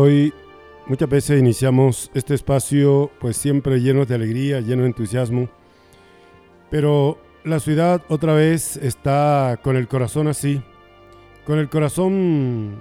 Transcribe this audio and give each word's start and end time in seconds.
Hoy 0.00 0.32
muchas 0.86 1.10
veces 1.10 1.38
iniciamos 1.38 2.10
este 2.14 2.32
espacio 2.32 3.10
pues 3.20 3.36
siempre 3.36 3.82
lleno 3.82 4.06
de 4.06 4.14
alegría, 4.14 4.60
lleno 4.60 4.82
de 4.82 4.88
entusiasmo, 4.88 5.50
pero 6.70 7.18
la 7.44 7.60
ciudad 7.60 8.02
otra 8.08 8.32
vez 8.32 8.78
está 8.78 9.60
con 9.62 9.76
el 9.76 9.88
corazón 9.88 10.26
así, 10.26 10.62
con 11.44 11.58
el 11.58 11.68
corazón 11.68 12.78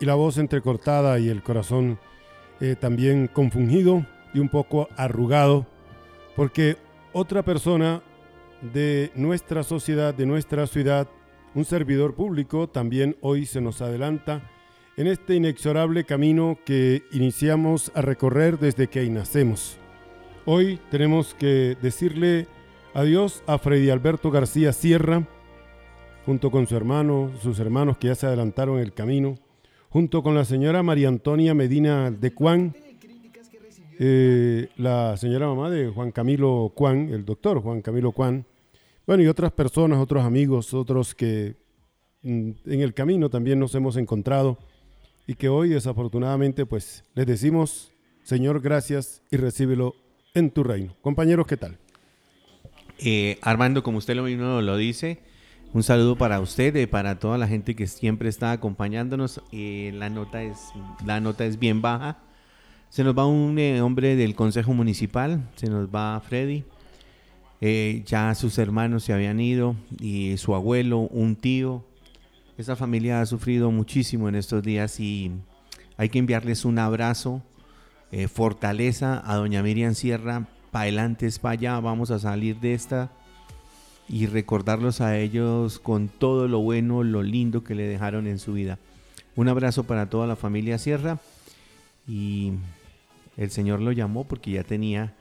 y 0.00 0.06
la 0.06 0.14
voz 0.14 0.38
entrecortada 0.38 1.18
y 1.18 1.28
el 1.28 1.42
corazón 1.42 1.98
eh, 2.60 2.74
también 2.74 3.28
confundido 3.28 4.06
y 4.32 4.38
un 4.38 4.48
poco 4.48 4.88
arrugado, 4.96 5.66
porque 6.36 6.78
otra 7.12 7.42
persona 7.42 8.02
de 8.62 9.12
nuestra 9.14 9.62
sociedad, 9.62 10.14
de 10.14 10.24
nuestra 10.24 10.66
ciudad, 10.66 11.06
un 11.54 11.66
servidor 11.66 12.14
público, 12.14 12.66
también 12.66 13.14
hoy 13.20 13.44
se 13.44 13.60
nos 13.60 13.82
adelanta 13.82 14.55
en 14.96 15.06
este 15.08 15.34
inexorable 15.34 16.04
camino 16.04 16.58
que 16.64 17.02
iniciamos 17.12 17.92
a 17.94 18.00
recorrer 18.00 18.58
desde 18.58 18.88
que 18.88 19.06
nacemos. 19.10 19.76
Hoy 20.46 20.80
tenemos 20.90 21.34
que 21.34 21.76
decirle 21.82 22.46
adiós 22.94 23.42
a 23.46 23.58
Freddy 23.58 23.90
Alberto 23.90 24.30
García 24.30 24.72
Sierra, 24.72 25.28
junto 26.24 26.50
con 26.50 26.66
su 26.66 26.74
hermano, 26.76 27.30
sus 27.42 27.58
hermanos 27.58 27.98
que 27.98 28.08
ya 28.08 28.14
se 28.14 28.26
adelantaron 28.26 28.78
el 28.78 28.94
camino, 28.94 29.34
junto 29.90 30.22
con 30.22 30.34
la 30.34 30.46
señora 30.46 30.82
María 30.82 31.08
Antonia 31.08 31.52
Medina 31.52 32.10
de 32.10 32.32
Cuán, 32.32 32.74
eh, 33.98 34.68
la 34.78 35.16
señora 35.18 35.46
mamá 35.46 35.68
de 35.68 35.88
Juan 35.88 36.10
Camilo 36.10 36.72
Cuán, 36.74 37.10
el 37.10 37.26
doctor 37.26 37.60
Juan 37.60 37.82
Camilo 37.82 38.12
Cuán, 38.12 38.46
bueno, 39.06 39.22
y 39.22 39.26
otras 39.26 39.52
personas, 39.52 39.98
otros 39.98 40.24
amigos, 40.24 40.72
otros 40.72 41.14
que 41.14 41.54
mm, 42.22 42.50
en 42.64 42.80
el 42.80 42.94
camino 42.94 43.28
también 43.28 43.58
nos 43.58 43.74
hemos 43.74 43.98
encontrado 43.98 44.58
y 45.26 45.34
que 45.34 45.48
hoy 45.48 45.70
desafortunadamente 45.70 46.66
pues 46.66 47.04
les 47.14 47.26
decimos, 47.26 47.92
Señor, 48.22 48.60
gracias 48.60 49.22
y 49.30 49.36
recíbelo 49.36 49.94
en 50.34 50.50
tu 50.50 50.62
reino. 50.62 50.94
Compañeros, 51.00 51.46
¿qué 51.46 51.56
tal? 51.56 51.78
Eh, 52.98 53.38
Armando, 53.42 53.82
como 53.82 53.98
usted 53.98 54.14
lo 54.14 54.22
mismo 54.22 54.60
lo 54.60 54.76
dice, 54.76 55.20
un 55.72 55.82
saludo 55.82 56.16
para 56.16 56.40
usted, 56.40 56.74
y 56.76 56.86
para 56.86 57.18
toda 57.18 57.38
la 57.38 57.48
gente 57.48 57.74
que 57.74 57.86
siempre 57.86 58.28
está 58.28 58.52
acompañándonos. 58.52 59.42
Eh, 59.52 59.92
la, 59.94 60.08
nota 60.08 60.42
es, 60.42 60.58
la 61.04 61.20
nota 61.20 61.44
es 61.44 61.58
bien 61.58 61.82
baja. 61.82 62.18
Se 62.88 63.04
nos 63.04 63.18
va 63.18 63.26
un 63.26 63.58
eh, 63.58 63.80
hombre 63.80 64.16
del 64.16 64.34
Consejo 64.34 64.72
Municipal, 64.72 65.50
se 65.56 65.68
nos 65.68 65.88
va 65.88 66.20
Freddy. 66.20 66.64
ya 68.06 68.34
sus 68.34 68.58
hermanos 68.58 69.04
se 69.04 69.12
habían 69.12 69.40
ido 69.40 69.74
y 70.00 70.36
su 70.36 70.54
abuelo, 70.54 71.00
un 71.00 71.36
tío, 71.36 71.84
esta 72.58 72.74
familia 72.74 73.20
ha 73.20 73.26
sufrido 73.26 73.70
muchísimo 73.70 74.28
en 74.28 74.34
estos 74.34 74.62
días 74.62 74.98
y 74.98 75.30
hay 75.96 76.08
que 76.08 76.18
enviarles 76.18 76.64
un 76.64 76.78
abrazo, 76.78 77.42
eh, 78.12 78.28
fortaleza 78.28 79.22
a 79.24 79.36
doña 79.36 79.62
Miriam 79.62 79.94
Sierra, 79.94 80.48
para 80.70 80.84
adelante, 80.84 81.28
para 81.40 81.52
allá, 81.52 81.80
vamos 81.80 82.10
a 82.10 82.18
salir 82.18 82.58
de 82.60 82.74
esta 82.74 83.10
y 84.08 84.26
recordarlos 84.26 85.00
a 85.00 85.18
ellos 85.18 85.78
con 85.78 86.08
todo 86.08 86.48
lo 86.48 86.60
bueno, 86.60 87.02
lo 87.02 87.22
lindo 87.22 87.62
que 87.62 87.74
le 87.74 87.86
dejaron 87.86 88.26
en 88.26 88.38
su 88.38 88.54
vida. 88.54 88.78
Un 89.34 89.48
abrazo 89.48 89.84
para 89.84 90.08
toda 90.08 90.26
la 90.26 90.36
familia 90.36 90.78
Sierra 90.78 91.18
y 92.06 92.52
el 93.36 93.50
Señor 93.50 93.80
lo 93.80 93.92
llamó 93.92 94.24
porque 94.24 94.52
ya 94.52 94.64
tenía 94.64 95.14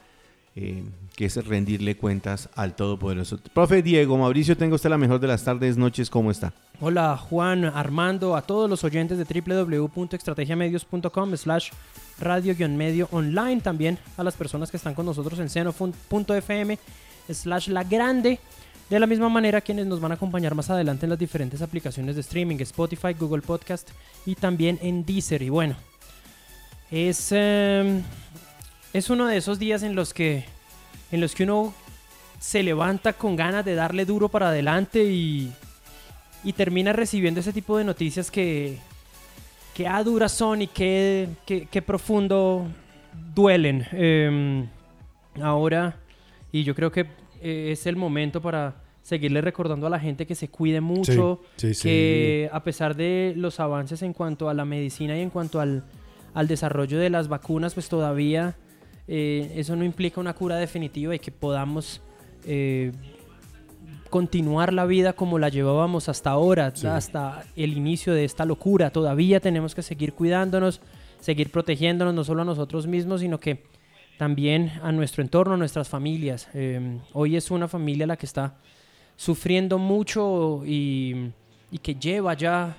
eh, 0.56 0.86
que 1.18 1.26
es 1.26 1.46
rendirle 1.46 1.98
cuentas 1.98 2.48
al 2.56 2.76
Todopoderoso. 2.76 3.40
Profe 3.54 3.82
Diego, 3.82 4.18
Mauricio, 4.18 4.56
tengo 4.56 4.76
usted 4.76 4.90
la 4.90 4.98
mejor 4.98 5.20
de 5.20 5.28
las 5.28 5.44
tardes, 5.44 5.76
noches, 5.76 6.10
¿cómo 6.10 6.32
está? 6.32 6.54
Hola 6.80 7.18
Juan, 7.18 7.66
Armando, 7.66 8.38
a 8.38 8.42
todos 8.42 8.70
los 8.70 8.86
oyentes 8.86 9.18
de 9.18 9.26
www.estrategiamedios.com 9.26 11.36
slash 11.36 11.72
radio-medio 12.20 13.10
online, 13.12 13.62
también 13.62 14.00
a 14.16 14.24
las 14.24 14.36
personas 14.36 14.72
que 14.72 14.78
están 14.78 14.94
con 14.94 15.06
nosotros 15.06 15.38
en 15.40 15.50
seno.fm 15.50 16.80
slash 17.30 17.68
la 17.68 17.84
grande. 17.84 18.40
De 18.90 19.00
la 19.00 19.08
misma 19.08 19.30
manera, 19.30 19.62
quienes 19.62 19.88
nos 19.88 20.00
van 20.00 20.12
a 20.12 20.16
acompañar 20.16 20.56
más 20.56 20.70
adelante 20.70 21.06
en 21.06 21.10
las 21.10 21.20
diferentes 21.20 21.62
aplicaciones 21.62 22.16
de 22.16 22.22
streaming, 22.22 22.58
Spotify, 22.60 23.14
Google 23.20 23.42
Podcast 23.42 23.90
y 24.26 24.36
también 24.36 24.80
en 24.82 25.06
Deezer. 25.06 25.42
Y 25.42 25.50
bueno, 25.50 25.76
es... 26.92 27.32
Em, 27.32 28.04
es 28.96 29.10
uno 29.10 29.28
de 29.28 29.36
esos 29.36 29.60
días 29.60 29.84
en 29.84 29.94
los 29.94 30.14
que 30.14 30.46
en 31.12 31.20
los 31.20 31.36
que 31.36 31.44
uno 31.44 31.74
se 32.40 32.64
levanta 32.64 33.12
con 33.12 33.36
ganas 33.36 33.66
de 33.66 33.76
darle 33.76 34.06
duro 34.06 34.30
para 34.30 34.50
adelante 34.50 35.04
y, 35.04 35.52
y 36.46 36.54
termina 36.54 36.94
recibiendo 36.94 37.42
ese 37.42 37.52
tipo 37.52 37.78
de 37.78 37.84
noticias 37.84 38.32
que, 38.32 38.78
que 39.74 39.86
a 39.88 40.02
duras 40.02 40.32
son 40.32 40.62
y 40.62 40.68
que, 40.68 41.28
que, 41.46 41.82
profundo 41.82 42.68
duelen. 43.34 43.86
Em, 43.92 44.68
ahora, 45.42 45.98
y 46.54 46.64
yo 46.64 46.74
creo 46.74 46.92
que 46.92 47.02
eh, 47.42 47.72
es 47.72 47.86
el 47.88 47.98
momento 47.98 48.42
para 48.42 48.76
seguirle 49.02 49.42
recordando 49.42 49.88
a 49.88 49.90
la 49.90 50.00
gente 50.00 50.26
que 50.26 50.36
se 50.36 50.48
cuide 50.48 50.80
mucho, 50.80 51.42
que 51.58 52.50
a 52.52 52.64
pesar 52.64 52.96
de 52.96 53.34
los 53.36 53.60
avances 53.60 54.02
en 54.04 54.14
cuanto 54.14 54.50
a 54.50 54.54
la 54.54 54.64
medicina 54.64 55.18
y 55.18 55.22
en 55.22 55.30
cuanto 55.30 55.60
al, 55.60 55.84
al 56.34 56.48
desarrollo 56.48 56.98
de 56.98 57.10
las 57.10 57.28
vacunas, 57.28 57.74
pues 57.74 57.90
todavía 57.90 58.56
eh, 59.08 59.54
eso 59.56 59.76
no 59.76 59.84
implica 59.84 60.20
una 60.20 60.34
cura 60.34 60.58
definitiva 60.58 61.14
y 61.16 61.20
que 61.20 61.32
podamos 61.32 62.02
eh, 62.46 62.92
continuar 64.10 64.74
la 64.74 64.86
vida 64.86 65.14
como 65.14 65.38
la 65.40 65.50
llevábamos 65.50 66.10
hasta 66.10 66.32
ahora, 66.32 66.74
hasta 66.90 67.44
el 67.56 67.78
inicio 67.78 68.14
de 68.14 68.26
esta 68.26 68.46
locura. 68.46 68.90
Todavía 68.90 69.40
tenemos 69.40 69.76
que 69.76 69.84
seguir 69.84 70.14
cuidándonos, 70.14 70.82
seguir 71.20 71.52
protegiéndonos, 71.52 72.14
no 72.14 72.24
solo 72.24 72.42
a 72.42 72.46
nosotros 72.46 72.88
mismos, 72.88 73.22
sino 73.22 73.40
que 73.40 73.64
también 74.18 74.72
a 74.82 74.92
nuestro 74.92 75.22
entorno, 75.22 75.56
a 75.56 75.58
nuestras 75.58 75.90
familias. 75.90 76.48
Eh, 76.54 77.00
hoy 77.14 77.36
es 77.36 77.52
una 77.52 77.68
familia 77.68 78.08
la 78.08 78.18
que 78.18 78.26
está 78.26 78.56
sufriendo 79.18 79.78
mucho 79.78 80.64
y, 80.66 81.32
que 81.84 81.96
lleva 81.96 82.34
ya 82.36 82.78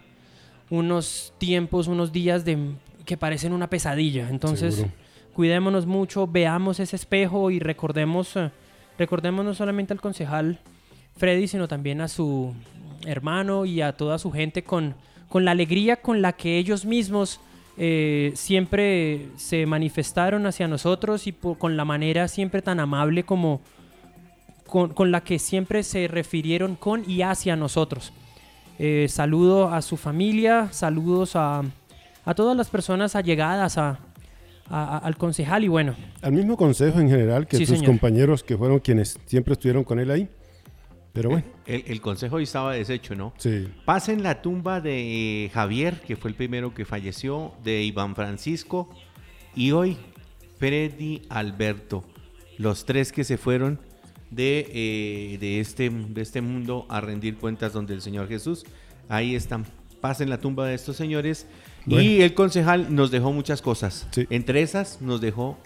unos 0.70 1.34
tiempos, 1.36 1.86
unos 1.86 2.12
días 2.12 2.46
de, 2.46 2.58
que 3.04 3.16
parecen 3.16 3.52
una 3.52 3.68
pesadilla. 3.68 4.30
Entonces 4.30 4.86
cuidémonos 5.36 5.84
mucho, 5.84 6.26
veamos 6.26 6.80
ese 6.80 6.96
espejo 6.96 7.50
y 7.50 7.58
recordemos, 7.58 8.34
eh, 8.36 8.50
recordemos 8.98 9.44
no 9.44 9.52
solamente 9.52 9.92
al 9.92 10.00
concejal 10.00 10.58
Freddy, 11.14 11.46
sino 11.46 11.68
también 11.68 12.00
a 12.00 12.08
su 12.08 12.54
hermano 13.04 13.66
y 13.66 13.82
a 13.82 13.92
toda 13.98 14.18
su 14.18 14.32
gente 14.32 14.64
con, 14.64 14.94
con 15.28 15.44
la 15.44 15.50
alegría 15.50 15.96
con 15.96 16.22
la 16.22 16.32
que 16.32 16.56
ellos 16.56 16.86
mismos 16.86 17.38
eh, 17.76 18.32
siempre 18.34 19.28
se 19.36 19.66
manifestaron 19.66 20.46
hacia 20.46 20.68
nosotros 20.68 21.26
y 21.26 21.32
con 21.34 21.76
la 21.76 21.84
manera 21.84 22.28
siempre 22.28 22.62
tan 22.62 22.80
amable 22.80 23.24
como 23.24 23.60
con, 24.66 25.10
la 25.10 25.20
que 25.20 25.38
siempre 25.38 25.82
se 25.82 26.08
refirieron 26.08 26.76
con 26.76 27.04
y 27.06 27.20
hacia 27.20 27.56
nosotros. 27.56 28.14
Eh, 28.78 29.06
saludo 29.10 29.68
a 29.68 29.82
su 29.82 29.98
familia, 29.98 30.68
saludos 30.72 31.36
a, 31.36 31.62
a 32.24 32.34
todas 32.34 32.56
las 32.56 32.70
personas 32.70 33.14
allegadas 33.14 33.76
a, 33.76 34.00
a- 34.68 34.96
a- 34.96 34.98
al 34.98 35.16
concejal 35.16 35.64
y 35.64 35.68
bueno, 35.68 35.94
Al 36.22 36.32
mismo 36.32 36.56
consejo 36.56 36.98
en 37.00 37.08
general 37.08 37.46
que 37.46 37.56
Sí, 37.56 37.66
sus 37.66 37.78
señor. 37.78 37.92
compañeros 37.92 38.42
que 38.42 38.56
fueron 38.56 38.78
quienes 38.80 39.18
siempre 39.26 39.52
estuvieron 39.52 39.84
con 39.84 39.98
él 40.00 40.10
ahí. 40.10 40.28
Pero 41.12 41.30
bueno, 41.30 41.46
El, 41.64 41.82
el 41.86 42.00
consejo 42.02 42.36
hoy 42.36 42.42
estaba 42.42 42.74
deshecho, 42.74 43.14
¿no? 43.14 43.32
sí. 43.38 43.68
Pasen 43.86 44.22
la 44.22 44.42
tumba 44.42 44.80
de 44.82 45.50
Javier, 45.54 46.00
que 46.02 46.14
fue 46.16 46.28
el 46.30 46.36
primero 46.36 46.74
que 46.74 46.84
falleció, 46.84 47.52
de 47.64 47.82
Iván 47.84 48.14
Francisco, 48.14 48.90
y 49.54 49.70
hoy 49.72 49.96
Freddy 50.58 51.22
Alberto, 51.30 52.04
los 52.58 52.84
tres 52.84 53.12
que 53.12 53.24
se 53.24 53.38
fueron 53.38 53.80
de, 54.30 54.66
eh, 54.74 55.38
de, 55.38 55.60
este, 55.60 55.88
de 55.88 56.20
este 56.20 56.40
mundo 56.42 56.84
a 56.90 57.00
rendir 57.00 57.36
cuentas 57.38 57.72
donde 57.72 57.94
el 57.94 58.02
Señor 58.02 58.28
Jesús. 58.28 58.64
Ahí 59.08 59.34
están. 59.34 59.64
Pasen 60.02 60.28
la 60.28 60.38
tumba 60.38 60.66
de 60.66 60.74
estos 60.74 60.96
señores. 60.96 61.46
Y 61.86 62.22
el 62.22 62.34
concejal 62.34 62.94
nos 62.94 63.10
dejó 63.10 63.32
muchas 63.32 63.62
cosas. 63.62 64.06
Sí. 64.10 64.26
Entre 64.30 64.62
esas 64.62 65.00
nos 65.00 65.20
dejó 65.20 65.56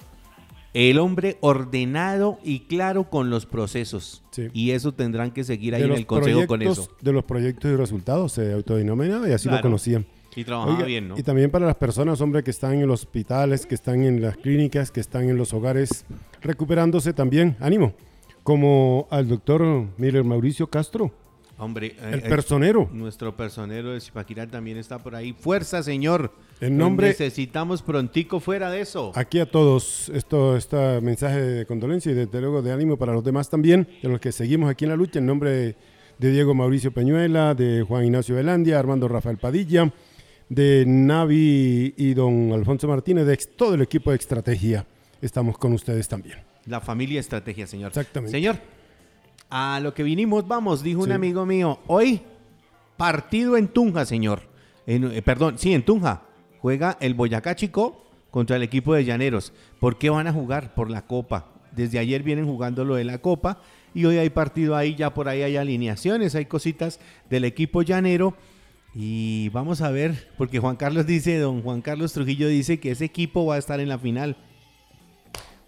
el 0.72 0.99
hombre 0.99 1.38
ordenado 1.40 2.38
y 2.44 2.61
claro 2.61 3.05
con 3.11 3.31
los 3.31 3.46
procesos. 3.46 4.22
Sí. 4.31 4.49
Y 4.52 4.70
eso 4.70 4.93
tendrán 4.93 5.32
que 5.32 5.43
seguir 5.44 5.75
ahí 5.75 5.82
De 5.82 5.88
en 5.88 5.94
el 5.94 6.06
consejo 6.06 6.46
con 6.46 6.62
eso. 6.62 6.88
de 7.00 7.12
los 7.12 7.25
proyectos 7.25 7.70
y 7.70 7.76
resultados 7.76 8.32
se 8.32 8.52
autodenominaba 8.52 9.28
y 9.28 9.32
así 9.32 9.49
lo 9.49 9.61
conocían. 9.61 10.06
Y 10.37 10.44
trabajaba 10.44 10.75
Oiga, 10.76 10.87
bien, 10.87 11.08
¿no? 11.08 11.19
Y 11.19 11.25
también 11.25 11.50
para 11.50 11.67
las 11.67 11.75
personas, 11.75 12.20
hombre, 12.20 12.44
que 12.44 12.52
están 12.52 12.75
en 12.75 12.87
los 12.87 13.00
hospitales, 13.02 13.67
que 13.67 13.75
están 13.75 14.05
en 14.05 14.22
las 14.22 14.37
clínicas, 14.37 14.93
que 14.93 15.00
están 15.00 15.28
en 15.28 15.37
los 15.37 15.52
hogares, 15.52 16.05
recuperándose 16.40 17.12
también, 17.12 17.56
ánimo, 17.58 17.94
como 18.44 19.08
al 19.11 19.26
doctor 19.26 19.88
Miller 19.99 20.22
Mauricio 20.22 20.69
Castro, 20.69 21.12
Hombre, 21.61 21.89
eh, 21.89 22.11
el 22.12 22.19
eh, 22.21 22.29
personero. 22.29 22.89
nuestro 22.93 23.37
personero 23.37 23.93
de 23.93 24.01
Zipaquirá 24.01 24.47
también 24.47 24.79
está 24.79 24.99
por 24.99 25.15
ahí. 25.15 25.33
Fuerza, 25.33 25.83
señor. 25.83 26.33
En 26.61 26.77
nombre- 26.77 27.09
Necesitamos 27.09 27.83
prontico 27.83 28.41
fuera 28.41 28.71
de 28.71 28.81
eso. 28.81 29.12
Aquí 29.15 29.39
a 29.41 29.47
todos, 29.51 30.09
esto, 30.15 30.57
este 30.57 31.01
mensaje 31.01 31.41
de 31.41 31.67
condolencia 31.67 32.11
y 32.12 32.15
desde 32.15 32.41
luego 32.41 32.62
de 32.62 32.73
ánimo 32.73 32.97
para 32.97 33.12
los 33.12 33.23
demás 33.23 33.49
también, 33.49 33.87
de 34.03 34.09
los 34.09 34.21
que 34.21 34.33
seguimos 34.33 34.71
aquí 34.71 34.85
en 34.87 34.91
la 34.91 34.97
lucha, 34.97 35.19
en 35.21 35.27
nombre 35.27 35.51
de, 35.51 35.77
de 36.19 36.31
Diego 36.33 36.55
Mauricio 36.55 36.93
Peñuela, 36.93 37.55
de 37.55 37.83
Juan 37.87 38.05
Ignacio 38.05 38.35
Velandia, 38.35 38.79
Armando 38.79 39.06
Rafael 39.09 39.39
Padilla, 39.39 39.93
de 40.49 40.85
Navi 40.87 41.95
y 41.97 42.15
don 42.15 42.53
Alfonso 42.53 42.89
Martínez, 42.89 43.25
de 43.27 43.35
ex- 43.35 43.49
todo 43.56 43.75
el 43.75 43.83
equipo 43.83 44.11
de 44.11 44.17
estrategia. 44.17 44.85
Estamos 45.23 45.56
con 45.59 45.73
ustedes 45.75 46.09
también. 46.09 46.39
La 46.67 46.81
familia 46.81 47.21
estrategia, 47.21 47.67
señor. 47.67 47.89
Exactamente. 47.89 48.33
Señor, 48.37 48.56
a 49.50 49.81
lo 49.81 49.93
que 49.94 50.02
vinimos, 50.02 50.47
vamos, 50.47 50.82
dijo 50.82 51.02
un 51.02 51.12
amigo 51.12 51.44
mío. 51.44 51.81
Hoy, 51.87 52.20
partido 52.97 53.56
en 53.56 53.69
Tunja, 53.69 54.05
señor. 54.05 54.43
En- 54.87 55.11
eh, 55.12 55.23
perdón, 55.23 55.58
sí, 55.58 55.75
en 55.75 55.85
Tunja. 55.85 56.23
Juega 56.61 56.97
el 57.00 57.14
Boyacá 57.14 57.56
Chico 57.56 58.05
contra 58.31 58.56
el 58.56 58.62
equipo 58.62 58.94
de 58.94 59.05
Llaneros. 59.05 59.52
¿Por 59.81 59.99
qué 59.99 60.11
van 60.11 60.26
a 60.26 60.32
jugar? 60.32 60.75
Por 60.75 60.91
la 60.91 61.06
Copa. 61.06 61.47
Desde 61.73 61.99
ayer 61.99 62.23
vienen 62.23 62.47
jugando 62.47 62.85
lo 62.85 62.94
de 62.97 63.05
la 63.05 63.19
Copa 63.19 63.58
y 63.94 64.05
hoy 64.05 64.19
hay 64.19 64.31
partido 64.31 64.76
ahí, 64.76 64.94
ya 64.94 65.14
por 65.14 65.29
ahí 65.29 65.43
hay 65.43 65.56
alineaciones, 65.56 66.35
hay 66.35 66.46
cositas 66.46 67.00
del 67.29 67.44
equipo 67.44 67.82
llanero. 67.82 68.35
Y 68.94 69.49
vamos 69.50 69.81
a 69.82 69.91
ver, 69.91 70.29
porque 70.37 70.58
Juan 70.58 70.75
Carlos 70.76 71.06
dice, 71.06 71.38
don 71.38 71.62
Juan 71.62 71.81
Carlos 71.81 72.12
Trujillo 72.12 72.49
dice 72.49 72.81
que 72.81 72.91
ese 72.91 73.05
equipo 73.05 73.46
va 73.46 73.55
a 73.55 73.58
estar 73.58 73.79
en 73.81 73.88
la 73.88 73.99
final. 73.99 74.37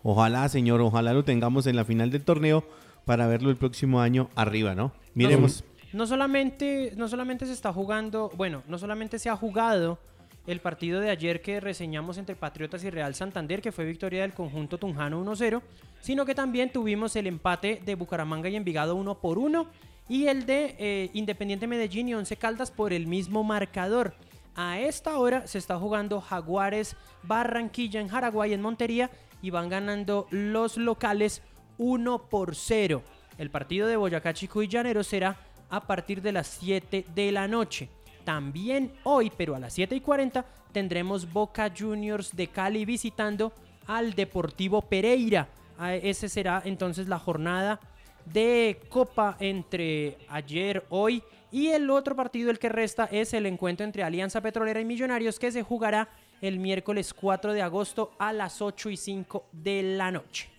Ojalá, 0.02 0.48
señor, 0.48 0.80
ojalá 0.80 1.12
lo 1.14 1.24
tengamos 1.24 1.66
en 1.68 1.76
la 1.76 1.84
final 1.84 2.10
del 2.10 2.24
torneo 2.24 2.64
para 3.04 3.26
verlo 3.26 3.50
el 3.50 3.56
próximo 3.56 4.00
año 4.00 4.28
arriba, 4.34 4.74
¿no? 4.74 4.92
Miremos. 5.14 5.64
No 5.92 6.06
solamente, 6.06 6.92
no 6.96 7.08
solamente 7.08 7.44
se 7.46 7.52
está 7.52 7.72
jugando, 7.72 8.30
bueno, 8.36 8.62
no 8.66 8.78
solamente 8.78 9.18
se 9.18 9.28
ha 9.28 9.36
jugado 9.36 9.98
el 10.46 10.60
partido 10.60 11.00
de 11.00 11.10
ayer 11.10 11.40
que 11.42 11.60
reseñamos 11.60 12.18
entre 12.18 12.34
Patriotas 12.34 12.82
y 12.84 12.90
Real 12.90 13.14
Santander, 13.14 13.60
que 13.60 13.72
fue 13.72 13.84
victoria 13.84 14.22
del 14.22 14.32
conjunto 14.32 14.78
Tunjano 14.78 15.22
1-0, 15.24 15.60
sino 16.00 16.24
que 16.24 16.34
también 16.34 16.70
tuvimos 16.70 17.14
el 17.16 17.26
empate 17.26 17.80
de 17.84 17.94
Bucaramanga 17.94 18.48
y 18.48 18.56
Envigado 18.56 18.96
1 18.96 19.20
por 19.20 19.38
1 19.38 19.66
y 20.08 20.26
el 20.26 20.46
de 20.46 20.74
eh, 20.78 21.10
Independiente 21.12 21.66
Medellín 21.66 22.08
y 22.08 22.14
Once 22.14 22.36
Caldas 22.36 22.70
por 22.70 22.92
el 22.92 23.06
mismo 23.06 23.44
marcador. 23.44 24.14
A 24.54 24.80
esta 24.80 25.16
hora 25.16 25.46
se 25.46 25.58
está 25.58 25.78
jugando 25.78 26.20
Jaguares 26.20 26.96
Barranquilla 27.22 28.00
en 28.00 28.08
Jaraguay 28.08 28.52
en 28.52 28.60
Montería 28.60 29.10
y 29.40 29.50
van 29.50 29.68
ganando 29.68 30.26
los 30.30 30.76
locales 30.76 31.42
1 31.78 32.28
por 32.28 32.54
0. 32.54 33.02
El 33.38 33.50
partido 33.50 33.86
de 33.86 33.96
Boyacá 33.96 34.34
Chico 34.34 34.62
y 34.62 34.68
Llanero 34.68 35.02
será 35.02 35.36
a 35.70 35.80
partir 35.80 36.20
de 36.22 36.32
las 36.32 36.46
7 36.46 37.06
de 37.14 37.32
la 37.32 37.48
noche. 37.48 37.88
También 38.24 38.92
hoy, 39.04 39.32
pero 39.36 39.54
a 39.54 39.58
las 39.58 39.72
7 39.72 39.96
y 39.96 40.00
40, 40.00 40.44
tendremos 40.72 41.32
Boca 41.32 41.72
Juniors 41.76 42.36
de 42.36 42.48
Cali 42.48 42.84
visitando 42.84 43.52
al 43.86 44.14
Deportivo 44.14 44.82
Pereira. 44.82 45.48
Ah, 45.78 45.94
Ese 45.94 46.28
será 46.28 46.62
entonces 46.64 47.08
la 47.08 47.18
jornada 47.18 47.80
de 48.26 48.80
Copa 48.88 49.36
entre 49.40 50.18
ayer, 50.28 50.84
hoy 50.90 51.22
y 51.50 51.68
el 51.68 51.90
otro 51.90 52.16
partido, 52.16 52.50
el 52.50 52.58
que 52.58 52.70
resta, 52.70 53.04
es 53.12 53.34
el 53.34 53.46
encuentro 53.46 53.84
entre 53.84 54.02
Alianza 54.02 54.40
Petrolera 54.40 54.80
y 54.80 54.86
Millonarios 54.86 55.38
que 55.38 55.52
se 55.52 55.62
jugará 55.62 56.08
el 56.40 56.58
miércoles 56.58 57.12
4 57.12 57.52
de 57.52 57.62
agosto 57.62 58.12
a 58.18 58.32
las 58.32 58.62
8 58.62 58.88
y 58.90 58.96
5 58.96 59.46
de 59.52 59.82
la 59.82 60.10
noche. 60.10 60.51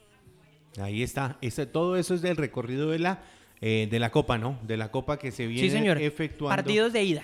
Ahí 0.80 1.04
está. 1.04 1.38
Ese- 1.42 1.66
todo 1.66 1.98
eso 1.98 2.14
es 2.16 2.22
del 2.22 2.36
recorrido 2.38 2.90
de 2.92 3.00
la, 3.00 3.22
eh, 3.62 3.88
de 3.90 4.00
la 4.00 4.10
Copa, 4.12 4.38
¿no? 4.38 4.58
De 4.64 4.78
la 4.78 4.90
Copa 4.92 5.18
que 5.20 5.32
se 5.32 5.46
viene 5.48 5.70
Sí, 5.70 5.76
señor. 5.76 5.98
efectuando 6.02 6.56
Partidos 6.56 6.94
de 6.94 7.04
ida. 7.04 7.24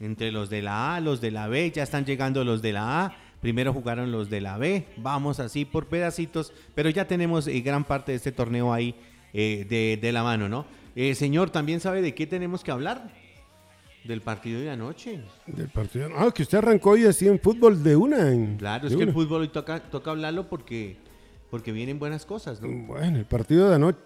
entre 0.00 0.30
los 0.32 0.50
de 0.50 0.60
la 0.62 0.96
A, 0.96 1.00
los 1.00 1.20
de 1.20 1.30
la 1.30 1.48
B. 1.48 1.70
Ya 1.70 1.82
están 1.82 2.04
llegando 2.04 2.44
los 2.44 2.60
de 2.62 2.72
la 2.72 3.04
A. 3.06 3.16
Primero 3.40 3.72
jugaron 3.72 4.10
los 4.12 4.28
de 4.30 4.40
la 4.40 4.58
B. 4.58 4.84
Vamos 4.96 5.38
así 5.40 5.64
por 5.64 5.86
pedacitos. 5.86 6.52
Pero 6.74 6.90
ya 6.90 7.06
tenemos 7.06 7.46
eh, 7.46 7.60
gran 7.60 7.84
parte 7.84 8.12
de 8.12 8.16
este 8.16 8.32
torneo 8.32 8.72
ahí 8.72 8.94
eh, 9.32 9.66
de, 9.68 9.98
de 10.00 10.12
la 10.12 10.22
mano, 10.22 10.48
¿no? 10.48 10.66
Eh, 10.96 11.14
señor, 11.14 11.50
¿también 11.50 11.80
sabe 11.80 12.02
de 12.02 12.14
qué 12.14 12.26
tenemos 12.26 12.62
que 12.62 12.70
hablar? 12.70 13.10
Del 14.04 14.20
partido 14.20 14.60
de 14.60 14.70
anoche. 14.70 15.20
Del 15.46 15.68
partido. 15.68 16.10
Ah, 16.16 16.30
que 16.34 16.42
usted 16.42 16.58
arrancó 16.58 16.90
hoy 16.90 17.04
así 17.06 17.26
en 17.26 17.40
fútbol 17.40 17.82
de 17.82 17.96
una. 17.96 18.30
en- 18.30 18.58
Claro, 18.58 18.88
de 18.88 18.94
es 18.94 18.96
que 18.96 19.04
el 19.04 19.12
fútbol 19.12 19.40
hoy 19.42 19.48
toca, 19.48 19.80
toca 19.80 20.10
hablarlo 20.10 20.46
porque, 20.48 20.96
porque 21.54 21.70
vienen 21.70 22.00
buenas 22.00 22.26
cosas, 22.26 22.60
¿no? 22.60 22.66
Bueno, 22.68 23.16
el 23.16 23.26
partido 23.26 23.68
de 23.68 23.76
anoche. 23.76 24.00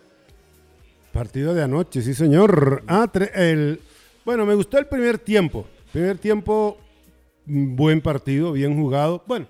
Partido 1.14 1.54
de 1.54 1.62
anoche, 1.62 2.02
sí, 2.02 2.12
señor. 2.12 2.82
Ah, 2.86 3.10
el, 3.34 3.81
bueno, 4.22 4.44
me 4.44 4.55
gustó 4.55 4.76
el 4.76 4.84
primer 4.84 5.17
tiempo. 5.19 5.67
Primer 5.90 6.19
tiempo, 6.19 6.76
mm, 7.46 7.74
buen 7.74 8.02
partido, 8.02 8.52
bien 8.52 8.76
jugado. 8.78 9.24
Bueno, 9.26 9.46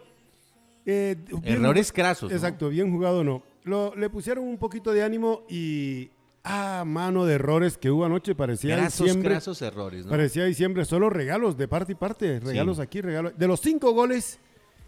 eh, 0.87 1.17
bien 1.43 1.64
Errores 1.64 1.90
crasos. 1.90 2.31
¿no? 2.31 2.37
Exacto, 2.37 2.69
bien 2.69 2.93
jugado 2.93 3.25
no. 3.25 3.43
Lo, 3.64 3.93
le 3.97 4.09
pusieron 4.09 4.45
un 4.45 4.59
poquito 4.59 4.93
de 4.93 5.02
ánimo 5.02 5.43
y. 5.49 6.09
Ah, 6.45 6.85
mano 6.87 7.26
de 7.26 7.35
errores 7.35 7.76
que 7.78 7.90
hubo 7.90 8.05
anoche. 8.05 8.37
Parecía 8.37 8.76
Grasos, 8.76 9.07
diciembre. 9.07 9.31
grasos 9.31 9.61
errores, 9.61 10.05
¿no? 10.05 10.11
Parecía 10.12 10.45
diciembre, 10.45 10.85
solo 10.85 11.11
regalos 11.11 11.57
de 11.57 11.67
parte 11.67 11.90
y 11.90 11.95
parte. 11.97 12.38
Regalos 12.38 12.76
Sí. 12.76 12.83
aquí, 12.85 13.00
regalos. 13.00 13.33
De 13.37 13.49
los 13.49 13.59
cinco 13.61 13.90
goles, 13.93 14.38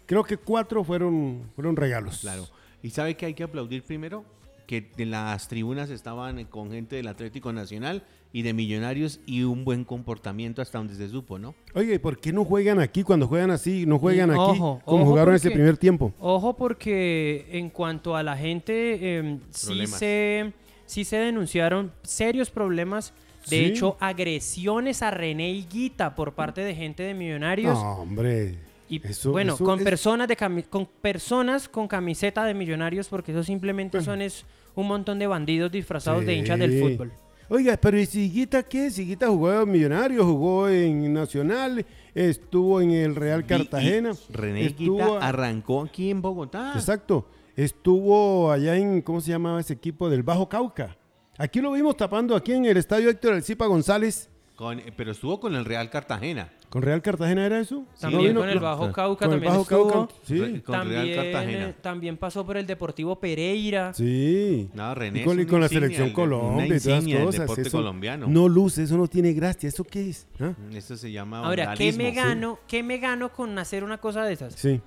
creo 0.05 0.23
que 0.23 0.37
cuatro 0.37 0.85
fueron, 0.85 1.51
fueron 1.57 1.75
regalos. 1.75 2.19
Claro. 2.21 2.47
¿Y 2.83 2.89
sabe 2.89 3.15
que 3.15 3.25
hay 3.25 3.33
que 3.33 3.43
aplaudir 3.43 3.83
primero? 3.83 4.25
Que 4.67 4.89
de 4.95 5.05
las 5.05 5.47
tribunas 5.47 5.89
estaban 5.89 6.43
con 6.45 6.71
gente 6.71 6.95
del 6.95 7.07
Atlético 7.07 7.51
Nacional 7.51 8.03
y 8.33 8.43
de 8.43 8.53
Millonarios 8.53 9.19
y 9.25 9.43
un 9.43 9.65
buen 9.65 9.83
comportamiento 9.83 10.61
hasta 10.61 10.77
donde 10.77 10.95
se 10.95 11.09
supo, 11.09 11.37
¿no? 11.37 11.53
Oye, 11.73 11.95
¿y 11.95 11.99
por 11.99 12.17
qué 12.19 12.31
no 12.31 12.45
juegan 12.45 12.79
aquí 12.79 13.03
cuando 13.03 13.27
juegan 13.27 13.51
así? 13.51 13.85
No 13.85 13.99
juegan 13.99 14.29
Y 14.29 14.31
aquí 14.33 14.39
ojo, 14.39 14.81
como 14.85 15.03
ojo 15.03 15.11
jugaron 15.11 15.35
ese 15.35 15.51
primer 15.51 15.77
tiempo. 15.77 16.13
Ojo 16.19 16.55
porque 16.55 17.47
en 17.51 17.69
cuanto 17.69 18.15
a 18.15 18.23
la 18.23 18.37
gente, 18.37 18.97
eh, 19.01 19.39
sí, 19.49 19.85
se, 19.87 20.53
sí 20.85 21.03
se 21.03 21.17
denunciaron 21.17 21.91
serios 22.03 22.49
problemas. 22.49 23.13
De 23.49 23.57
Sí. 23.57 23.65
hecho, 23.65 23.97
agresiones 23.99 25.01
a 25.01 25.09
René 25.09 25.49
Higuita 25.51 26.13
por 26.15 26.33
parte 26.33 26.61
de 26.61 26.75
gente 26.75 27.01
de 27.03 27.13
Millonarios. 27.15 27.73
No, 27.73 27.93
hombre. 28.03 28.55
Y 28.91 29.01
Eso- 29.07 29.31
bueno, 29.31 29.53
eso 29.55 29.63
con 29.63 29.79
es- 29.79 29.85
personas 29.85 30.27
de 30.27 30.35
cami- 30.37 30.65
con 30.69 30.85
personas 30.85 31.69
con 31.69 31.87
camiseta 31.87 32.43
de 32.43 32.53
millonarios, 32.53 33.07
porque 33.07 33.31
eso 33.31 33.41
simplemente 33.41 33.97
Bueno. 33.99 34.05
son 34.11 34.21
es 34.21 34.45
un 34.75 34.87
montón 34.87 35.17
de 35.17 35.27
bandidos 35.27 35.71
disfrazados 35.71 36.25
de 36.25 36.35
hinchas 36.35 36.59
del 36.59 36.79
fútbol. 36.79 37.13
Oiga, 37.47 37.77
pero 37.77 37.97
¿y 37.99 38.05
Siguita 38.05 38.63
qué? 38.63 38.89
Siguita 38.91 39.27
jugó 39.27 39.61
en 39.61 39.71
Millonario, 39.71 40.25
jugó 40.25 40.67
en 40.69 41.11
Nacional, 41.13 41.85
estuvo 42.15 42.79
en 42.81 42.91
el 42.91 43.15
Real 43.15 43.45
Cartagena. 43.45 44.11
Y- 44.11 44.13
y 44.13 44.33
René 44.35 44.65
estuvo- 44.67 45.17
arrancó 45.19 45.81
aquí 45.83 46.11
en 46.11 46.21
Bogotá. 46.21 46.73
Exacto. 46.75 47.27
Estuvo 47.55 48.51
allá 48.51 48.75
en, 48.75 49.01
¿cómo 49.01 49.21
se 49.21 49.31
llamaba 49.31 49.59
ese 49.61 49.73
equipo? 49.73 50.09
Del 50.09 50.23
Bajo 50.23 50.49
Cauca. 50.49 50.97
Aquí 51.37 51.61
lo 51.61 51.71
vimos 51.71 51.95
tapando 51.95 52.35
aquí 52.35 52.51
en 52.53 52.65
el 52.65 52.75
estadio 52.77 53.09
Héctor 53.09 53.33
Alcipa 53.33 53.65
González. 53.67 54.29
Con- 54.55 54.81
pero 54.97 55.11
estuvo 55.11 55.39
con 55.39 55.55
el 55.55 55.63
Real 55.65 55.89
Cartagena. 55.89 56.51
¿Con 56.71 56.83
Real 56.83 57.01
Cartagena 57.01 57.45
era 57.45 57.59
eso? 57.59 57.83
También 57.99 58.33
con 58.33 58.47
el. 58.47 58.57
Bajo. 58.61 58.93
Cauca 58.93 59.25
Con 59.25 59.33
el 59.35 59.41
también 59.41 59.51
Bajo 59.51 59.61
estuvo. 59.63 59.91
Cauca, 59.91 60.13
sí. 60.23 60.37
Con 60.37 60.45
Real 60.45 60.63
También, 60.63 61.15
Cartagena. 61.15 61.69
eh, 61.69 61.75
también 61.81 62.15
pasó 62.17 62.45
por 62.45 62.55
el 62.55 62.65
Deportivo 62.65 63.19
Pereira. 63.19 63.93
Sí. 63.93 64.69
No, 64.73 64.95
René 64.95 65.19
y 65.19 65.23
con, 65.25 65.37
y 65.37 65.45
la 65.45 65.67
selección 65.67 66.13
Colombia 66.13 66.77
y 66.77 66.79
todas 66.79 67.03
las 67.05 67.23
cosas. 67.25 67.39
deporte 67.41 67.61
eso 67.63 67.77
colombiano. 67.77 68.27
No 68.27 68.47
luce, 68.47 68.83
eso 68.83 68.95
no 68.95 69.07
tiene 69.07 69.33
gracia. 69.33 69.67
¿Eso 69.67 69.83
qué 69.83 70.11
es? 70.11 70.29
¿Ah? 70.39 70.53
Esto 70.73 70.95
se 70.95 71.11
llama 71.11 71.45
Ahora, 71.45 71.73
¿qué 71.73 71.91
me 71.91 72.11
gano? 72.11 72.59
¿Qué 72.69 72.83
me 72.83 72.99
gano 72.99 73.33
con 73.33 73.59
hacer 73.59 73.83
una 73.83 73.97
cosa 73.97 74.23
de 74.23 74.31
esas? 74.31 74.53
Sí. 74.55 74.79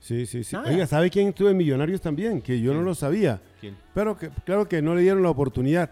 Sí, 0.00 0.24
sí, 0.24 0.44
sí. 0.44 0.56
Nada. 0.56 0.70
Oiga, 0.70 0.86
¿sabe 0.86 1.10
quién 1.10 1.28
estuvo 1.28 1.50
en 1.50 1.58
Millonarios 1.58 2.00
también? 2.00 2.40
Que 2.40 2.58
yo 2.58 2.72
no 2.72 2.80
lo 2.80 2.94
sabía. 2.94 3.42
¿Quién? 3.60 3.76
Pero 3.92 4.16
que, 4.16 4.30
claro 4.46 4.66
que 4.66 4.80
no 4.80 4.94
le 4.94 5.02
dieron 5.02 5.22
la 5.22 5.28
oportunidad. 5.28 5.90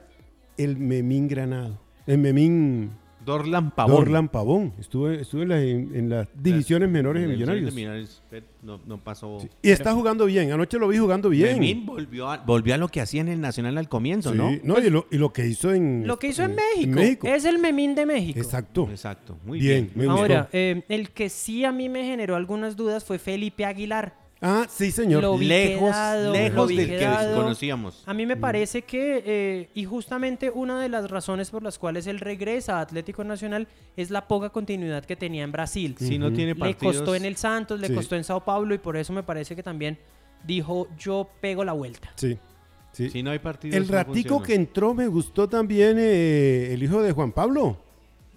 El 0.56 0.78
Memín 0.78 1.28
Granado. 1.28 1.78
El 2.06 2.16
Memín 2.18 2.90
Dorlan 3.24 3.70
Pavón. 3.70 3.94
Dorlan 3.96 4.28
Pavón. 4.28 4.72
Estuve, 4.78 5.20
estuve 5.22 5.42
en, 5.44 5.48
la- 5.48 5.60
en- 5.62 5.90
en 5.94 6.08
las 6.10 6.28
divisiones 6.34 6.88
menores 6.88 7.22
de 7.22 7.28
Millonarios. 7.28 7.66
de 7.70 7.72
Millonarios, 7.74 8.22
pero 8.30 8.46
No, 8.62 8.80
no 8.86 8.98
pasó. 8.98 9.40
Sí. 9.40 9.48
Y 9.62 9.70
está 9.70 9.92
jugando 9.92 10.24
bien. 10.26 10.50
Anoche 10.52 10.78
lo 10.78 10.88
vi 10.88 10.96
jugando 10.98 11.28
bien. 11.28 11.54
Memín 11.58 11.84
volvió 11.84 12.30
a, 12.30 12.38
volvió 12.38 12.74
a 12.74 12.78
lo 12.78 12.88
que 12.88 13.00
hacía 13.00 13.20
en 13.20 13.28
el 13.28 13.40
Nacional 13.40 13.76
al 13.78 13.88
comienzo, 13.88 14.32
Sí, 14.32 14.38
¿no? 14.62 14.78
y, 14.78 14.90
lo, 14.90 15.06
y 15.10 15.18
lo 15.18 15.32
que 15.32 15.46
hizo 15.46 15.72
en... 15.74 16.06
Lo 16.06 16.18
que 16.18 16.28
hizo 16.28 16.42
en 16.44 16.50
en 16.52 16.56
México. 16.56 16.94
México. 16.94 17.26
Es 17.28 17.44
el 17.44 17.58
memín 17.58 17.94
de 17.94 18.06
México. 18.06 18.38
Exacto. 18.40 18.88
Exacto, 18.90 19.36
muy 19.44 19.58
Bien, 19.60 19.90
bien. 19.94 20.08
Ahora, 20.10 20.48
eh, 20.52 20.82
el 20.88 21.10
que 21.10 21.28
sí 21.28 21.64
a 21.64 21.72
mí 21.72 21.88
me 21.90 22.04
generó 22.04 22.36
algunas 22.36 22.74
dudas 22.76 23.04
fue 23.04 23.18
Felipe 23.18 23.64
Aguilar. 23.64 24.23
Ah, 24.40 24.66
sí, 24.68 24.90
señor. 24.90 25.22
Lo 25.22 25.38
vi 25.38 25.46
Lejos, 25.46 25.90
quedado, 25.90 26.24
lo 26.26 26.32
lejos 26.32 26.68
vi 26.68 26.76
del 26.76 26.98
que 26.98 27.06
conocíamos. 27.34 28.02
A 28.04 28.12
mí 28.12 28.26
me 28.26 28.36
parece 28.36 28.82
que, 28.82 29.22
eh, 29.24 29.68
y 29.74 29.84
justamente 29.86 30.50
una 30.50 30.78
de 30.80 30.88
las 30.90 31.10
razones 31.10 31.50
por 31.50 31.62
las 31.62 31.78
cuales 31.78 32.06
él 32.06 32.20
regresa 32.20 32.78
a 32.78 32.80
Atlético 32.82 33.24
Nacional 33.24 33.66
es 33.96 34.10
la 34.10 34.28
poca 34.28 34.50
continuidad 34.50 35.04
que 35.04 35.16
tenía 35.16 35.44
en 35.44 35.52
Brasil. 35.52 35.96
Si 35.98 36.18
no 36.18 36.30
tiene 36.30 36.52
Le 36.52 36.60
partidos... 36.60 36.96
costó 36.96 37.14
en 37.14 37.24
el 37.24 37.36
Santos, 37.36 37.80
le 37.80 37.86
Sí. 37.88 37.94
costó 37.94 38.16
en 38.16 38.24
Sao 38.24 38.44
Paulo 38.44 38.74
y 38.74 38.78
por 38.78 38.96
eso 38.98 39.12
me 39.14 39.22
parece 39.22 39.56
que 39.56 39.62
también 39.62 39.98
dijo 40.46 40.88
yo 40.98 41.26
pego 41.40 41.64
la 41.64 41.72
vuelta. 41.72 42.12
Sí. 42.16 42.36
sí. 42.92 43.08
Si 43.08 43.22
no 43.22 43.30
hay 43.30 43.38
partidos... 43.38 43.76
El 43.76 43.88
ratico 43.88 44.42
que 44.42 44.54
entró 44.54 44.92
me 44.92 45.06
gustó 45.06 45.48
también 45.48 45.96
eh, 45.98 46.74
el 46.74 46.82
hijo 46.82 47.02
de 47.02 47.12
Juan 47.12 47.32
Pablo. 47.32 47.78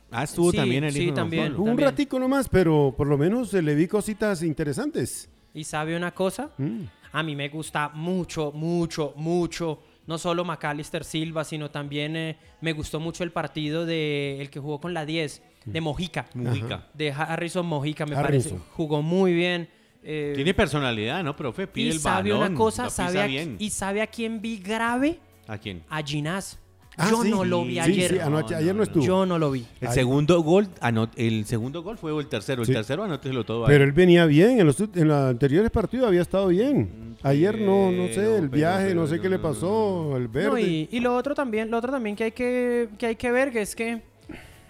Ah, 0.10 0.24
estuvo 0.24 0.52
Sí, 0.52 0.58
también 0.58 0.86
el 0.86 0.94
sí, 0.94 1.00
hijo 1.00 1.08
de 1.08 1.12
Juan 1.16 1.24
también. 1.26 1.44
Pablo. 1.48 1.60
Un 1.64 1.66
También. 1.72 1.90
ratico 1.90 2.18
nomás, 2.18 2.48
pero 2.48 2.94
por 2.96 3.08
lo 3.08 3.18
menos 3.18 3.54
eh, 3.54 3.62
le 3.62 3.76
vi 3.76 3.88
cositas 3.88 4.42
interesantes. 4.42 5.28
¿Y 5.54 5.64
sabe 5.64 5.96
una 5.96 6.14
cosa? 6.14 6.52
Mm. 6.58 6.82
A 7.12 7.24
mí 7.24 7.36
me 7.36 7.50
gusta 7.50 7.90
mucho, 7.90 8.52
mucho, 8.54 9.14
mucho. 9.16 9.82
No 10.06 10.18
solo 10.18 10.46
Macalister 10.46 11.04
Silva, 11.04 11.44
sino 11.44 11.70
también 11.72 12.16
eh, 12.16 12.38
me 12.62 12.72
gustó 12.74 13.00
mucho 13.00 13.24
el 13.24 13.32
partido 13.32 13.86
de 13.86 14.40
el 14.40 14.50
que 14.50 14.60
jugó 14.60 14.80
con 14.80 14.94
la 14.94 15.06
10, 15.06 15.42
de 15.66 15.82
Mojica. 15.82 16.28
Mujica. 16.34 16.88
De 16.94 17.12
Harrison 17.12 17.66
Mojica, 17.66 18.06
me 18.06 18.16
Harrison. 18.16 18.54
parece. 18.60 18.72
Jugó 18.74 19.02
muy 19.02 19.34
bien. 19.34 19.68
eh, 20.04 20.32
Tiene 20.36 20.54
personalidad, 20.54 21.24
¿no, 21.24 21.36
profe? 21.36 21.68
Pide 21.68 21.88
y 21.88 21.92
el 21.92 22.00
sabe 22.00 22.32
balón. 22.32 22.48
una 22.52 22.58
cosa, 22.58 22.90
sabe 22.90 23.22
a, 23.22 23.28
bien. 23.28 23.58
y 23.60 23.70
sabe 23.70 24.02
a 24.02 24.08
quién 24.08 24.42
vi 24.42 24.58
grave, 24.60 25.20
¿A 25.48 25.58
quién? 25.58 25.84
a 25.90 26.02
Ginás. 26.02 26.60
Ah, 27.00 27.10
Yo 27.12 27.22
sí. 27.24 27.30
no 27.30 27.46
lo 27.46 27.64
vi 27.64 27.74
Sí, 27.74 27.80
ayer. 27.80 28.12
sí, 28.12 28.20
anoche- 28.20 28.56
ayer 28.56 28.74
no 28.76 28.82
estuvo. 28.82 29.04
Yo 29.04 29.26
no 29.28 29.38
lo 29.38 29.52
vi. 29.52 29.66
El 29.82 29.88
Ay. 29.90 29.94
segundo 29.94 30.42
gol, 30.42 30.68
anot- 30.82 31.12
el 31.16 31.46
segundo 31.46 31.84
gol 31.84 31.98
fue 32.00 32.12
o 32.12 32.20
el 32.20 32.28
tercero. 32.28 32.64
El 32.64 32.66
Sí. 32.68 32.74
tercero 32.74 33.04
anótelo 33.04 33.44
todo 33.46 33.66
ahí. 33.66 33.72
Pero 33.72 33.84
él 33.84 33.92
venía 33.92 34.26
bien, 34.26 34.60
en 34.60 34.66
los, 34.66 34.80
ut- 34.82 34.98
en 35.00 35.08
los 35.08 35.18
anteriores 35.30 35.70
partidos 35.70 36.08
había 36.08 36.22
estado 36.24 36.48
bien. 36.48 37.16
Ayer 37.22 37.60
no, 37.62 37.92
no 37.92 38.08
sé, 38.08 38.36
el 38.38 38.50
pero, 38.50 38.52
viaje, 38.52 38.88
pero, 38.88 39.02
no 39.02 39.08
sé 39.08 39.20
qué 39.22 39.30
le 39.30 39.38
no, 39.38 39.44
no, 39.44 39.50
pasó, 39.50 40.18
el 40.18 40.28
verde. 40.28 40.50
No, 40.50 40.58
y, 40.60 40.90
y 40.92 41.00
lo 41.00 41.16
otro 41.16 41.36
también, 41.36 41.70
lo 41.70 41.78
otro 41.78 41.92
también 41.92 42.16
que 42.16 42.24
hay 42.26 42.32
que, 42.32 42.90
que 42.98 43.06
hay 43.08 43.16
que 43.16 43.32
ver 43.32 43.52
que 43.52 43.62
es 43.62 43.76
que 43.76 44.02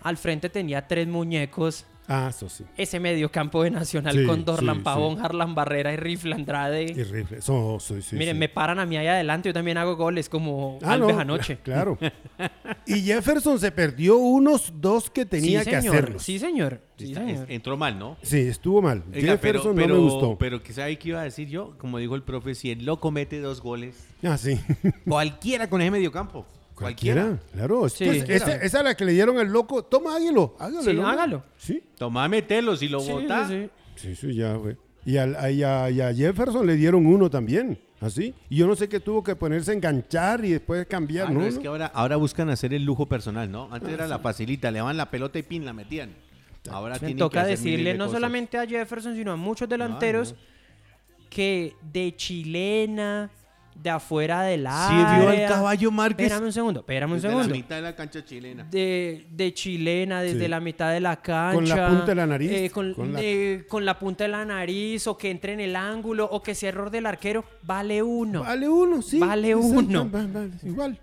al 0.04 0.18
frente 0.18 0.50
tenía 0.50 0.86
tres 0.86 1.08
muñecos. 1.08 1.86
Ah, 2.10 2.28
eso 2.30 2.48
sí. 2.48 2.64
Ese 2.78 3.02
medio 3.02 3.30
campo 3.30 3.64
de 3.64 3.70
Nacional 3.70 4.16
Sí, 4.16 4.26
con 4.26 4.46
Dorlan 4.46 4.78
sí, 4.78 4.82
Pavón, 4.84 5.20
Harlan 5.20 5.54
Barrera 5.56 5.92
y 5.92 5.98
Rifle 5.98 6.36
Andrade. 6.36 6.84
Y 6.84 7.04
rifle. 7.04 7.40
Eso, 7.40 7.78
sí, 7.82 8.02
sí, 8.02 8.16
Miren, 8.16 8.36
sí. 8.36 8.40
me 8.40 8.48
paran 8.48 8.80
a 8.80 8.86
mí 8.86 8.96
ahí 8.96 9.08
adelante, 9.08 9.50
yo 9.50 9.54
también 9.54 9.78
hago 9.78 9.98
goles 9.98 10.30
como 10.30 10.80
Ah, 10.84 10.94
Alves 10.94 11.16
no, 11.16 11.22
anoche. 11.22 11.58
Claro. 11.64 11.98
y 12.88 13.02
Jefferson 13.02 13.60
se 13.60 13.72
perdió 13.74 14.18
unos 14.18 14.72
dos 14.80 15.10
que 15.10 15.26
tenía 15.26 15.64
sí, 15.66 15.70
que 15.70 15.82
señor. 15.82 15.96
hacerlos. 15.96 16.24
Sí, 16.24 16.40
señor. 16.40 16.82
Sí, 16.98 17.14
señor. 17.14 17.46
entró 17.52 17.76
mal, 17.78 18.00
¿no? 18.00 18.16
Sí, 18.22 18.40
estuvo 18.40 18.82
mal. 18.82 19.04
Oiga, 19.14 19.34
Jefferson 19.34 19.76
pero, 19.76 19.88
no 19.90 19.94
me 19.96 20.00
gustó. 20.10 20.38
Pero 20.38 20.64
que 20.64 20.72
sabe 20.74 20.98
qué 20.98 21.10
iba 21.10 21.20
a 21.20 21.24
decir 21.24 21.50
yo, 21.50 21.78
como 21.78 21.98
dijo 21.98 22.16
el 22.16 22.24
profe, 22.24 22.56
si 22.56 22.72
el 22.72 22.86
loco 22.86 23.12
mete 23.12 23.40
dos 23.42 23.62
goles, 23.62 24.08
Ah, 24.24 24.38
sí. 24.38 24.58
cualquiera 25.06 25.70
con 25.70 25.82
ese 25.82 25.92
medio 25.92 26.12
campo. 26.12 26.46
Cualquiera. 26.78 27.24
Cualquiera. 27.24 27.52
Claro. 27.54 27.86
es 27.88 27.94
Sí. 27.94 28.06
que 28.06 28.18
es- 28.18 28.30
esa, 28.30 28.56
esa 28.56 28.78
es 28.80 28.84
la 28.84 28.96
que 28.96 29.04
le 29.06 29.12
dieron 29.14 29.38
al 29.40 29.48
loco. 29.48 29.84
Toma, 29.84 30.16
hágalo. 30.16 30.56
Hágalo. 30.60 30.84
Sí, 30.84 30.94
¿no? 30.94 31.08
hágalo. 31.08 31.44
Sí. 31.58 31.84
Tomá, 31.98 32.28
metelo, 32.28 32.76
si 32.78 32.88
lo 32.88 33.00
Sí, 33.00 33.12
sí, 33.18 33.26
Sí, 33.48 33.70
sí. 33.96 34.16
sí, 34.16 34.34
ya, 34.36 34.54
güey. 34.54 34.78
Y, 35.06 35.18
al- 35.18 35.36
a, 35.36 35.50
y 35.50 35.64
a- 35.64 35.90
y 35.90 36.02
a 36.02 36.14
Jefferson 36.14 36.68
le 36.68 36.76
dieron 36.76 37.06
uno 37.06 37.30
también. 37.30 37.80
Así. 38.00 38.36
Y 38.48 38.58
yo 38.58 38.68
no 38.68 38.76
sé 38.76 38.88
qué 38.88 39.00
tuvo 39.00 39.24
que 39.24 39.36
ponerse 39.36 39.72
a 39.72 39.74
enganchar 39.74 40.46
y 40.46 40.52
después 40.52 40.86
cambiar. 40.86 41.28
Ah, 41.28 41.32
no, 41.32 41.40
no, 41.40 41.46
es 41.48 41.56
no. 41.56 41.62
que 41.64 41.68
ahora, 41.68 41.88
ahora 41.88 42.16
buscan 42.18 42.48
hacer 42.50 42.72
el 42.76 42.84
lujo 42.86 43.08
personal, 43.08 43.50
¿no? 43.52 43.70
Antes 43.72 43.90
era 43.92 44.06
la 44.06 44.20
facilita, 44.20 44.70
le 44.70 44.78
daban 44.78 44.98
la 44.98 45.10
pelota 45.10 45.40
y 45.40 45.44
pin, 45.44 45.66
la 45.66 45.74
metían. 45.74 46.12
Ahora 46.70 46.94
Me 46.96 47.00
tienen 47.00 47.16
que 47.18 47.20
toca 47.22 47.42
hacer 47.42 47.52
miles 47.58 47.64
decirle 47.64 47.92
de 47.94 47.98
no 47.98 48.06
cosas. 48.06 48.18
solamente 48.20 48.58
a 48.60 48.68
Jefferson, 48.68 49.16
sino 49.16 49.32
a 49.32 49.36
muchos 49.36 49.68
delanteros 49.68 50.36
que 51.30 51.74
de 51.92 52.16
chilena, 52.16 53.32
de 53.82 53.90
afuera 53.90 54.42
del 54.44 54.62
Sí, 54.62 54.68
área. 54.70 55.20
vio 55.20 55.30
al 55.30 55.48
caballo 55.48 55.92
Márquez. 55.92 56.26
Espérame 56.26 56.46
un 56.48 56.52
segundo, 56.54 56.80
espérame 56.82 57.12
un 57.12 57.18
Desde 57.18 57.28
segundo. 57.30 57.48
la 57.50 57.56
mitad 57.56 57.76
de 57.78 57.82
la 57.84 57.96
cancha 57.96 58.26
chilena. 58.26 58.64
De, 58.72 59.28
de 59.32 59.54
chilena, 59.54 60.22
desde 60.22 60.42
Sí. 60.42 60.48
la 60.48 60.60
mitad 60.60 60.92
de 60.92 61.00
la 61.00 61.16
cancha. 61.18 61.56
Con 61.56 61.70
la 61.70 61.88
punta 61.90 62.06
de 62.06 62.16
la 62.16 62.26
nariz, 62.28 62.52
eh, 62.52 62.70
con, 62.70 62.94
con 62.94 63.14
la- 63.14 63.20
eh, 63.22 63.66
con 63.70 63.86
la 63.86 64.00
punta 64.00 64.24
de 64.24 64.30
la 64.30 64.44
nariz, 64.46 65.06
o 65.08 65.18
que 65.18 65.30
entre 65.30 65.54
en 65.54 65.60
el 65.60 65.76
ángulo, 65.76 66.26
o 66.32 66.42
que 66.42 66.56
sea 66.56 66.70
error 66.70 66.90
del 66.90 67.06
arquero. 67.06 67.46
Vale 67.64 68.02
uno. 68.04 68.42
Vale 68.42 68.68
uno, 68.68 69.02
sí. 69.02 69.20
Vale 69.20 69.56
uno. 69.56 70.10
igual. 70.64 71.00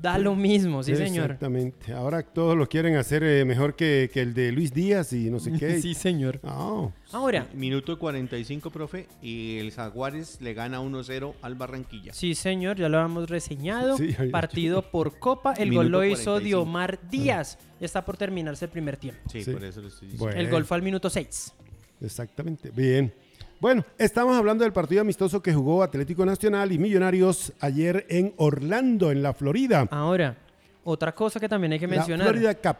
Da 0.00 0.16
lo 0.18 0.34
mismo, 0.36 0.82
sí, 0.82 0.94
señor. 0.94 1.24
Exactamente. 1.26 1.92
Ahora 1.92 2.22
todos 2.22 2.56
lo 2.56 2.68
quieren 2.68 2.96
hacer 2.96 3.22
eh, 3.24 3.44
mejor 3.44 3.74
que, 3.74 4.10
que 4.12 4.20
el 4.20 4.32
de 4.34 4.52
Luis 4.52 4.72
Díaz 4.72 5.12
y 5.12 5.28
no 5.30 5.40
sé 5.40 5.52
qué. 5.58 5.80
sí, 5.80 5.94
señor. 5.94 6.40
No. 6.42 6.92
Ahora, 7.12 7.46
Minuto 7.54 7.98
45, 7.98 8.70
profe, 8.70 9.06
y 9.22 9.58
el 9.58 9.72
Jaguares 9.72 10.38
le 10.42 10.52
gana 10.52 10.80
1-0 10.80 11.34
al 11.40 11.54
Barranquilla. 11.54 12.12
Sí, 12.12 12.34
señor, 12.34 12.76
ya 12.76 12.88
lo 12.90 12.98
habíamos 12.98 13.30
reseñado. 13.30 13.96
Sí, 13.98 14.14
Partido 14.30 14.82
por 14.82 15.18
Copa. 15.18 15.54
El 15.54 15.70
Minuto 15.70 15.84
gol 15.84 15.92
lo 15.92 16.04
hizo 16.04 16.24
45. 16.32 16.40
Diomar 16.40 16.98
Díaz. 17.10 17.58
Ya 17.80 17.86
está 17.86 18.04
por 18.04 18.16
terminarse 18.18 18.66
el 18.66 18.70
primer 18.70 18.96
tiempo. 18.98 19.20
Sí, 19.30 19.42
Sí. 19.42 19.52
por 19.52 19.64
eso 19.64 19.80
lo 19.80 19.88
estoy 19.88 20.08
diciendo. 20.08 20.24
Bueno. 20.26 20.40
El 20.40 20.50
gol 20.50 20.64
fue 20.66 20.76
al 20.76 20.82
minuto 20.82 21.08
6. 21.08 21.54
Exactamente. 22.02 22.70
Bien. 22.70 23.12
Bueno, 23.60 23.84
estamos 23.96 24.36
hablando 24.36 24.62
del 24.64 24.72
partido 24.72 25.00
amistoso 25.00 25.42
que 25.42 25.52
jugó 25.52 25.82
Atlético 25.82 26.24
Nacional 26.26 26.70
y 26.72 26.78
Millonarios 26.78 27.52
ayer 27.60 28.06
en 28.08 28.32
Orlando, 28.36 29.10
en 29.10 29.22
la 29.22 29.32
Florida. 29.32 29.88
Ahora, 29.90 30.36
otra 30.84 31.12
cosa 31.14 31.40
que 31.40 31.48
también 31.48 31.72
hay 31.72 31.78
que 31.80 31.86
La 31.88 31.96
mencionar. 31.96 32.28
Florida 32.28 32.54
Cup. 32.54 32.76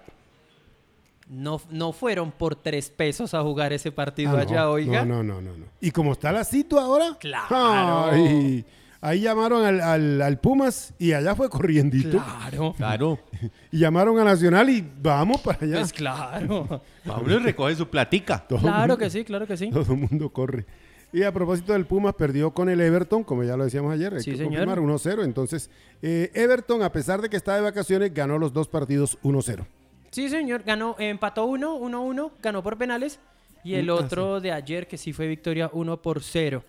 No, 1.28 1.60
no 1.70 1.92
fueron 1.92 2.32
por 2.32 2.56
tres 2.56 2.88
pesos 2.90 3.34
a 3.34 3.42
jugar 3.42 3.72
ese 3.72 3.92
partido 3.92 4.30
Ah, 4.30 4.34
no, 4.36 4.38
allá, 4.40 4.70
oiga. 4.70 5.04
No, 5.04 5.22
no, 5.22 5.40
no, 5.42 5.56
no. 5.56 5.66
¿Y 5.80 5.90
cómo 5.90 6.12
está 6.12 6.32
la 6.32 6.42
situa 6.44 6.82
ahora? 6.84 7.16
Claro. 7.20 8.10
Ay, 8.12 8.64
ahí 9.02 9.20
llamaron 9.20 9.64
al, 9.66 9.80
al- 9.82 10.22
al 10.22 10.38
Pumas 10.40 10.94
y 10.98 11.12
allá 11.12 11.34
fue 11.34 11.50
corriendito. 11.50 12.18
Claro. 12.22 12.74
Claro. 12.76 13.18
Y 13.70 13.78
llamaron 13.80 14.18
a 14.18 14.24
Nacional 14.24 14.70
y 14.70 14.82
vamos 15.02 15.42
para 15.42 15.58
allá. 15.62 15.80
Pues 15.80 15.92
claro. 15.92 16.80
Pablo 17.04 17.38
recoge 17.40 17.74
su 17.76 17.86
platica. 17.88 18.42
Todo 18.48 18.60
claro 18.60 18.78
mundo- 18.80 18.96
que 18.98 19.10
sí, 19.10 19.24
claro 19.24 19.46
que 19.46 19.56
sí. 19.58 19.68
Todo 19.70 19.92
el 19.92 19.98
mundo 19.98 20.30
corre. 20.32 20.64
Y 21.12 21.22
a 21.22 21.32
propósito 21.32 21.72
del 21.74 21.84
Pumas, 21.86 22.14
perdió 22.14 22.50
con 22.52 22.68
el 22.70 22.80
Everton, 22.80 23.24
como 23.24 23.42
ya 23.44 23.56
lo 23.56 23.64
decíamos 23.64 23.92
ayer, 23.92 24.14
hay 24.14 24.20
Sí, 24.22 24.30
que 24.32 24.36
señor. 24.38 24.66
confirmar 24.66 24.78
1-0. 24.80 25.24
Entonces, 25.24 25.70
eh, 26.02 26.30
Everton, 26.34 26.82
a 26.82 26.92
pesar 26.92 27.20
de 27.22 27.28
que 27.30 27.36
está 27.36 27.54
de 27.54 27.62
vacaciones, 27.62 28.12
ganó 28.12 28.38
los 28.38 28.52
dos 28.52 28.68
partidos 28.68 29.18
1-0. 29.22 29.66
Sí, 30.10 30.28
señor. 30.28 30.62
Ganó, 30.64 30.96
empató 30.98 31.44
uno, 31.46 31.74
uno, 31.74 32.02
uno. 32.02 32.32
Ganó 32.42 32.62
por 32.62 32.76
penales. 32.78 33.20
Y 33.64 33.74
el 33.74 33.90
ah, 33.90 33.94
otro 33.94 34.40
de 34.40 34.52
ayer, 34.52 34.86
que 34.86 34.96
sí 34.96 35.12
fue 35.12 35.26
victoria 35.26 35.70
1 35.72 36.00
por 36.00 36.22
0. 36.22 36.64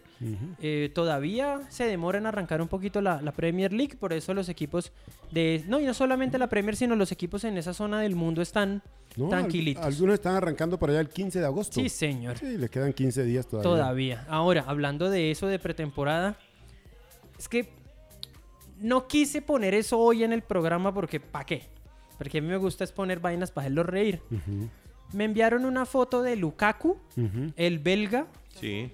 Eh, 0.60 0.91
todavía 0.93 1.62
se 1.69 1.86
demora 1.86 2.17
en 2.17 2.25
arrancar 2.25 2.62
un 2.62 2.67
poquito 2.67 3.00
la, 3.00 3.22
la 3.22 3.31
Premier 3.31 3.72
League, 3.72 3.96
por 3.98 4.12
eso 4.12 4.34
los 4.34 4.50
equipos 4.50 4.91
de... 5.31 5.63
No, 5.67 5.79
y 5.79 5.86
no 5.86 5.93
solamente 5.93 6.38
la 6.38 6.48
Premier, 6.48 6.75
sino 6.75 6.98
los 6.98 7.13
equipos 7.13 7.46
en 7.46 7.58
esa 7.58 7.74
zona 7.74 8.01
del 8.01 8.15
mundo 8.15 8.41
están 8.41 8.84
¿no? 9.15 9.25
Al- 9.25 9.29
tranquilitos. 9.29 9.86
algunos 9.86 10.15
están 10.15 10.36
arrancando 10.36 10.77
por 10.77 10.89
allá 10.89 11.00
el 11.00 11.08
15 11.08 11.39
de 11.39 11.46
agosto. 11.46 11.79
Sí, 11.79 11.88
señor. 11.88 12.38
Sí, 12.38 12.58
le 12.58 12.67
quedan 12.67 12.91
15 12.91 13.24
días 13.24 13.48
todavía. 13.48 13.69
Todavía. 13.72 14.25
Ahora, 14.27 14.65
hablando 14.67 15.10
de 15.10 15.31
eso 15.31 15.48
de 15.48 15.58
pretemporada, 15.58 16.38
es 17.38 17.48
que 17.48 17.69
no 18.79 19.08
quise 19.08 19.41
poner 19.41 19.74
eso 19.74 19.98
hoy 20.00 20.25
en 20.25 20.34
el 20.34 20.41
programa 20.41 20.93
porque 20.93 21.22
¿para 21.22 21.46
qué? 21.46 21.67
Porque 22.19 22.38
a 22.38 22.41
mí 22.41 22.47
me 22.47 22.57
gusta 22.57 22.83
es 22.83 22.91
poner 22.91 23.19
vainas 23.19 23.49
para 23.49 23.63
hacerlos 23.65 23.88
reír. 23.88 24.21
Me 25.13 25.23
enviaron 25.23 25.65
una 25.65 25.88
foto 25.88 26.21
de 26.21 26.35
Lukaku, 26.35 26.97
el 27.55 27.79
belga. 27.79 28.27
Sí. 28.59 28.91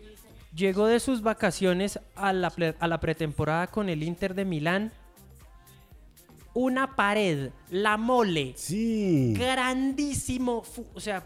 Llegó 0.56 0.86
de 0.88 1.02
sus 1.02 1.22
vacaciones 1.22 2.00
a 2.16 2.32
la, 2.32 2.54
a 2.80 2.88
la 2.88 3.00
pretemporada 3.02 3.68
con 3.68 3.90
el 3.90 4.02
Inter 4.04 4.34
de 4.36 4.46
Milán. 4.46 4.94
Una 6.54 6.96
pared, 6.96 7.50
la 7.70 7.98
mole, 7.98 8.54
Sí. 8.56 9.34
grandísimo. 9.38 10.64
O 10.94 11.02
sea, 11.02 11.26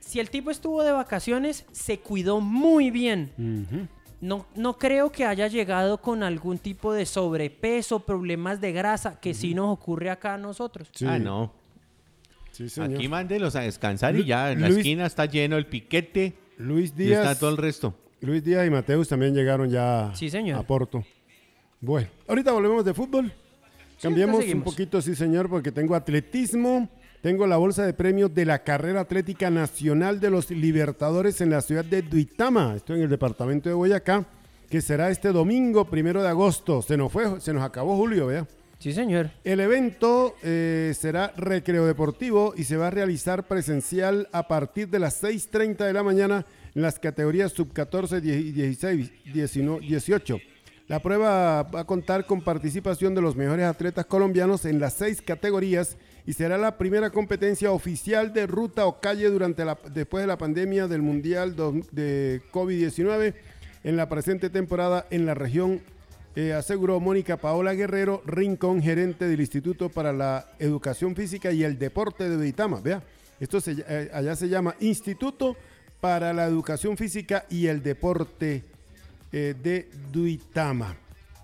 si 0.00 0.18
el 0.18 0.30
tipo 0.30 0.50
estuvo 0.50 0.82
de 0.82 0.90
vacaciones, 0.90 1.64
se 1.70 2.00
cuidó 2.00 2.40
muy 2.40 2.90
bien. 2.90 3.30
Ujú. 3.38 3.86
No, 4.24 4.46
no 4.56 4.78
creo 4.78 5.12
que 5.12 5.26
haya 5.26 5.48
llegado 5.48 5.98
con 6.00 6.22
algún 6.22 6.56
tipo 6.56 6.94
de 6.94 7.04
sobrepeso, 7.04 8.00
problemas 8.00 8.58
de 8.58 8.72
grasa, 8.72 9.20
que 9.20 9.34
sí 9.34 9.54
nos 9.54 9.70
ocurre 9.70 10.08
acá 10.08 10.34
a 10.34 10.38
nosotros. 10.38 10.88
Sí. 10.92 11.04
Ah, 11.06 11.18
no. 11.18 11.52
Sí, 12.50 12.70
señor. 12.70 12.94
Aquí 12.94 13.06
mándelos 13.06 13.54
a 13.54 13.60
descansar 13.60 14.16
y 14.16 14.24
ya 14.24 14.52
en 14.52 14.62
la 14.62 14.68
esquina 14.68 15.04
está 15.04 15.26
lleno 15.26 15.56
el 15.58 15.66
piquete 15.66 16.32
Luis 16.56 16.94
y 16.96 17.10
está 17.12 17.22
Díaz. 17.24 17.38
todo 17.38 17.50
el 17.50 17.58
resto. 17.58 17.94
Luis 18.22 18.42
Díaz 18.42 18.66
y 18.66 18.70
Mateus 18.70 19.08
también 19.08 19.34
llegaron 19.34 19.68
ya 19.68 20.10
Sí, 20.14 20.30
señor. 20.30 20.58
a 20.58 20.62
Porto. 20.62 21.04
Bueno, 21.80 22.08
ahorita 22.26 22.50
volvemos 22.52 22.82
de 22.82 22.94
fútbol. 22.94 23.30
Cambiemos 24.00 24.42
un 24.44 24.62
poquito, 24.62 25.02
sí, 25.02 25.14
señor, 25.14 25.50
porque 25.50 25.70
tengo 25.70 25.94
atletismo. 25.94 26.88
Tengo 27.24 27.46
la 27.46 27.56
bolsa 27.56 27.86
de 27.86 27.94
premios 27.94 28.34
de 28.34 28.44
la 28.44 28.64
carrera 28.64 29.00
atlética 29.00 29.48
nacional 29.48 30.20
de 30.20 30.28
los 30.28 30.50
Libertadores 30.50 31.40
en 31.40 31.48
la 31.48 31.62
ciudad 31.62 31.82
de 31.82 32.02
Duitama. 32.02 32.74
Estoy 32.76 32.98
en 32.98 33.04
el 33.04 33.08
departamento 33.08 33.70
de 33.70 33.74
Boyacá, 33.74 34.26
que 34.68 34.82
será 34.82 35.08
este 35.08 35.32
domingo, 35.32 35.86
primero 35.86 36.22
de 36.22 36.28
agosto. 36.28 36.82
Se 36.82 36.98
nos 36.98 37.10
fue, 37.10 37.40
se 37.40 37.54
nos 37.54 37.62
acabó 37.62 37.96
julio, 37.96 38.26
vea. 38.26 38.46
Sí, 38.78 38.92
señor. 38.92 39.30
El 39.42 39.60
evento 39.60 40.34
eh, 40.42 40.92
será 40.94 41.32
recreo 41.34 41.86
deportivo 41.86 42.52
y 42.58 42.64
se 42.64 42.76
va 42.76 42.88
a 42.88 42.90
realizar 42.90 43.44
presencial 43.44 44.28
a 44.30 44.46
partir 44.46 44.90
de 44.90 44.98
las 44.98 45.22
6.30 45.22 45.78
de 45.78 45.94
la 45.94 46.02
mañana 46.02 46.44
en 46.74 46.82
las 46.82 46.98
categorías 46.98 47.52
sub 47.52 47.72
14, 47.72 48.20
16, 48.20 49.32
19, 49.32 49.80
18. 49.80 50.40
La 50.86 51.00
prueba 51.00 51.62
va 51.62 51.80
a 51.80 51.86
contar 51.86 52.26
con 52.26 52.42
participación 52.42 53.14
de 53.14 53.22
los 53.22 53.36
mejores 53.36 53.64
atletas 53.64 54.04
colombianos 54.04 54.66
en 54.66 54.80
las 54.80 54.92
seis 54.92 55.22
categorías 55.22 55.96
y 56.26 56.34
será 56.34 56.58
la 56.58 56.76
primera 56.76 57.08
competencia 57.08 57.70
oficial 57.72 58.34
de 58.34 58.46
ruta 58.46 58.84
o 58.84 59.00
calle 59.00 59.30
durante 59.30 59.64
después 59.94 60.22
de 60.22 60.28
la 60.28 60.36
pandemia 60.36 60.86
del 60.86 61.00
Mundial 61.00 61.56
de 61.56 62.42
COVID-19 62.52 63.34
en 63.82 63.96
la 63.96 64.10
presente 64.10 64.50
temporada 64.50 65.06
en 65.10 65.24
la 65.24 65.32
región 65.32 65.80
eh, 66.36 66.52
aseguró 66.52 67.00
Mónica 67.00 67.36
Paola 67.36 67.74
Guerrero 67.74 68.20
Rincón, 68.26 68.82
gerente 68.82 69.26
del 69.26 69.40
Instituto 69.40 69.88
para 69.88 70.12
la 70.12 70.48
Educación 70.58 71.14
Física 71.14 71.52
y 71.52 71.62
el 71.62 71.78
Deporte 71.78 72.28
de 72.28 72.36
Duitama. 72.36 72.80
Vea, 72.80 73.04
esto 73.38 73.60
se, 73.60 73.76
eh, 73.88 74.10
allá 74.12 74.34
se 74.34 74.48
llama 74.48 74.74
Instituto 74.80 75.56
para 76.00 76.32
la 76.32 76.44
Educación 76.46 76.96
Física 76.96 77.46
y 77.48 77.68
el 77.68 77.84
Deporte 77.84 78.64
eh, 79.36 79.54
de 79.60 79.88
Duitama. 80.12 80.96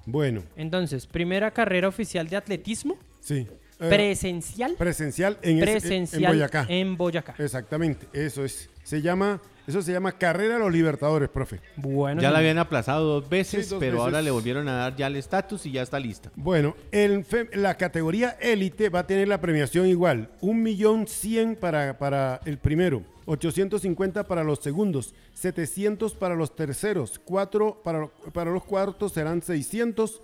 Bueno, 0.06 0.42
Entonces, 0.56 1.06
primera 1.06 1.50
carrera 1.50 1.88
oficial 1.88 2.28
de 2.28 2.36
atletismo, 2.36 2.96
sí. 3.20 3.46
eh, 3.80 3.88
presencial, 3.88 4.74
presencial 4.78 5.38
en, 5.42 5.56
ese- 5.58 5.72
presencial 5.72 6.22
en 6.24 6.30
Boyacá. 6.30 6.66
en 6.68 6.96
Boyacá. 6.96 7.34
Exactamente, 7.38 8.06
eso 8.12 8.44
es. 8.44 8.70
Se 8.84 9.02
llama, 9.02 9.40
eso 9.66 9.82
se 9.82 9.92
llama 9.92 10.12
Carrera 10.12 10.54
de 10.54 10.60
los 10.60 10.72
Libertadores, 10.72 11.28
profe. 11.28 11.60
Bueno, 11.76 12.20
Ya 12.20 12.30
la 12.30 12.38
habían 12.38 12.58
aplazado 12.58 13.20
dos 13.20 13.28
veces, 13.28 13.66
Sí, 13.66 13.70
dos 13.70 13.80
pero 13.80 14.02
ahora 14.02 14.22
le 14.22 14.30
volvieron 14.30 14.68
a 14.68 14.74
dar 14.74 14.96
ya 14.96 15.06
el 15.06 15.16
estatus 15.16 15.66
y 15.66 15.72
ya 15.72 15.82
está 15.82 15.98
lista. 15.98 16.30
Bueno, 16.36 16.76
el 16.92 17.24
la 17.52 17.76
categoría 17.76 18.36
élite 18.40 18.88
va 18.88 19.00
a 19.00 19.06
tener 19.06 19.28
la 19.28 19.40
premiación 19.40 19.86
igual. 19.86 20.30
Un 20.40 20.62
millón 20.62 21.06
cien 21.06 21.56
para, 21.56 21.98
para 21.98 22.40
el 22.44 22.58
primero, 22.58 23.02
850 23.26 24.24
para 24.24 24.42
los 24.42 24.58
segundos, 24.58 25.14
700 25.34 26.14
para 26.14 26.34
los 26.34 26.56
terceros, 26.56 27.20
4 27.24 27.80
para, 27.84 28.08
para 28.32 28.50
los 28.50 28.64
cuartos 28.64 29.12
serán 29.12 29.42
600, 29.42 30.20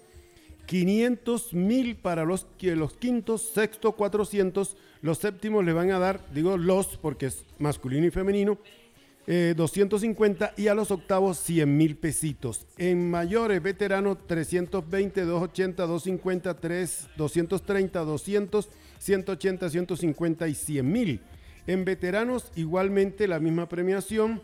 500 0.67 1.55
mil 1.55 1.97
para 1.97 2.25
los, 2.25 2.47
los 2.61 2.95
quintos, 2.95 3.51
sexto 3.55 3.93
400, 3.93 4.77
los 5.03 5.19
séptimos 5.19 5.65
le 5.65 5.73
van 5.73 5.93
a 5.93 5.99
dar, 5.99 6.21
digo 6.35 6.57
los 6.57 6.97
porque 6.97 7.27
es 7.27 7.45
masculino 7.59 8.07
y 8.07 8.11
femenino, 8.11 8.59
eh, 9.27 9.55
250 9.57 10.55
y 10.57 10.69
a 10.69 10.75
los 10.75 10.91
octavos 10.91 11.39
100 11.39 11.77
mil 11.77 11.97
pesitos. 11.97 12.67
En 12.79 13.11
mayores, 13.11 13.63
veteranos 13.63 14.19
320, 14.27 15.23
280, 15.23 15.87
250, 15.87 16.55
3, 16.55 17.09
230, 17.17 18.05
200, 18.05 18.69
180, 18.99 19.71
150 19.71 20.49
y 20.49 20.55
100 20.55 20.93
mil. 20.93 21.21
En 21.67 21.85
veteranos 21.85 22.53
igualmente 22.55 23.27
la 23.27 23.41
misma 23.41 23.69
premiación, 23.69 24.41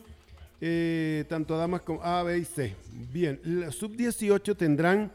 eh, 0.60 1.24
tanto 1.28 1.56
damas 1.56 1.82
como 1.82 2.02
A, 2.02 2.22
B 2.24 2.38
y 2.38 2.44
C. 2.44 2.74
Bien, 3.12 3.40
la 3.44 3.70
sub-18 3.70 4.56
tendrán 4.56 5.12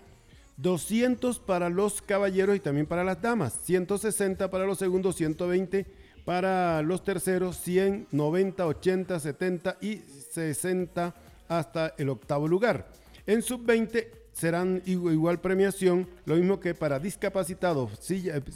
200 0.56 1.40
para 1.40 1.70
los 1.70 2.02
caballeros 2.02 2.56
y 2.56 2.60
también 2.60 2.86
para 2.86 3.04
las 3.04 3.22
damas, 3.22 3.60
160 3.64 4.50
para 4.50 4.66
los 4.66 4.78
segundos, 4.80 5.18
120 5.18 5.86
para 6.28 6.82
los 6.82 7.06
terceros, 7.06 7.56
100, 7.56 8.08
90, 8.12 8.68
80, 8.68 9.18
70 9.18 9.78
y 9.80 10.02
60 10.32 11.16
hasta 11.48 11.94
el 11.98 12.10
octavo 12.10 12.50
lugar. 12.50 12.90
En 13.26 13.42
sub-20 13.42 14.08
serán 14.34 14.82
igu- 14.84 15.14
igual 15.14 15.40
premiación, 15.40 16.06
lo 16.26 16.36
mismo 16.36 16.60
que 16.60 16.74
para 16.76 17.00
discapacitados, 17.00 17.92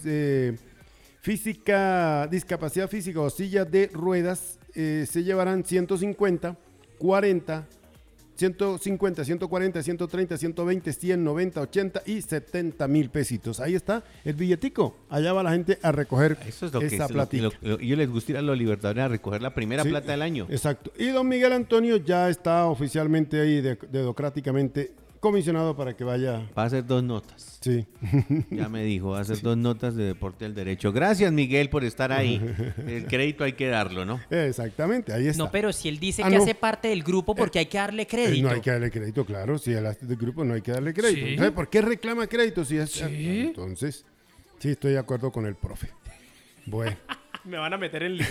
eh, 0.03 0.57
física, 1.21 2.27
discapacidad 2.29 2.89
física 2.89 3.21
o 3.21 3.29
silla 3.29 3.63
de 3.63 3.89
ruedas, 3.93 4.59
eh, 4.75 5.05
se 5.09 5.23
llevarán 5.23 5.63
150, 5.63 6.57
40, 6.97 7.69
150, 8.41 9.23
140, 9.23 9.83
130, 9.83 10.37
120, 10.37 10.93
100, 10.93 11.23
90, 11.23 11.61
80 11.61 12.01
y 12.07 12.21
70 12.21 12.87
mil 12.87 13.09
pesitos. 13.11 13.59
Ahí 13.59 13.75
está 13.75 14.03
el 14.25 14.33
billetico. 14.35 14.95
Allá 15.09 15.31
va 15.33 15.43
la 15.43 15.51
gente 15.51 15.77
a 15.83 15.91
recoger 15.91 16.37
Eso 16.47 16.65
es 16.65 16.73
lo 16.73 16.79
que 16.79 16.87
esa 16.87 17.07
platica. 17.07 17.43
lo- 17.43 17.51
lo- 17.61 17.79
ellos 17.79 17.97
les 17.99 18.09
gusta 18.09 18.31
ir 18.31 18.37
a 18.37 18.41
los 18.41 18.57
Libertadores 18.57 19.03
a 19.03 19.07
recoger 19.07 19.41
la 19.41 19.53
primera 19.53 19.83
Sí, 19.83 19.89
plata 19.89 20.11
del 20.11 20.21
año. 20.23 20.47
Exacto. 20.49 20.91
Y 20.97 21.07
don 21.09 21.27
Miguel 21.27 21.53
Antonio 21.53 21.97
ya 21.97 22.29
está 22.29 22.65
oficialmente 22.65 23.39
ahí 23.39 23.61
de- 23.61 23.77
dedocráticamente 23.91 24.91
comisionado 25.21 25.77
para 25.77 25.95
que 25.95 26.03
vaya. 26.03 26.49
Va 26.57 26.63
a 26.63 26.65
hacer 26.65 26.85
dos 26.85 27.01
notas. 27.03 27.59
Sí. 27.61 27.85
Ya 28.49 28.67
me 28.67 28.83
dijo, 28.83 29.11
va 29.11 29.19
a 29.19 29.21
hacer 29.21 29.39
dos 29.41 29.55
notas 29.55 29.95
de 29.95 30.03
deporte 30.03 30.43
del 30.45 30.53
derecho. 30.55 30.91
Gracias, 30.91 31.31
Miguel, 31.31 31.69
por 31.69 31.85
estar 31.85 32.11
ahí. 32.11 32.41
El 32.87 33.05
crédito 33.07 33.43
hay 33.45 33.53
que 33.53 33.67
darlo, 33.67 34.03
¿no? 34.03 34.19
Exactamente, 34.29 35.13
ahí 35.13 35.27
está. 35.27 35.43
No, 35.43 35.51
pero 35.51 35.71
si 35.71 35.87
él 35.87 35.99
dice 35.99 36.23
Ah, 36.25 36.29
que 36.29 36.35
no. 36.35 36.43
hace 36.43 36.55
parte 36.55 36.89
del 36.89 37.03
grupo, 37.03 37.33
porque 37.35 37.59
hay 37.59 37.67
que 37.67 37.77
darle 37.77 38.01
Eh, 38.03 38.07
crédito. 38.07 38.47
No 38.49 38.53
hay 38.53 38.59
que 38.61 38.71
darle 38.71 38.91
crédito, 38.91 39.23
claro. 39.25 39.57
Si 39.57 39.71
el 39.71 39.83
del 40.01 40.17
grupo 40.17 40.43
no 40.43 40.55
hay 40.55 40.61
que 40.61 40.71
darle 40.73 40.93
crédito. 40.93 41.21
Sí. 41.25 41.29
Entonces, 41.31 41.53
¿por 41.53 41.69
qué 41.69 41.81
reclama 41.81 42.27
crédito 42.27 42.65
si 42.65 42.77
es 42.77 42.89
Sí. 42.91 43.05
Entonces, 43.47 44.03
sí 44.59 44.69
estoy 44.69 44.93
de 44.93 44.99
acuerdo 44.99 45.31
con 45.31 45.45
el 45.45 45.55
profe. 45.55 45.89
Bueno. 46.65 46.97
Me 47.45 47.57
van 47.57 47.73
a 47.73 47.77
meter 47.77 48.03
en 48.03 48.17
líos. 48.17 48.29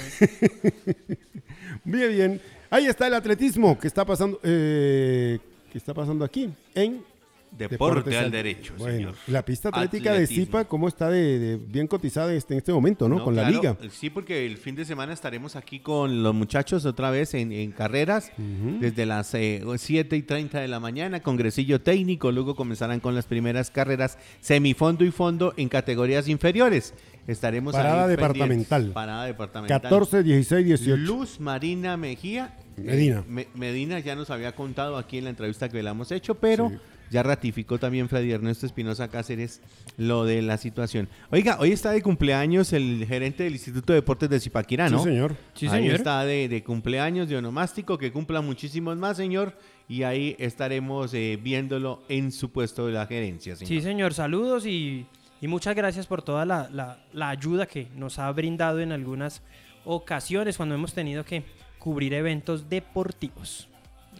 Bien, 1.84 2.10
bien. 2.10 2.40
Ahí 2.70 2.86
está 2.86 3.06
el 3.08 3.14
atletismo 3.14 3.78
que 3.78 3.88
está 3.88 4.04
pasando, 4.04 4.38
eh, 4.44 5.38
que 5.70 5.78
está 5.78 5.94
pasando 5.94 6.24
aquí 6.24 6.48
en 6.74 7.02
Deporte 7.50 7.74
Deportes 7.74 8.16
al 8.16 8.30
derecho, 8.30 8.74
Bueno, 8.78 8.96
señor. 8.96 9.14
la 9.26 9.44
pista 9.44 9.70
atlética 9.70 10.12
Atletismo. 10.12 10.40
de 10.40 10.46
Zipa, 10.46 10.64
¿cómo 10.66 10.86
está 10.86 11.10
de, 11.10 11.36
de 11.40 11.56
bien 11.56 11.88
cotizada 11.88 12.32
este- 12.32 12.54
en 12.54 12.58
este 12.58 12.72
momento, 12.72 13.08
no? 13.08 13.16
No, 13.18 13.24
con 13.24 13.34
la 13.34 13.50
liga. 13.50 13.76
Sí, 13.90 14.08
porque 14.08 14.46
el 14.46 14.56
fin 14.56 14.76
de 14.76 14.84
semana 14.84 15.12
estaremos 15.12 15.56
aquí 15.56 15.80
con 15.80 16.22
los 16.22 16.32
muchachos 16.32 16.84
otra 16.86 17.10
vez 17.10 17.34
en, 17.34 17.50
en 17.50 17.72
carreras, 17.72 18.30
desde 18.78 19.04
las 19.04 19.34
eh, 19.34 19.64
7 19.76 20.16
y 20.16 20.22
30 20.22 20.60
de 20.60 20.68
la 20.68 20.78
mañana, 20.78 21.24
congresillo 21.24 21.80
técnico, 21.80 22.30
luego 22.30 22.54
comenzarán 22.54 23.00
con 23.00 23.16
las 23.16 23.26
primeras 23.26 23.72
carreras 23.72 24.16
semifondo 24.40 25.04
y 25.04 25.10
fondo 25.10 25.52
en 25.56 25.68
categorías 25.68 26.28
inferiores. 26.28 26.94
Estaremos 27.26 27.72
Parada 27.74 28.04
ahí 28.04 28.10
departamental. 28.10 28.90
Parada 28.92 29.24
departamental. 29.24 29.80
14, 29.82 30.22
16, 30.22 30.66
18. 30.66 30.96
Luz 30.98 31.40
Marina 31.40 31.96
Mejía. 31.96 32.56
Medina. 32.84 33.18
Eh, 33.20 33.24
Me- 33.28 33.48
Medina 33.54 33.98
ya 34.00 34.14
nos 34.16 34.30
había 34.30 34.52
contado 34.52 34.96
aquí 34.96 35.18
en 35.18 35.24
la 35.24 35.30
entrevista 35.30 35.68
que 35.68 35.82
le 35.82 35.90
hemos 35.90 36.10
hecho, 36.12 36.34
pero 36.34 36.68
Sí. 36.70 36.76
ya 37.10 37.22
ratificó 37.22 37.78
también 37.78 38.08
Freddy 38.08 38.32
Ernesto 38.32 38.66
Espinosa 38.66 39.08
Cáceres 39.08 39.60
lo 39.96 40.24
de 40.24 40.42
la 40.42 40.56
situación. 40.58 41.08
Oiga, 41.30 41.56
hoy 41.60 41.72
está 41.72 41.90
de 41.92 42.02
cumpleaños 42.02 42.72
el 42.72 43.04
gerente 43.06 43.44
del 43.44 43.52
Instituto 43.54 43.92
de 43.92 44.00
Deportes 44.00 44.28
de 44.30 44.40
Zipaquirá, 44.40 44.88
¿no? 44.88 44.98
Sí, 44.98 45.04
señor. 45.04 45.36
Sí, 45.54 45.66
ahí 45.66 45.72
señor. 45.82 45.94
está 45.96 46.24
de, 46.24 46.48
de 46.48 46.62
cumpleaños 46.64 47.28
de 47.28 47.36
onomástico, 47.36 47.98
que 47.98 48.12
cumpla 48.12 48.40
muchísimos 48.40 48.96
más, 48.96 49.16
señor. 49.16 49.56
Y 49.88 50.04
ahí 50.04 50.36
estaremos 50.38 51.12
eh, 51.14 51.36
viéndolo 51.42 52.02
en 52.08 52.30
su 52.30 52.50
puesto 52.52 52.86
de 52.86 52.92
la 52.92 53.06
gerencia, 53.06 53.56
señor. 53.56 53.68
Sí, 53.68 53.80
señor, 53.80 54.14
saludos 54.14 54.64
y, 54.64 55.04
y 55.40 55.48
muchas 55.48 55.74
gracias 55.74 56.06
por 56.06 56.22
toda 56.22 56.44
la, 56.44 56.70
la- 56.72 57.04
la 57.12 57.28
ayuda 57.30 57.66
que 57.66 57.88
nos 57.96 58.20
ha 58.20 58.30
brindado 58.30 58.78
en 58.80 58.92
algunas 58.92 59.42
ocasiones 59.84 60.56
cuando 60.56 60.74
hemos 60.76 60.92
tenido 60.92 61.24
que 61.24 61.42
cubrir 61.80 62.14
eventos 62.14 62.68
deportivos. 62.68 63.66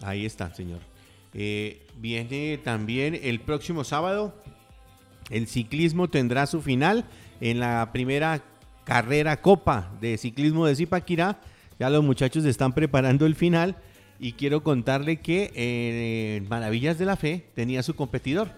Ahí 0.03 0.27
está, 0.27 0.53
señor. 0.53 0.81
Eh, 1.33 1.87
viene 1.97 2.59
también 2.59 3.17
el 3.23 3.39
próximo 3.41 3.85
sábado. 3.85 4.35
El 5.31 5.47
ciclismo 5.47 6.09
tendrá 6.09 6.47
su 6.47 6.61
final 6.61 7.05
en 7.41 7.61
la 7.61 7.91
primera 7.93 8.43
carrera 8.85 9.41
Copa 9.41 9.93
de 10.01 10.19
Ciclismo 10.19 10.67
de 10.67 10.75
Zipaquirá. 10.75 11.41
Ya 11.79 11.89
los 11.89 12.03
muchachos 12.03 12.45
están 12.45 12.73
preparando 12.73 13.27
el 13.27 13.37
final. 13.37 13.77
Y 14.19 14.33
quiero 14.33 14.63
contarle 14.63 15.19
que 15.21 15.51
eh, 15.55 16.37
en 16.37 16.49
Maravillas 16.49 16.99
de 16.99 17.07
la 17.07 17.17
Fe 17.17 17.47
tenía 17.55 17.83
su 17.83 17.95
competidor, 17.95 18.51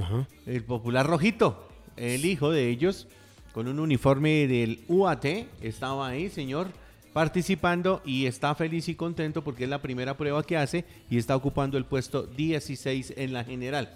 Ajá. 0.00 0.28
el 0.46 0.62
popular 0.62 1.04
Rojito, 1.06 1.68
el 1.96 2.24
hijo 2.24 2.52
de 2.52 2.68
ellos, 2.68 3.08
con 3.52 3.66
un 3.66 3.80
uniforme 3.80 4.46
del 4.46 4.84
UAT. 4.86 5.24
Estaba 5.60 6.06
ahí, 6.06 6.28
señor, 6.28 6.68
participando 7.18 8.00
y 8.04 8.26
está 8.26 8.54
feliz 8.54 8.88
y 8.88 8.94
contento 8.94 9.42
porque 9.42 9.64
es 9.64 9.70
la 9.70 9.82
primera 9.82 10.16
prueba 10.16 10.40
que 10.44 10.56
hace 10.56 10.84
y 11.10 11.18
está 11.18 11.34
ocupando 11.34 11.76
el 11.76 11.84
puesto 11.84 12.22
16 12.22 13.14
en 13.16 13.32
la 13.32 13.42
general. 13.42 13.90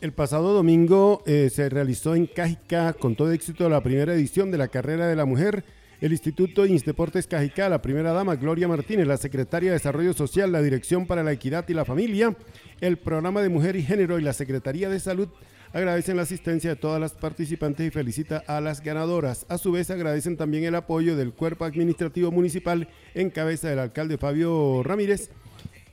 El 0.00 0.10
pasado 0.10 0.52
domingo 0.52 1.22
eh, 1.26 1.48
se 1.48 1.68
realizó 1.68 2.16
en 2.16 2.26
Cajica 2.26 2.92
con 2.94 3.14
todo 3.14 3.30
éxito 3.30 3.68
la 3.68 3.84
primera 3.84 4.14
edición 4.14 4.50
de 4.50 4.58
la 4.58 4.66
carrera 4.66 5.06
de 5.06 5.14
la 5.14 5.24
mujer. 5.24 5.62
El 6.00 6.10
Instituto 6.10 6.66
Insteportes 6.66 7.28
Cajicá, 7.28 7.68
la 7.68 7.80
primera 7.80 8.12
dama 8.12 8.34
Gloria 8.34 8.66
Martínez, 8.66 9.06
la 9.06 9.16
secretaria 9.16 9.70
de 9.70 9.74
Desarrollo 9.74 10.12
Social, 10.12 10.50
la 10.50 10.60
Dirección 10.60 11.06
para 11.06 11.22
la 11.22 11.30
Equidad 11.30 11.68
y 11.68 11.72
la 11.72 11.84
Familia, 11.84 12.34
el 12.80 12.96
Programa 12.96 13.42
de 13.42 13.48
Mujer 13.48 13.76
y 13.76 13.84
Género 13.84 14.18
y 14.18 14.22
la 14.22 14.32
Secretaría 14.32 14.90
de 14.90 14.98
Salud 14.98 15.28
agradecen 15.72 16.16
la 16.16 16.22
asistencia 16.22 16.70
de 16.70 16.76
todas 16.76 17.00
las 17.00 17.12
participantes 17.12 17.86
y 17.86 17.90
felicita 17.90 18.42
a 18.46 18.60
las 18.60 18.82
ganadoras. 18.82 19.46
A 19.48 19.58
su 19.58 19.72
vez 19.72 19.90
agradecen 19.90 20.36
también 20.36 20.64
el 20.64 20.74
apoyo 20.74 21.16
del 21.16 21.32
Cuerpo 21.32 21.64
Administrativo 21.64 22.30
Municipal 22.30 22.88
en 23.14 23.30
cabeza 23.30 23.68
del 23.68 23.78
alcalde 23.80 24.18
Fabio 24.18 24.82
Ramírez. 24.82 25.30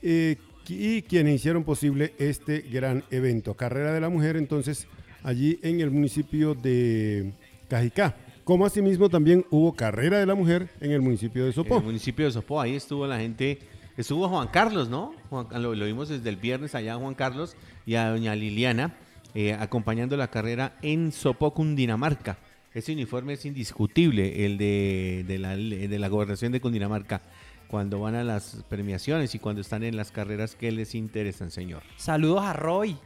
Eh, 0.01 0.38
y 0.67 1.01
quienes 1.01 1.36
hicieron 1.36 1.63
posible 1.65 2.13
este 2.19 2.62
gran 2.62 3.03
evento. 3.12 3.53
Carrera 3.53 3.91
de 3.93 3.99
la 3.99 4.07
Mujer, 4.09 4.38
entonces, 4.38 4.88
allí 5.23 5.59
en 5.62 5.81
el 5.81 5.91
municipio 5.91 6.55
de 6.55 7.33
Cajicá. 7.67 8.15
Como 8.45 8.65
asimismo 8.65 9.09
también 9.09 9.45
hubo 9.51 9.73
Carrera 9.73 10.19
de 10.19 10.25
la 10.25 10.36
Mujer 10.36 10.69
en 10.79 10.91
el 10.91 11.01
municipio 11.01 11.43
de 11.43 11.49
En 11.49 11.53
Sopó. 11.55 11.77
el 11.79 11.83
municipio 11.83 12.25
de 12.25 12.31
Sopó, 12.31 12.62
ahí 12.62 12.75
estuvo 12.75 13.05
la 13.07 13.17
gente, 13.19 13.59
estuvo 13.97 14.27
Juan 14.29 14.47
Carlos, 14.49 14.88
¿no? 14.89 15.13
Juan- 15.29 15.47
lo, 15.62 15.75
lo 15.75 15.86
vimos 15.86 16.07
desde 16.09 16.29
el 16.29 16.38
viernes 16.38 16.75
allá 16.75 16.95
Juan 16.95 17.13
Carlos 17.13 17.55
y 17.86 17.95
a 17.95 18.09
doña 18.09 18.33
Liliana 18.36 18.95
eh, 19.35 19.53
acompañando 19.53 20.15
la 20.17 20.29
carrera 20.29 20.75
en 20.81 21.11
Sopó, 21.11 21.53
Cundinamarca. 21.53 22.37
Ese 22.73 22.91
uniforme 22.93 23.33
es 23.33 23.45
indiscutible, 23.45 24.45
el 24.45 24.57
de, 24.57 25.23
de 25.27 25.37
la, 25.39 25.55
de 25.55 25.99
la 25.99 26.07
gobernación 26.07 26.51
de 26.51 26.59
Cundinamarca, 26.61 27.21
cuando 27.67 27.99
van 27.99 28.15
a 28.15 28.23
las 28.23 28.63
premiaciones 28.67 29.35
y 29.35 29.39
cuando 29.39 29.61
están 29.61 29.83
en 29.83 29.95
las 29.95 30.11
carreras 30.11 30.55
que 30.55 30.71
les 30.71 30.95
interesan, 30.95 31.51
señor. 31.51 31.83
Saludos 31.97 32.43
a 32.43 32.53
Roy. 32.53 32.97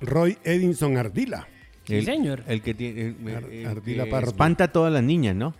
Roy 0.00 0.36
Edinson 0.44 0.96
Ardila. 0.96 1.48
Sí, 1.84 2.02
señor. 2.02 2.44
El 2.46 2.60
que 2.60 2.74
tiene... 2.74 3.00
el- 3.24 3.34
Ar- 3.36 3.44
el 3.50 3.66
Ardila 3.66 4.04
que 4.04 4.10
Pardo. 4.10 4.28
espanta 4.28 4.64
a 4.64 4.68
todas 4.72 4.92
las 4.92 5.02
niñas, 5.02 5.34
¿no? 5.34 5.54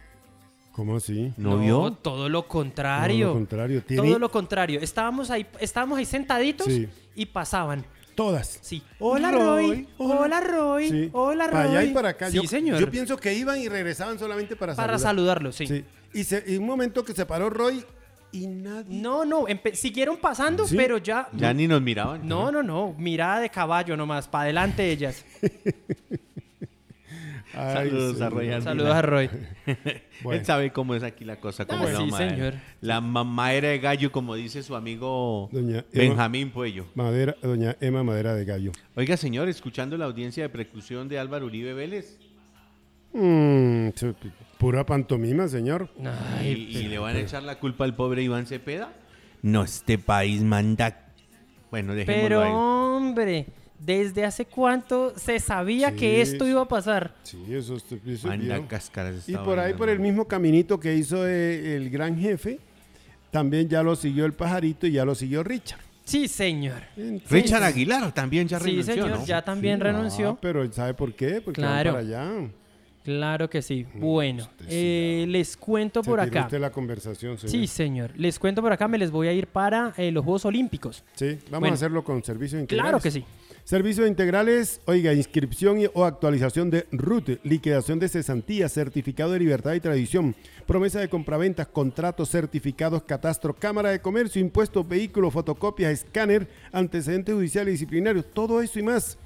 ¿Cómo 0.72 0.96
así? 0.96 1.32
¿No, 1.38 1.58
vio? 1.58 1.92
todo 1.94 2.28
lo 2.28 2.46
contrario. 2.46 3.26
Todo 3.28 3.34
lo 3.34 3.38
contrario. 3.40 3.82
Tiene 3.82 4.02
Todo 4.08 4.18
lo 4.18 4.30
contrario. 4.30 4.78
Estábamos 4.80 5.30
ahí, 5.30 5.46
estábamos 5.58 5.98
ahí 5.98 6.04
sentaditos 6.04 6.66
Sí. 6.68 6.86
y 7.16 7.26
pasaban. 7.26 7.84
Todas. 8.18 8.58
Sí. 8.62 8.82
Hola 8.98 9.30
Roy. 9.30 9.86
Hola 9.96 10.40
Roy. 10.40 10.88
Sí. 10.90 11.10
Hola 11.12 11.44
Roy. 11.46 11.52
Para 11.52 11.70
allá 11.70 11.84
y 11.84 11.94
para 11.94 12.08
acá. 12.08 12.28
Sí, 12.30 12.36
yo, 12.38 12.42
señor. 12.42 12.80
Yo 12.80 12.90
pienso 12.90 13.16
que 13.16 13.32
iban 13.32 13.60
y 13.60 13.68
regresaban 13.68 14.18
solamente 14.18 14.56
para, 14.56 14.74
Para 14.74 14.98
saludar. 14.98 15.00
saludarlo, 15.00 15.52
sí. 15.52 15.68
Sí. 15.68 15.84
Y, 16.12 16.24
se- 16.24 16.42
y 16.44 16.56
un 16.56 16.66
momento 16.66 17.04
que 17.04 17.12
se 17.12 17.24
paró 17.26 17.48
Roy 17.48 17.84
y 18.32 18.48
nadie. 18.48 19.00
No, 19.00 19.24
no, 19.24 19.46
empe- 19.46 19.74
siguieron 19.76 20.16
pasando, 20.16 20.66
Sí. 20.66 20.74
pero 20.76 20.98
ya. 20.98 21.28
Ya 21.32 21.54
ni 21.54 21.68
nos 21.68 21.80
miraban. 21.80 22.26
No, 22.26 22.50
no, 22.50 22.60
no. 22.64 22.92
Mirada 22.98 23.38
de 23.38 23.50
caballo 23.50 23.96
nomás. 23.96 24.26
Para 24.26 24.42
adelante 24.44 24.90
ellas. 24.90 25.24
Ay, 27.60 27.74
Saludos 27.90 28.20
a. 28.20 28.30
Roy 28.30 28.46
Ardila. 28.46 28.60
Saludos 28.62 28.94
a 28.94 29.02
Roy. 29.02 29.30
Bueno. 30.22 30.38
Él 30.40 30.46
sabe 30.46 30.70
cómo 30.72 30.94
es 30.94 31.02
aquí 31.02 31.24
la 31.24 31.36
cosa. 31.40 31.64
Como 31.66 31.84
Ah, 31.84 31.90
la 31.90 31.98
sí, 31.98 32.04
mamadera. 32.06 32.30
señor. 32.34 32.54
La 32.80 33.00
mamadera 33.00 33.68
de 33.68 33.78
gallo, 33.78 34.12
como 34.12 34.34
dice 34.34 34.62
su 34.62 34.74
amigo 34.76 35.48
Doña 35.52 35.78
Emma. 35.78 35.84
Benjamín 35.92 36.50
Puello. 36.50 36.86
Madera, 36.94 37.36
doña 37.42 37.76
Emma 37.80 38.02
Madera 38.04 38.34
de 38.34 38.44
Gallo. 38.44 38.72
Oiga, 38.96 39.16
señor, 39.16 39.48
escuchando 39.48 39.96
la 39.96 40.04
audiencia 40.06 40.42
de 40.44 40.48
preclusión 40.48 41.08
de 41.08 41.18
Álvaro 41.18 41.46
Uribe 41.46 41.74
Vélez. 41.74 42.18
Mm, 43.12 43.88
pura 44.58 44.84
pantomima, 44.84 45.48
señor. 45.48 45.88
y 46.42 46.82
le 46.88 46.98
van 46.98 47.16
a 47.16 47.20
echar 47.20 47.42
la 47.42 47.58
culpa 47.58 47.84
al 47.84 47.94
pobre 47.96 48.22
Iván 48.22 48.46
Cepeda. 48.46 48.92
No, 49.42 49.62
este 49.64 49.98
país 49.98 50.42
manda. 50.42 51.06
Bueno, 51.70 51.94
dejémoslo 51.94 52.24
pero 52.28 52.42
ahí. 52.42 52.50
hombre, 52.52 53.46
¿desde 53.78 54.24
hace 54.24 54.44
cuánto 54.44 55.12
se 55.16 55.38
sabía 55.40 55.90
Sí. 55.90 55.96
que 55.96 56.20
esto 56.20 56.46
iba 56.46 56.62
a 56.62 56.68
pasar? 56.68 57.14
Sí, 57.22 57.42
eso, 57.50 57.76
es- 57.76 57.84
eso 57.84 57.98
es 58.04 58.24
Manda 58.24 58.54
viejo. 58.56 58.68
cáscaras. 58.68 59.28
Y 59.28 59.36
por 59.36 59.58
ahí, 59.58 59.74
por 59.74 59.88
el 59.88 60.00
mismo 60.00 60.26
caminito 60.26 60.78
que 60.80 60.94
hizo 60.94 61.26
eh, 61.26 61.76
el 61.76 61.90
gran 61.90 62.18
jefe, 62.18 62.58
también 63.30 63.68
ya 63.68 63.82
lo 63.82 63.94
siguió 63.96 64.24
el 64.24 64.32
pajarito 64.32 64.86
y 64.86 64.92
ya 64.92 65.04
lo 65.04 65.14
siguió 65.14 65.42
Richard. 65.42 65.80
Sí, 66.04 66.26
señor. 66.26 66.80
Entonces- 66.96 67.30
Richard 67.30 67.62
Aguilar 67.62 68.12
también 68.12 68.48
ya 68.48 68.58
sí, 68.58 68.70
renunció, 68.70 68.94
señor, 68.94 69.10
¿no? 69.10 69.26
ya 69.26 69.42
también 69.42 69.76
Sí, 69.78 69.82
renunció. 69.82 70.30
ah, 70.30 70.38
pero 70.40 70.72
¿sabe 70.72 70.94
por 70.94 71.12
qué? 71.14 71.42
Porque 71.42 71.60
Claro. 71.60 71.92
van 71.92 72.06
para 72.06 72.24
allá. 72.24 72.48
Claro 73.08 73.48
que 73.48 73.62
sí. 73.62 73.86
Bueno, 73.94 74.42
usted 74.42 74.66
sí, 74.66 74.70
eh, 74.70 75.24
les 75.30 75.56
cuento 75.56 76.02
por 76.02 76.20
acá. 76.20 76.46
la 76.58 76.70
conversación, 76.70 77.38
señor. 77.38 77.50
Sí, 77.50 77.66
señor. 77.66 78.10
Les 78.18 78.38
cuento 78.38 78.60
por 78.60 78.70
acá, 78.70 78.86
me 78.86 78.98
les 78.98 79.10
voy 79.10 79.28
a 79.28 79.32
ir 79.32 79.46
para 79.46 79.94
eh, 79.96 80.10
los 80.12 80.22
Juegos 80.24 80.44
Olímpicos. 80.44 81.02
Sí, 81.14 81.38
vamos 81.46 81.60
Bueno. 81.60 81.68
a 81.68 81.74
hacerlo 81.76 82.04
con 82.04 82.22
servicios 82.22 82.60
integrales. 82.60 82.90
Claro 82.90 83.02
que 83.02 83.10
sí. 83.10 83.24
Servicios 83.64 84.06
integrales, 84.06 84.82
oiga, 84.84 85.14
inscripción 85.14 85.80
y- 85.80 85.86
o 85.94 86.04
actualización 86.04 86.68
de 86.68 86.86
RUT, 86.92 87.38
liquidación 87.44 87.98
de 87.98 88.10
cesantía, 88.10 88.68
certificado 88.68 89.32
de 89.32 89.38
libertad 89.38 89.72
y 89.72 89.80
tradición, 89.80 90.34
promesa 90.66 91.00
de 91.00 91.08
compraventas, 91.08 91.66
contratos, 91.66 92.28
certificados, 92.28 93.04
catastro, 93.04 93.54
cámara 93.54 93.88
de 93.88 94.00
comercio, 94.02 94.38
impuestos, 94.42 94.86
vehículos, 94.86 95.32
fotocopias, 95.32 95.92
escáner, 95.92 96.46
antecedentes 96.72 97.34
judiciales 97.34 97.68
y 97.68 97.72
disciplinarios, 97.72 98.26
todo 98.34 98.60
eso 98.60 98.78
y 98.78 98.82
más. 98.82 99.16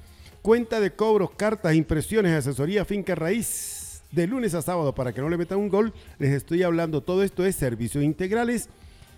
Cuenta 0.43 0.79
de 0.81 0.91
cobros, 0.91 1.31
cartas, 1.31 1.73
impresiones, 1.73 2.33
asesoría, 2.33 2.83
finca 2.83 3.15
raíz. 3.15 4.01
De 4.11 4.27
lunes 4.27 4.53
a 4.53 4.61
sábado, 4.61 4.93
para 4.93 5.13
que 5.13 5.21
no 5.21 5.29
le 5.29 5.37
metan 5.37 5.57
un 5.57 5.69
gol, 5.69 5.93
les 6.19 6.33
estoy 6.33 6.63
hablando. 6.63 6.99
Todo 6.99 7.23
esto 7.23 7.45
es 7.45 7.55
servicios 7.55 8.03
integrales. 8.03 8.67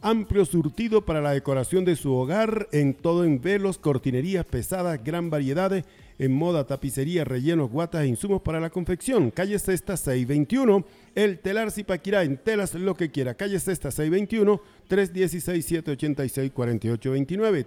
Amplio 0.01 0.45
surtido 0.45 1.05
para 1.05 1.21
la 1.21 1.33
decoración 1.33 1.85
de 1.85 1.97
su 1.97 2.15
hogar, 2.15 2.69
en 2.71 2.95
todo 2.95 3.25
en 3.25 3.41
velos, 3.41 3.79
cortinerías 3.79 4.47
pesadas, 4.47 5.03
gran 5.03 5.29
variedad 5.29 5.85
en 6.21 6.33
moda, 6.33 6.67
tapicería, 6.67 7.25
rellenos, 7.25 7.71
guatas 7.71 8.03
e 8.03 8.07
insumos 8.07 8.43
para 8.43 8.61
la 8.61 8.69
confección. 8.69 9.31
Calle 9.31 9.59
Sexta 9.59 9.97
621, 9.97 10.85
el 11.15 11.39
telar 11.39 11.71
Zipaquirá 11.71 12.25
en 12.25 12.37
telas, 12.37 12.75
lo 12.75 12.95
que 12.95 13.11
quiera. 13.11 13.33
Calle 13.33 13.59
Sexta 13.59 13.91
621, 13.91 14.61
316-786-4829, 14.91 17.67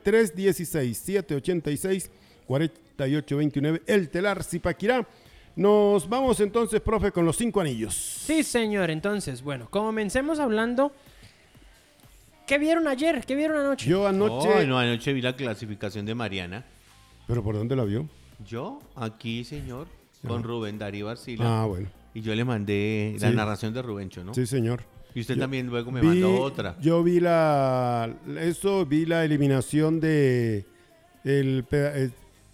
316-786-4829, 2.47 3.81
el 3.87 4.09
telar 4.09 4.43
Zipaquirá. 4.43 5.07
Nos 5.55 6.07
vamos 6.07 6.39
entonces, 6.39 6.79
profe, 6.79 7.11
con 7.11 7.25
los 7.25 7.35
cinco 7.35 7.59
anillos. 7.59 7.95
Sí, 7.95 8.43
señor. 8.43 8.91
Entonces, 8.91 9.41
bueno, 9.41 9.67
comencemos 9.67 10.37
hablando. 10.37 10.91
¿Qué 12.45 12.59
vieron 12.59 12.87
ayer? 12.87 13.25
¿Qué 13.25 13.35
vieron 13.35 13.57
anoche? 13.57 13.89
Yo 13.89 14.05
anoche... 14.05 14.67
No, 14.67 14.77
anoche 14.77 15.11
vi 15.11 15.23
la 15.23 15.35
clasificación 15.35 16.05
de 16.05 16.13
Mariana. 16.13 16.63
¿Pero 17.25 17.41
por 17.41 17.55
dónde 17.55 17.75
la 17.75 17.83
vio? 17.83 18.07
Yo, 18.47 18.79
aquí, 18.95 19.43
señor, 19.43 19.87
con 20.27 20.43
Rubén 20.43 20.77
Darío 20.77 21.09
Arcila. 21.09 21.63
Ah, 21.63 21.65
bueno. 21.65 21.87
Y 22.13 22.21
yo 22.21 22.35
le 22.35 22.45
mandé 22.45 23.15
la 23.19 23.29
Sí. 23.29 23.35
narración 23.35 23.73
de 23.73 23.81
Rubencho, 23.81 24.23
¿no? 24.23 24.33
Sí, 24.33 24.45
señor. 24.45 24.83
Y 25.15 25.21
usted 25.21 25.35
Yo 25.35 25.41
también 25.41 25.67
luego 25.67 25.91
me 25.91 26.01
Vi- 26.01 26.07
mandó 26.07 26.41
otra. 26.41 26.75
Yo 26.81 27.03
vi 27.03 27.19
la 27.19 28.13
eso, 28.39 28.85
vi 28.85 29.05
la 29.05 29.23
eliminación 29.25 29.99
de 29.99 30.65
el, 31.23 31.63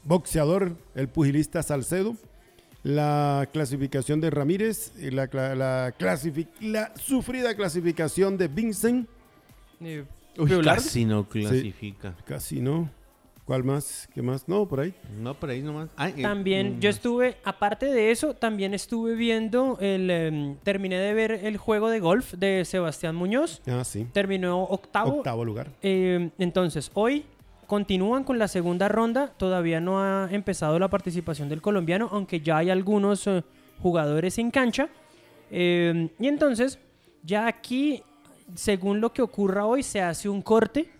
boxeador, 0.03 0.75
el 0.95 1.07
pugilista 1.07 1.63
Salcedo, 1.63 2.15
la 2.83 3.47
clasificación 3.51 4.21
de 4.21 4.29
Ramírez, 4.29 4.93
y 4.99 5.09
la, 5.11 5.25
la, 5.55 5.93
clasifi- 5.97 6.47
la 6.61 6.93
sufrida 6.95 7.55
clasificación 7.55 8.37
de 8.37 8.47
Vincent, 8.47 9.07
Eh, 9.81 10.03
Uy, 10.37 10.49
casi 10.61 11.05
no 11.05 11.27
clasifica. 11.29 12.13
casi 12.25 12.59
no. 12.59 12.89
¿Cuál 13.49 13.63
más? 13.63 14.07
¿Qué 14.13 14.21
más? 14.21 14.47
No, 14.47 14.67
por 14.67 14.79
ahí. 14.79 14.93
No, 15.19 15.33
por 15.33 15.49
ahí 15.49 15.63
nomás. 15.63 15.89
Ay, 15.95 16.13
eh, 16.17 16.21
También 16.21 16.75
mm, 16.75 16.79
yo 16.81 16.89
estuve, 16.91 17.37
aparte 17.43 17.87
de 17.87 18.11
eso, 18.11 18.35
también 18.35 18.75
estuve 18.75 19.15
viendo 19.15 19.75
el, 19.81 20.11
em, 20.11 20.55
terminé 20.57 20.99
de 20.99 21.15
ver 21.15 21.31
el 21.31 21.57
juego 21.57 21.89
de 21.89 21.99
golf 21.99 22.35
de 22.35 22.63
Sebastián 22.63 23.15
Muñoz. 23.15 23.63
Ah, 23.65 23.83
sí. 23.83 24.05
Terminó 24.13 24.65
octavo. 24.65 25.17
Octavo 25.17 25.43
lugar. 25.43 25.71
Eh, 25.81 26.29
entonces, 26.37 26.91
hoy 26.93 27.25
continúan 27.65 28.23
con 28.23 28.37
la 28.37 28.47
segunda 28.47 28.87
ronda. 28.87 29.33
Todavía 29.35 29.81
no 29.81 29.99
ha 29.99 30.29
empezado 30.29 30.77
la 30.77 30.87
participación 30.87 31.49
del 31.49 31.63
colombiano, 31.63 32.07
aunque 32.11 32.41
ya 32.41 32.57
hay 32.57 32.69
algunos 32.69 33.25
eh, 33.25 33.43
jugadores 33.81 34.37
en 34.37 34.51
cancha. 34.51 34.89
Eh, 35.49 36.07
y 36.19 36.27
entonces, 36.27 36.77
ya 37.23 37.47
aquí, 37.47 38.03
según 38.53 39.01
lo 39.01 39.11
que 39.11 39.23
ocurra 39.23 39.65
hoy, 39.65 39.81
se 39.81 40.01
hace 40.01 40.29
un 40.29 40.43
corte 40.43 40.91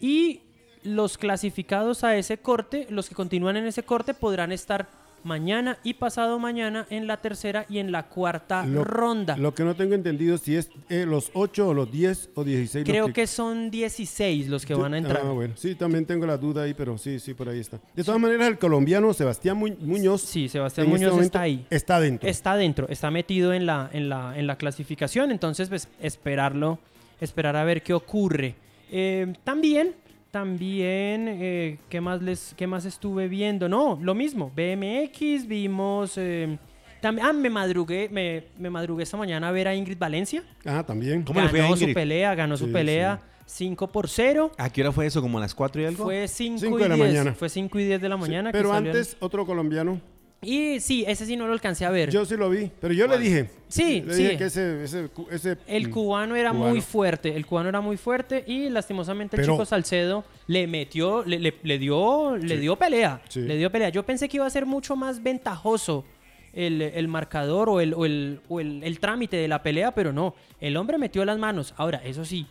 y 0.00 0.40
los 0.84 1.18
clasificados 1.18 2.04
a 2.04 2.16
ese 2.16 2.38
corte, 2.38 2.86
los 2.90 3.08
que 3.08 3.14
continúan 3.14 3.56
en 3.56 3.66
ese 3.66 3.82
corte, 3.82 4.14
podrán 4.14 4.52
estar 4.52 4.86
mañana 5.24 5.78
y 5.84 5.94
pasado 5.94 6.40
mañana 6.40 6.84
en 6.90 7.06
la 7.06 7.16
tercera 7.18 7.64
y 7.68 7.78
en 7.78 7.92
la 7.92 8.08
cuarta 8.08 8.66
Lo- 8.66 8.82
ronda. 8.82 9.36
Lo 9.36 9.54
que 9.54 9.62
no 9.62 9.76
tengo 9.76 9.94
entendido 9.94 10.34
es 10.34 10.40
si 10.40 10.56
es 10.56 10.68
eh, 10.88 11.06
los 11.06 11.30
8 11.34 11.68
o 11.68 11.74
los 11.74 11.92
10 11.92 12.30
o 12.34 12.42
16. 12.42 12.84
los 12.88 12.92
Creo 12.92 13.12
que 13.12 13.28
son 13.28 13.70
16 13.70 14.48
los 14.48 14.66
que 14.66 14.74
Yo- 14.74 14.80
van 14.80 14.94
a 14.94 14.98
entrar. 14.98 15.20
Ah, 15.24 15.30
bueno. 15.30 15.54
Sí, 15.56 15.76
también 15.76 16.06
tengo 16.06 16.26
la 16.26 16.36
duda 16.36 16.64
ahí, 16.64 16.74
pero 16.74 16.98
sí, 16.98 17.20
sí, 17.20 17.34
por 17.34 17.48
ahí 17.48 17.60
está. 17.60 17.78
De 17.94 18.02
todas 18.02 18.20
maneras, 18.20 18.48
el 18.48 18.58
colombiano 18.58 19.14
Sebastián 19.14 19.56
Mu- 19.58 19.76
Muñoz. 19.78 20.22
Sí, 20.22 20.48
Sebastián 20.48 20.88
este 20.88 20.98
Muñoz 21.06 21.20
está 21.22 21.42
ahí. 21.42 21.64
Está 21.70 22.00
dentro. 22.00 22.28
Está 22.28 22.56
dentro, 22.56 22.88
está 22.88 23.12
metido 23.12 23.52
en 23.54 23.64
la, 23.64 23.90
en 23.92 24.08
la, 24.08 24.36
en 24.36 24.48
la 24.48 24.56
clasificación, 24.56 25.30
entonces 25.30 25.68
pues 25.68 25.86
esperarlo, 26.00 26.80
esperar 27.20 27.54
a 27.54 27.62
ver 27.62 27.84
qué 27.84 27.94
ocurre. 27.94 28.56
Eh, 28.90 29.32
también, 29.44 29.94
también, 30.32 31.28
eh, 31.28 31.78
¿qué, 31.90 32.00
más 32.00 32.22
les, 32.22 32.54
¿qué 32.56 32.66
más 32.66 32.86
estuve 32.86 33.28
viendo? 33.28 33.68
No, 33.68 33.98
lo 34.02 34.14
mismo, 34.14 34.50
BMX, 34.56 35.46
vimos... 35.46 36.14
eh, 36.16 36.56
tam- 37.02 37.18
ah, 37.22 37.34
me 37.34 37.50
madrugué, 37.50 38.08
me, 38.10 38.44
me 38.58 38.70
madrugué 38.70 39.02
esta 39.02 39.18
mañana 39.18 39.48
a 39.48 39.52
ver 39.52 39.68
a 39.68 39.74
Ingrid 39.74 39.98
Valencia. 39.98 40.42
Ah, 40.64 40.82
también. 40.84 41.22
¿Cómo 41.22 41.38
le 41.42 41.48
fue 41.50 41.60
a 41.60 41.64
ganó 41.64 41.76
su 41.76 41.92
pelea, 41.92 42.34
ganó 42.34 42.56
su 42.56 42.64
Sí, 42.66 42.72
pelea 42.72 43.20
5 43.44 43.92
por 43.92 44.08
0. 44.08 44.52
¿A 44.56 44.70
qué 44.70 44.80
hora 44.80 44.90
fue 44.92 45.04
eso? 45.04 45.20
¿Como 45.20 45.36
a 45.36 45.42
las 45.42 45.54
4 45.54 45.82
y 45.82 45.84
algo? 45.84 46.04
Fue 46.04 46.26
5 46.26 46.58
Cinco 46.60 46.78
y 46.78 46.82
de 46.82 46.88
la 46.88 46.94
10. 46.94 47.08
mañana. 47.08 47.34
Fue 47.34 47.50
5 47.50 47.78
y 47.78 47.84
10 47.84 48.00
de 48.00 48.08
la 48.08 48.16
mañana. 48.16 48.48
Sí, 48.48 48.52
que 48.52 48.58
pero 48.58 48.70
salió 48.70 48.90
el- 48.90 48.96
antes, 48.96 49.16
otro 49.20 49.44
colombiano. 49.44 50.00
Y 50.44 50.80
sí, 50.80 51.04
ese 51.06 51.24
sí 51.24 51.36
no 51.36 51.46
lo 51.46 51.52
alcancé 51.52 51.84
a 51.84 51.90
ver. 51.90 52.10
Yo 52.10 52.24
sí 52.24 52.36
lo 52.36 52.50
vi, 52.50 52.68
pero 52.80 52.92
yo 52.92 53.06
le 53.06 53.16
dije. 53.18 53.48
Sí, 53.68 54.02
le 54.02 54.12
sí. 54.14 54.22
dije 54.24 54.38
que 54.38 54.44
ese, 54.46 54.82
ese, 54.84 55.08
cu- 55.08 55.28
ese, 55.30 55.56
El 55.68 55.88
cubano 55.88 56.34
era 56.34 56.50
cubano. 56.50 56.68
muy 56.70 56.80
fuerte, 56.80 57.36
el 57.36 57.46
cubano 57.46 57.68
era 57.68 57.80
muy 57.80 57.96
fuerte 57.96 58.42
y 58.46 58.68
lastimosamente 58.68 59.36
el 59.36 59.42
Pero- 59.42 59.54
chico 59.54 59.64
Salcedo 59.64 60.24
le 60.48 60.66
metió, 60.66 61.24
le, 61.24 61.38
le- 61.38 61.54
le 61.62 61.78
dio, 61.78 62.36
le 62.36 62.56
dio 62.58 62.74
pelea, 62.74 63.22
Sí. 63.28 63.40
le 63.40 63.56
dio 63.56 63.70
pelea. 63.70 63.90
Yo 63.90 64.04
pensé 64.04 64.28
que 64.28 64.38
iba 64.38 64.46
a 64.46 64.50
ser 64.50 64.66
mucho 64.66 64.96
más 64.96 65.22
ventajoso 65.22 66.04
el, 66.52 66.82
el 66.82 67.06
marcador 67.08 67.68
o, 67.68 67.80
el, 67.80 67.94
o, 67.94 68.04
el, 68.04 68.40
o 68.48 68.58
el- 68.60 68.82
el 68.82 68.98
trámite 68.98 69.36
de 69.36 69.46
la 69.46 69.62
pelea, 69.62 69.92
pero 69.94 70.12
no, 70.12 70.34
el 70.60 70.76
hombre 70.76 70.98
metió 70.98 71.24
las 71.24 71.38
manos. 71.38 71.72
Ahora, 71.76 72.02
eso 72.04 72.24
sí, 72.24 72.46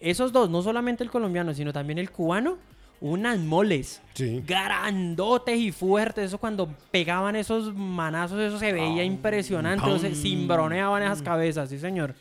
esos 0.00 0.32
dos, 0.32 0.50
no 0.50 0.62
solamente 0.62 1.04
el 1.04 1.10
colombiano, 1.10 1.54
sino 1.54 1.72
también 1.72 1.98
el 1.98 2.10
cubano, 2.10 2.58
unas 3.00 3.38
moles. 3.38 4.02
Sí. 4.14 4.42
Grandotes 4.46 5.58
y 5.58 5.72
fuertes, 5.72 6.26
eso 6.26 6.38
cuando 6.38 6.74
pegaban 6.90 7.36
esos 7.36 7.74
manazos, 7.74 8.40
eso 8.40 8.58
se 8.58 8.72
veía 8.72 9.04
impresionante, 9.04 9.88
o 9.88 9.98
se 9.98 10.14
cimbroneaban 10.14 11.02
esas 11.02 11.22
cabezas, 11.22 11.70
sí 11.70 11.78
señor. 11.78 12.14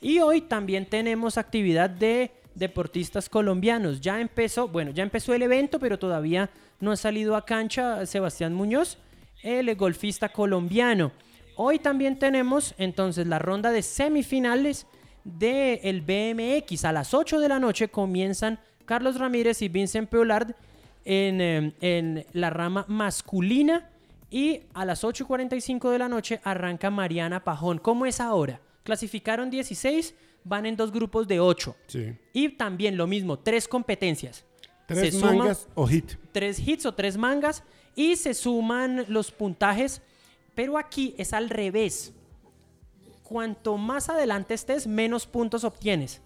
Y 0.00 0.20
hoy 0.20 0.40
también 0.40 0.86
tenemos 0.86 1.38
actividad 1.38 1.90
de 1.90 2.30
deportistas 2.54 3.28
colombianos. 3.28 4.00
Ya 4.00 4.20
empezó, 4.20 4.68
bueno, 4.68 4.90
ya 4.90 5.02
empezó 5.02 5.34
el 5.34 5.42
evento, 5.42 5.78
pero 5.78 5.98
todavía 5.98 6.50
no 6.80 6.92
ha 6.92 6.96
salido 6.96 7.36
a 7.36 7.44
cancha 7.44 8.04
Sebastián 8.06 8.54
Muñoz, 8.54 8.98
el 9.42 9.74
golfista 9.76 10.30
colombiano. 10.30 11.12
Hoy 11.56 11.78
también 11.78 12.18
tenemos 12.18 12.74
entonces 12.78 13.26
la 13.26 13.38
ronda 13.38 13.70
de 13.70 13.82
semifinales 13.82 14.86
del 15.24 16.02
BMX. 16.02 16.84
A 16.84 16.92
las 16.92 17.14
8 17.14 17.40
de 17.40 17.48
la 17.48 17.58
noche 17.58 17.88
comienzan 17.88 18.58
Carlos 18.86 19.18
Ramírez 19.18 19.60
y 19.62 19.68
Vincent 19.68 20.08
Peolard 20.08 20.54
en, 21.04 21.40
eh, 21.40 21.74
en 21.80 22.26
la 22.32 22.50
rama 22.50 22.84
masculina. 22.88 23.90
Y 24.30 24.62
a 24.74 24.84
las 24.84 25.04
8.45 25.04 25.90
de 25.90 25.98
la 25.98 26.08
noche 26.08 26.40
arranca 26.42 26.90
Mariana 26.90 27.44
Pajón. 27.44 27.78
¿Cómo 27.78 28.06
es 28.06 28.20
ahora? 28.20 28.60
Clasificaron 28.82 29.50
16, 29.50 30.14
van 30.44 30.66
en 30.66 30.76
dos 30.76 30.90
grupos 30.92 31.28
de 31.28 31.38
8. 31.40 31.76
Sí. 31.86 32.14
Y 32.32 32.48
también 32.50 32.96
lo 32.96 33.06
mismo, 33.06 33.38
tres 33.38 33.68
competencias. 33.68 34.44
Tres 34.86 35.00
Se 35.00 35.12
suman 35.12 35.38
mangas 35.38 35.68
o 35.74 35.86
hit. 35.86 36.12
tres 36.32 36.58
hits 36.60 36.86
o 36.86 36.94
tres 36.94 37.16
mangas 37.16 37.64
y 37.96 38.16
se 38.16 38.34
suman 38.34 39.04
los 39.08 39.32
puntajes. 39.32 40.02
Pero 40.54 40.78
aquí 40.78 41.14
es 41.18 41.32
al 41.32 41.50
revés. 41.50 42.12
Cuanto 43.22 43.76
más 43.76 44.08
adelante 44.08 44.54
estés, 44.54 44.86
menos 44.86 45.26
puntos 45.26 45.64
obtienes. 45.64 46.20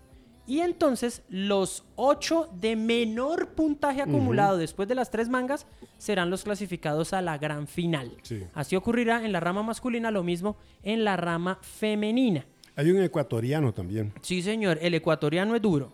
Y 0.51 0.63
entonces 0.63 1.23
los 1.29 1.85
8 1.95 2.49
de 2.61 2.75
menor 2.75 3.51
puntaje 3.51 4.03
acumulado 4.03 4.57
después 4.57 4.89
de 4.89 4.97
las 4.97 5.09
tres 5.09 5.29
mangas 5.29 5.65
serán 5.97 6.29
los 6.29 6.43
clasificados 6.43 7.13
a 7.13 7.23
la 7.23 7.39
gran 7.39 7.69
final. 7.69 8.11
Sí. 8.23 8.43
Así 8.53 8.75
ocurrirá 8.75 9.25
en 9.25 9.31
la 9.31 9.39
rama 9.39 9.63
masculina, 9.63 10.11
lo 10.11 10.25
mismo 10.25 10.57
en 10.83 11.05
la 11.05 11.17
rama 11.17 11.61
femenina. 11.63 12.45
Hay 12.75 12.91
un 12.91 13.01
ecuatoriano 13.01 13.73
también. 13.73 14.13
Sí, 14.23 14.43
señor, 14.43 14.79
el 14.83 14.95
ecuatoriano 14.95 15.55
es 15.55 15.63
duro. 15.63 15.93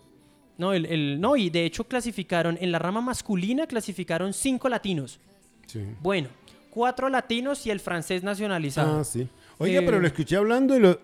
No, 0.57 0.73
el, 0.73 0.87
el- 0.87 1.21
no, 1.21 1.37
y 1.37 1.51
de 1.51 1.67
hecho 1.67 1.85
clasificaron, 1.85 2.57
en 2.59 2.73
la 2.73 2.79
rama 2.79 3.03
masculina 3.03 3.67
clasificaron 3.67 4.33
cinco 4.33 4.71
latinos. 4.71 5.21
Sí. 5.67 5.83
Bueno, 6.01 6.29
cuatro 6.71 7.11
latinos 7.11 7.67
y 7.67 7.71
el 7.71 7.81
francés 7.81 8.23
nacionalizado. 8.23 9.01
Ah, 9.01 9.05
sí. 9.05 9.29
Oiga, 9.59 9.81
Eh, 9.81 9.83
pero 9.85 10.01
lo 10.01 10.07
escuché 10.07 10.37
hablando 10.37 10.75
y 10.75 10.81
lo... 10.81 10.99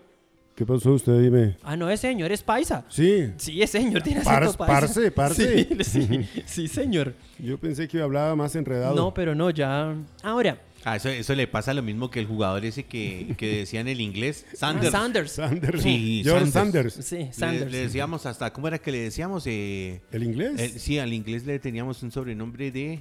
¿Qué 0.55 0.65
pasó 0.67 0.93
usted? 0.93 1.19
Dime. 1.19 1.57
Ah, 1.63 1.75
no, 1.75 1.89
ese 1.89 2.09
señor 2.09 2.31
es 2.31 2.43
paisa. 2.43 2.85
Sí. 2.87 3.31
Sí, 3.37 3.61
ese 3.63 3.79
señor 3.79 4.03
tiene 4.03 4.21
Par- 4.21 4.43
acento 4.43 4.57
paisa. 4.59 4.81
parce, 4.81 5.11
parce. 5.11 5.65
Sí, 5.65 5.83
sí, 5.83 6.29
sí, 6.45 6.67
señor. 6.67 7.15
Yo 7.39 7.57
pensé 7.57 7.87
que 7.87 7.99
hablaba 8.01 8.35
más 8.35 8.55
enredado. 8.55 8.95
No, 8.95 9.13
pero 9.13 9.33
no, 9.33 9.49
ya. 9.49 9.95
Ahora, 10.21 10.61
Ah, 10.85 10.97
eso, 10.97 11.07
eso 11.07 11.33
le 11.33 11.47
pasa 11.47 11.73
lo 11.73 11.81
mismo 11.81 12.11
que 12.11 12.19
el 12.19 12.25
jugador 12.27 12.65
ese 12.65 12.83
que, 12.83 13.35
que 13.37 13.59
decía 13.59 13.79
en 13.79 13.87
el 13.87 14.01
inglés. 14.01 14.45
ah, 14.51 14.55
Sanders. 14.57 14.91
Sanders. 14.91 15.31
Sanders. 15.31 15.81
Sí, 15.81 16.21
George 16.25 16.51
Sanders. 16.51 16.93
Sanders. 16.95 17.07
Sí, 17.07 17.15
Le- 17.15 17.33
Sanders. 17.33 17.71
Le, 17.71 17.77
decíamos 17.77 18.25
hasta, 18.25 18.51
¿cómo 18.51 18.67
era 18.67 18.77
que 18.79 18.91
le 18.91 18.99
decíamos? 18.99 19.47
Eh, 19.47 20.01
¿El 20.11 20.23
inglés? 20.23 20.59
el- 20.59 20.71
sí, 20.79 20.99
al 20.99 21.13
inglés 21.13 21.45
le 21.45 21.57
teníamos 21.59 22.03
un 22.03 22.11
sobrenombre 22.11 22.69
de... 22.69 22.99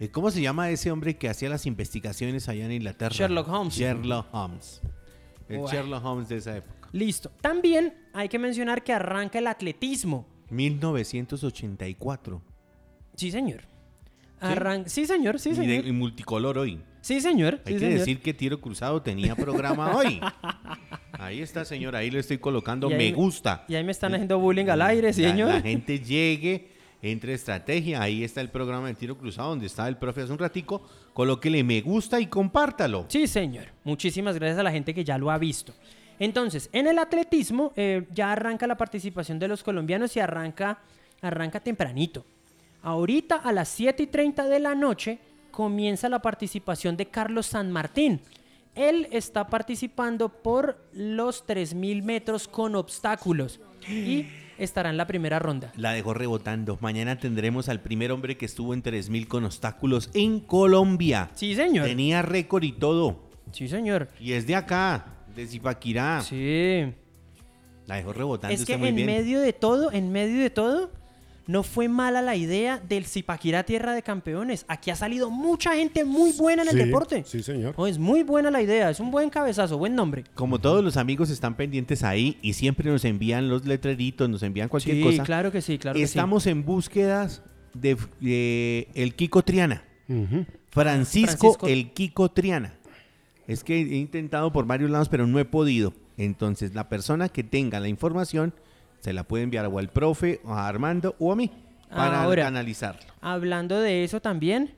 eh, 0.00 0.08
¿Cómo 0.10 0.30
se 0.30 0.40
llama 0.40 0.70
ese 0.70 0.90
hombre 0.90 1.18
que 1.18 1.28
hacía 1.28 1.50
las 1.50 1.66
investigaciones 1.66 2.48
allá 2.48 2.64
en 2.64 2.72
Inglaterra? 2.72 3.14
Sherlock 3.14 3.46
Holmes. 3.46 3.74
Sherlock 3.74 4.26
Holmes. 4.34 4.80
El. 5.48 5.64
Sherlock 5.66 6.04
Holmes 6.04 6.28
de 6.28 6.36
esa 6.36 6.56
época. 6.56 6.88
Listo. 6.92 7.30
También 7.40 7.94
hay 8.12 8.28
que 8.28 8.38
mencionar 8.38 8.82
que 8.84 8.92
arranca 8.92 9.38
el 9.38 9.46
atletismo. 9.46 10.26
1984. 10.50 12.42
Sí, 13.16 13.30
señor. 13.30 13.60
Arran- 14.40 14.86
sí, 14.88 15.06
señor, 15.06 15.38
sí, 15.38 15.50
Y, 15.50 15.52
de- 15.52 15.58
señor. 15.58 15.86
y 15.86 15.92
multicolor 15.92 16.58
hoy. 16.58 16.80
Sí, 17.00 17.20
señor. 17.20 17.60
Hay 17.64 17.74
sí, 17.74 17.78
que 17.78 17.78
señor. 17.86 17.98
decir 17.98 18.20
que 18.20 18.34
Tiro 18.34 18.60
Cruzado 18.60 19.00
tenía 19.02 19.34
programa 19.36 19.92
hoy. 19.96 20.20
Ahí 21.12 21.40
está, 21.40 21.64
señor. 21.64 21.94
Ahí 21.96 22.10
le 22.10 22.18
estoy 22.20 22.38
colocando 22.38 22.88
ahí 22.88 22.96
me 22.96 23.12
gusta. 23.12 23.64
Y 23.68 23.74
ahí 23.74 23.84
me 23.84 23.92
están 23.92 24.12
haciendo 24.14 24.38
bullying 24.38 24.66
al 24.66 24.82
aire, 24.82 25.08
La- 25.08 25.12
señor. 25.12 25.48
La, 25.48 25.60
gente 25.60 25.98
llegue, 26.00 26.68
entre 27.02 27.34
estrategia. 27.34 28.00
Ahí 28.00 28.22
está 28.22 28.40
el 28.40 28.48
programa 28.48 28.86
de 28.86 28.94
Tiro 28.94 29.18
Cruzado, 29.18 29.50
donde 29.50 29.66
estaba 29.66 29.88
el 29.88 29.96
profe 29.96 30.22
hace 30.22 30.32
un 30.32 30.38
ratico. 30.38 30.82
Colóquele 31.12 31.62
me 31.64 31.80
gusta 31.80 32.20
y 32.20 32.26
compártalo. 32.26 33.06
Sí, 33.08 33.26
señor. 33.26 33.66
Muchísimas 33.84 34.36
gracias 34.36 34.58
a 34.58 34.62
la 34.62 34.70
gente 34.70 34.94
que 34.94 35.04
ya 35.04 35.18
lo 35.18 35.30
ha 35.30 35.38
visto. 35.38 35.74
Entonces, 36.18 36.70
en 36.72 36.86
el 36.86 36.98
atletismo 36.98 37.72
eh, 37.74 38.06
ya 38.14 38.32
arranca 38.32 38.66
la 38.66 38.76
participación 38.76 39.38
de 39.40 39.48
los 39.48 39.64
colombianos 39.64 40.16
y 40.16 40.20
arranca, 40.20 40.78
arranca 41.20 41.58
tempranito. 41.58 42.24
Ahorita 42.82 43.36
a 43.36 43.52
las 43.52 43.68
7 43.68 44.04
y 44.04 44.06
30 44.06 44.46
de 44.46 44.60
la 44.60 44.74
noche 44.74 45.18
comienza 45.50 46.08
la 46.08 46.22
participación 46.22 46.96
de 46.96 47.06
Carlos 47.06 47.46
San 47.46 47.72
Martín. 47.72 48.20
Él 48.74 49.08
está 49.10 49.48
participando 49.48 50.28
por 50.28 50.78
los 50.92 51.46
3.000 51.46 52.02
metros 52.02 52.48
con 52.48 52.74
obstáculos 52.74 53.60
y 53.86 54.26
estará 54.64 54.90
en 54.90 54.96
la 54.96 55.06
primera 55.06 55.38
ronda. 55.38 55.72
La 55.76 55.92
dejó 55.92 56.14
rebotando. 56.14 56.78
Mañana 56.80 57.18
tendremos 57.18 57.68
al 57.68 57.80
primer 57.80 58.12
hombre 58.12 58.36
que 58.36 58.46
estuvo 58.46 58.74
en 58.74 58.82
3000 58.82 59.28
con 59.28 59.44
obstáculos 59.44 60.10
en 60.14 60.40
Colombia. 60.40 61.30
Sí, 61.34 61.54
señor. 61.54 61.86
Tenía 61.86 62.22
récord 62.22 62.62
y 62.62 62.72
todo. 62.72 63.30
Sí, 63.52 63.68
señor. 63.68 64.08
Y 64.20 64.32
es 64.32 64.46
de 64.46 64.54
acá, 64.56 65.06
de 65.34 65.46
Zipaquirá. 65.46 66.22
Sí. 66.22 66.92
La 67.86 67.96
dejó 67.96 68.12
rebotando 68.12 68.54
Es 68.54 68.64
que 68.64 68.76
muy 68.78 68.88
en 68.88 68.94
bien. 68.96 69.06
medio 69.06 69.40
de 69.40 69.52
todo, 69.52 69.90
en 69.92 70.12
medio 70.12 70.40
de 70.40 70.50
todo, 70.50 70.90
no 71.46 71.62
fue 71.62 71.88
mala 71.88 72.22
la 72.22 72.36
idea 72.36 72.78
del 72.78 73.04
Zipaquirá 73.04 73.64
Tierra 73.64 73.94
de 73.94 74.02
Campeones. 74.02 74.64
Aquí 74.68 74.90
ha 74.90 74.96
salido 74.96 75.30
mucha 75.30 75.74
gente 75.74 76.04
muy 76.04 76.32
buena 76.32 76.62
en 76.62 76.68
el 76.68 76.74
Sí, 76.78 76.84
deporte. 76.84 77.24
Sí, 77.26 77.42
señor. 77.42 77.74
Oh, 77.76 77.86
es 77.86 77.98
muy 77.98 78.22
buena 78.22 78.50
la 78.50 78.62
idea, 78.62 78.90
es 78.90 79.00
un 79.00 79.10
buen 79.10 79.28
cabezazo, 79.30 79.78
buen 79.78 79.94
nombre. 79.94 80.24
Como 80.34 80.58
todos 80.60 80.82
los 80.84 80.96
amigos 80.96 81.30
están 81.30 81.56
pendientes 81.56 82.02
ahí 82.04 82.38
y 82.42 82.52
siempre 82.52 82.90
nos 82.90 83.04
envían 83.04 83.48
los 83.48 83.66
letreritos, 83.66 84.28
nos 84.28 84.42
envían 84.42 84.68
cualquier 84.68 84.96
Sí, 84.96 85.02
cosa. 85.02 85.22
claro 85.24 85.50
que 85.50 85.60
sí, 85.62 85.78
claro 85.78 85.94
que 85.98 86.00
sí. 86.00 86.04
Estamos 86.04 86.46
en 86.46 86.64
búsquedas 86.64 87.42
de, 87.74 87.96
de 88.20 88.88
el 88.94 89.14
Kiko 89.14 89.42
Triana. 89.42 89.84
Francisco, 90.70 91.54
Francisco. 91.54 91.66
el 91.66 91.92
Kiko 91.92 92.30
Triana. 92.30 92.74
Es 93.46 93.64
que 93.64 93.76
he 93.80 93.96
intentado 93.96 94.52
por 94.52 94.66
varios 94.66 94.90
lados, 94.90 95.08
pero 95.08 95.26
no 95.26 95.38
he 95.38 95.44
podido. 95.44 95.92
Entonces, 96.16 96.74
la 96.74 96.88
persona 96.88 97.28
que 97.28 97.42
tenga 97.42 97.80
la 97.80 97.88
información 97.88 98.54
se 99.02 99.12
la 99.12 99.24
puede 99.24 99.42
enviar 99.44 99.66
o 99.66 99.78
al 99.78 99.88
profe, 99.88 100.40
o 100.44 100.52
a 100.54 100.66
Armando 100.68 101.14
o 101.18 101.32
a 101.32 101.36
mí 101.36 101.50
para 101.90 102.22
Ahora. 102.22 102.46
analizarlo. 102.46 103.02
Hablando 103.20 103.80
de 103.80 104.04
eso 104.04 104.20
también, 104.20 104.72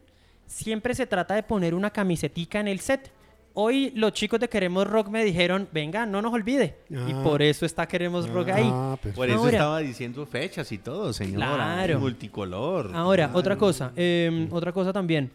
siempre 0.47 0.95
se 0.95 1.07
trata 1.07 1.35
de 1.35 1.43
poner 1.43 1.75
una 1.75 1.91
camisetica 1.91 2.59
en 2.59 2.69
el 2.69 2.81
set. 2.81 3.13
Hoy 3.57 3.93
los 3.95 4.13
chicos 4.15 4.41
de 4.41 4.49
Queremos 4.49 4.87
Rock 4.89 5.09
me 5.11 5.23
dijeron, 5.25 5.69
venga, 5.73 6.07
no 6.07 6.21
nos 6.23 6.33
olvide. 6.33 6.77
Y 6.91 6.97
Ah. 7.13 7.21
por 7.23 7.41
eso 7.43 7.65
está 7.67 7.87
Queremos 7.87 8.29
Rock 8.29 8.49
ahí. 8.49 8.69
Ah, 8.69 8.97
perfecto. 9.01 9.17
Por 9.21 9.29
eso 9.29 9.39
Ahora. 9.39 9.53
estaba 9.53 9.79
diciendo 9.79 10.27
fechas 10.27 10.73
y 10.73 10.79
todo, 10.79 11.13
señora. 11.13 11.55
Claro. 11.55 12.01
Multicolor. 12.01 12.91
Ahora, 12.95 13.27
Claro. 13.27 13.39
otra 13.39 13.57
cosa, 13.57 13.93
eh, 13.95 14.49
otra 14.51 14.73
cosa 14.73 14.93
también. 14.93 15.31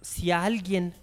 Si 0.00 0.30
alguien 0.30 0.94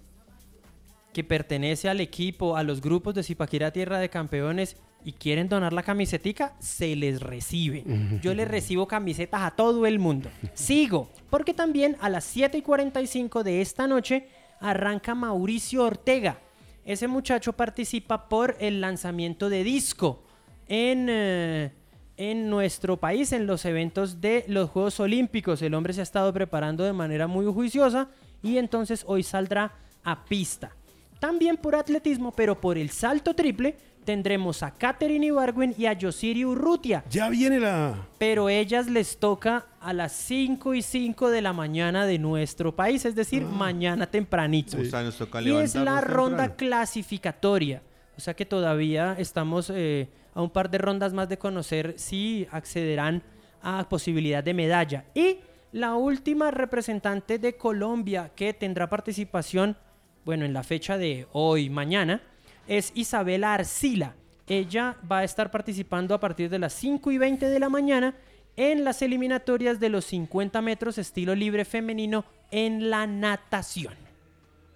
que 1.13 1.23
pertenece 1.23 1.87
al 1.89 2.01
equipo, 2.01 2.57
a 2.57 2.63
los 2.63 2.81
grupos 2.81 3.13
de 3.13 3.23
Zipaquirá 3.23 3.71
Tierra 3.71 3.99
de 3.99 4.09
Campeones 4.09 4.77
y 5.05 5.13
quieren 5.13 5.47
donar 5.47 5.71
la 5.71 5.83
camisetica, 5.83 6.53
se 6.59 6.95
les 6.95 7.21
recibe. 7.21 7.83
Yo 8.23 8.33
les 8.33 8.47
recibo 8.47 8.87
camisetas 8.87 9.43
a 9.43 9.51
todo 9.51 9.85
el 9.85 9.99
mundo. 9.99 10.29
Sigo, 10.55 11.09
porque 11.29 11.53
también 11.53 11.95
a 12.01 12.09
las 12.09 12.23
7 12.25 12.57
y 12.57 12.61
45 12.63 13.43
de 13.43 13.61
esta 13.61 13.85
noche 13.85 14.27
arranca 14.59 15.13
Mauricio 15.13 15.83
Ortega. 15.83 16.39
Ese 16.83 17.07
muchacho 17.07 17.53
participa 17.53 18.27
por 18.27 18.57
el 18.59 18.81
lanzamiento 18.81 19.47
de 19.49 19.63
disco 19.63 20.23
en, 20.67 21.07
eh, 21.07 21.71
en 22.17 22.49
nuestro 22.49 22.97
país, 22.97 23.31
en 23.31 23.45
los 23.45 23.63
eventos 23.65 24.21
de 24.21 24.43
los 24.47 24.71
Juegos 24.71 24.99
Olímpicos. 24.99 25.61
El 25.61 25.75
hombre 25.75 25.93
se 25.93 25.99
ha 25.99 26.03
estado 26.03 26.33
preparando 26.33 26.83
de 26.83 26.93
manera 26.93 27.27
muy 27.27 27.45
juiciosa 27.45 28.09
y 28.41 28.57
entonces 28.57 29.03
hoy 29.07 29.21
saldrá 29.21 29.73
a 30.03 30.25
pista. 30.25 30.71
También 31.19 31.57
por 31.57 31.75
atletismo, 31.75 32.31
pero 32.31 32.59
por 32.59 32.77
el 32.77 32.89
salto 32.89 33.33
triple, 33.33 33.77
tendremos 34.05 34.63
a 34.63 34.71
Katherine 34.71 35.25
Ibargüen 35.25 35.75
y 35.77 35.87
a 35.87 35.93
Yosiri 35.93 36.45
Urrutia. 36.45 37.03
Ya 37.09 37.27
viene 37.29 37.59
la. 37.59 37.95
Pero 38.17 38.47
ellas 38.47 38.87
les 38.89 39.17
toca 39.19 39.65
a 39.81 39.91
las 39.93 40.11
5 40.13 40.73
y 40.75 40.81
5 40.81 41.29
de 41.29 41.41
la 41.41 41.51
mañana 41.53 42.05
de 42.05 42.19
nuestro 42.19 42.75
país, 42.75 43.03
es 43.05 43.15
decir, 43.15 43.43
mañana 43.43 44.07
tempranito. 44.07 44.77
O 44.79 44.85
sea, 44.85 45.03
nos 45.03 45.17
toca 45.17 45.41
Y 45.41 45.51
es 45.55 45.75
la 45.75 45.99
ronda 46.01 46.47
temprano. 46.47 46.55
clasificatoria. 46.57 47.81
O 48.17 48.21
sea 48.21 48.33
que 48.33 48.45
todavía 48.45 49.15
estamos 49.19 49.69
eh, 49.69 50.07
a 50.33 50.41
un 50.41 50.49
par 50.49 50.69
de 50.69 50.77
rondas 50.77 51.13
más 51.13 51.27
de 51.27 51.37
conocer 51.37 51.95
si 51.97 52.47
accederán 52.51 53.21
a 53.61 53.87
posibilidad 53.89 54.43
de 54.43 54.53
medalla. 54.53 55.05
Y 55.13 55.39
la 55.71 55.95
última 55.95 56.51
representante 56.51 57.37
de 57.39 57.57
Colombia 57.57 58.31
que 58.35 58.53
tendrá 58.53 58.87
participación, 58.89 59.75
bueno, 60.23 60.45
en 60.45 60.53
la 60.53 60.63
fecha 60.63 60.97
de 60.97 61.27
hoy, 61.33 61.69
mañana, 61.69 62.21
es 62.67 62.91
Isabela 62.95 63.53
Arcila. 63.53 64.15
Ella 64.47 64.97
va 65.09 65.19
a 65.19 65.23
estar 65.23 65.51
participando 65.51 66.13
a 66.13 66.19
partir 66.19 66.49
de 66.49 66.59
las 66.59 66.73
5 66.73 67.11
y 67.11 67.17
20 67.17 67.49
de 67.49 67.59
la 67.59 67.69
mañana 67.69 68.15
en 68.55 68.83
las 68.83 69.01
eliminatorias 69.01 69.79
de 69.79 69.89
los 69.89 70.05
50 70.05 70.61
metros 70.61 70.97
estilo 70.97 71.35
libre 71.35 71.65
femenino 71.65 72.25
en 72.51 72.89
la 72.89 73.07
natación. 73.07 73.95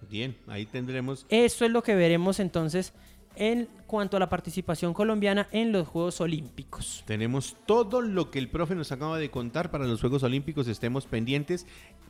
Bien, 0.08 0.36
ahí 0.48 0.66
tendremos. 0.66 1.24
Eso 1.28 1.64
es 1.64 1.70
lo 1.70 1.82
que 1.82 1.94
veremos 1.94 2.40
entonces 2.40 2.92
en 3.36 3.68
cuanto 3.86 4.16
a 4.16 4.20
la 4.20 4.28
participación 4.28 4.92
colombiana 4.92 5.48
en 5.52 5.72
los 5.72 5.86
Juegos 5.86 6.20
Olímpicos. 6.20 7.04
Tenemos 7.06 7.56
todo 7.64 8.00
lo 8.00 8.30
que 8.30 8.38
el 8.38 8.48
profe 8.48 8.74
nos 8.74 8.90
acaba 8.92 9.18
de 9.18 9.30
contar 9.30 9.70
para 9.70 9.86
los 9.86 10.00
Juegos 10.00 10.22
Olímpicos. 10.24 10.66
Estemos 10.66 11.06
pendientes. 11.06 11.66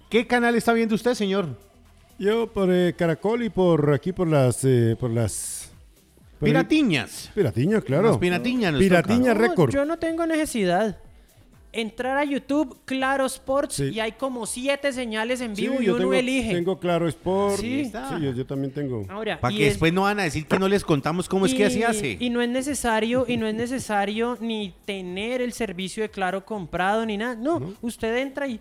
¿Qué 0.09 0.27
canal 0.27 0.55
está 0.55 0.73
viendo 0.73 0.95
usted, 0.95 1.15
señor? 1.15 1.59
Yo 2.19 2.53
por 2.53 2.71
eh, 2.73 2.95
Caracol 2.97 3.43
y 3.43 3.51
por 3.51 3.93
aquí 3.93 4.13
por 4.13 4.29
las. 4.29 4.65
eh, 4.65 4.97
por 4.99 5.11
las. 5.11 5.60
Piratiñas. 6.41 7.31
Piratiña, 7.35 7.81
claro. 7.81 8.09
Las 8.09 8.19
piratiñas 8.19 8.73
nos 8.73 8.81
Piratiña 8.81 9.35
toca. 9.35 9.49
Record. 9.49 9.73
yo 9.75 9.85
no 9.85 9.99
tengo 9.99 10.27
necesidad. 10.27 10.99
Entrar 11.73 12.17
a 12.19 12.25
YouTube, 12.25 12.79
Claro 12.85 13.27
Sports, 13.27 13.77
Sí. 13.77 13.91
y 13.91 14.01
hay 14.01 14.13
como 14.13 14.45
siete 14.45 14.93
señales 14.93 15.41
en 15.41 15.55
Sí, 15.55 15.63
vivo 15.63 15.81
y 15.81 15.85
yo 15.85 15.93
uno 15.93 16.01
tengo, 16.01 16.15
elige. 16.15 16.53
Tengo 16.53 16.81
Claro 16.81 17.07
Sport. 17.07 17.61
Sí. 17.61 17.85
Sí, 17.85 17.93
yo, 18.21 18.33
yo 18.33 18.45
también 18.45 18.73
tengo. 18.75 19.07
Ahora, 19.09 19.39
Para 19.41 19.55
que 19.55 19.67
es- 19.69 19.75
después 19.75 19.93
no 19.93 20.03
van 20.03 20.19
a 20.19 20.25
decir 20.25 20.47
que 20.47 20.59
no 20.59 20.67
les 20.67 20.83
contamos 20.83 21.29
cómo 21.29 21.47
es 21.47 21.55
que 21.55 21.67
así 21.67 21.79
Y- 21.79 21.83
hace. 21.85 22.17
Y 22.19 22.29
no 22.31 22.43
es 22.43 22.49
necesario, 22.49 23.25
y 23.29 23.37
no 23.37 23.47
es 23.47 23.55
necesario 23.55 24.37
ni 24.41 24.75
tener 24.85 25.41
el 25.43 25.53
servicio 25.53 26.03
de 26.03 26.09
Claro 26.09 26.45
comprado 26.45 27.07
ni 27.07 27.17
nada. 27.17 27.37
No, 27.37 27.75
usted 27.83 28.17
entra 28.17 28.49
y 28.49 28.59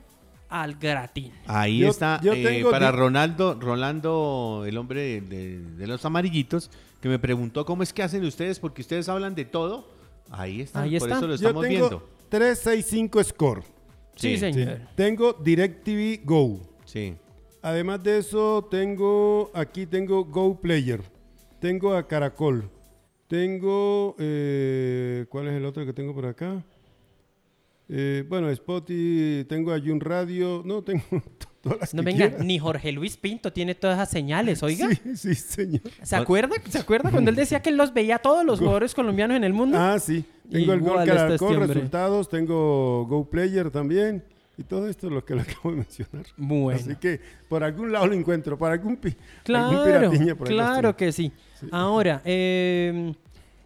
al 0.47 0.75
gratín. 0.75 1.31
Ahí 1.47 1.79
Yo- 1.79 1.89
está 1.89 2.19
yo 2.21 2.33
eh, 2.33 2.43
tengo 2.43 2.69
para 2.69 2.91
Ronaldo, 2.91 3.57
Rolando, 3.59 4.65
el 4.67 4.77
hombre 4.77 5.01
de, 5.01 5.21
de- 5.21 5.59
de 5.77 5.87
los 5.87 6.05
amarillitos, 6.05 6.69
que 7.01 7.09
me 7.09 7.19
preguntó 7.19 7.65
cómo 7.65 7.83
es 7.83 7.93
que 7.93 8.03
hacen 8.03 8.23
ustedes, 8.25 8.59
porque 8.59 8.81
ustedes 8.81 9.07
hablan 9.09 9.35
de 9.35 9.45
todo. 9.45 9.87
Ahí 10.29 10.61
está, 10.61 10.81
Ahí 10.81 10.99
por 10.99 11.07
está. 11.09 11.17
eso 11.19 11.27
lo 11.27 11.35
Yo 11.35 11.47
estamos 11.47 11.63
tengo 11.67 11.87
viendo. 11.89 12.09
365 12.29 13.23
Score. 13.23 13.63
Sí, 14.15 14.37
Sí, 14.37 14.37
Sí. 14.37 14.53
señor. 14.53 14.79
Tengo 14.95 15.33
DirecTV 15.33 16.21
Go. 16.25 16.59
Sí. 16.85 17.15
Además 17.61 18.03
de 18.03 18.17
eso, 18.19 18.67
tengo 18.69 19.49
aquí 19.53 19.85
tengo 19.85 20.23
Go 20.25 20.59
Player. 20.59 21.01
Tengo 21.59 21.93
a 21.93 22.07
Caracol. 22.07 22.69
Tengo 23.27 24.15
eh, 24.17 25.25
¿cuál 25.29 25.47
es 25.47 25.53
el 25.53 25.65
otro 25.65 25.85
que 25.85 25.93
tengo 25.93 26.13
por 26.13 26.25
acá? 26.25 26.63
Eh, 27.87 28.23
bueno, 28.27 28.49
Spotify, 28.49 29.45
tengo 29.47 29.71
a 29.73 29.79
Jun 29.79 29.99
Radio, 29.99 30.61
no 30.65 30.83
tengo 30.83 31.03
todas 31.61 31.93
No 31.93 32.03
venga, 32.03 32.29
ni 32.43 32.57
Jorge 32.59 32.91
Luis 32.91 33.17
Pinto 33.17 33.51
tiene 33.53 33.75
todas 33.75 33.97
esas 33.97 34.09
señales, 34.09 34.63
oiga. 34.63 34.89
Sí, 34.89 35.15
sí, 35.15 35.35
señor. 35.35 35.81
¿Se 36.03 36.15
acuerda? 36.15 36.55
¿Se 36.69 36.77
acuerda 36.79 37.11
cuando 37.11 37.29
él 37.29 37.35
decía 37.35 37.61
que 37.61 37.69
él 37.69 37.77
los 37.77 37.93
veía 37.93 38.15
a 38.15 38.19
todos 38.19 38.45
los 38.45 38.59
jugadores 38.59 38.93
colombianos 38.95 39.37
en 39.37 39.43
el 39.43 39.53
mundo? 39.53 39.77
Ah, 39.79 39.99
sí. 39.99 40.23
Tengo 40.51 40.73
el 40.73 40.79
Gol 40.79 40.99
este 41.01 41.11
Caracol, 41.15 41.53
hombre. 41.57 41.67
resultados, 41.73 42.27
tengo 42.29 43.05
Go 43.07 43.29
Player 43.29 43.69
también. 43.69 44.23
Y 44.57 44.63
todo 44.63 44.89
esto 44.89 45.07
es 45.07 45.13
lo 45.13 45.23
que 45.23 45.35
le 45.35 45.41
acabo 45.43 45.71
de 45.71 45.77
mencionar. 45.77 46.25
Bueno. 46.35 46.77
Así 46.79 46.95
que 46.97 47.21
por 47.47 47.63
algún 47.63 47.91
lado 47.93 48.07
lo 48.07 48.13
encuentro, 48.13 48.57
por 48.57 48.69
algún, 48.71 48.97
pi- 48.97 49.07
algún 49.07 49.23
Claro, 49.43 49.83
piratiña 50.11 50.35
por 50.35 50.47
ahí 50.49 50.53
claro 50.53 50.97
que 50.97 51.11
sí. 51.13 51.31
Ahora, 51.71 52.21
eh, 52.25 53.13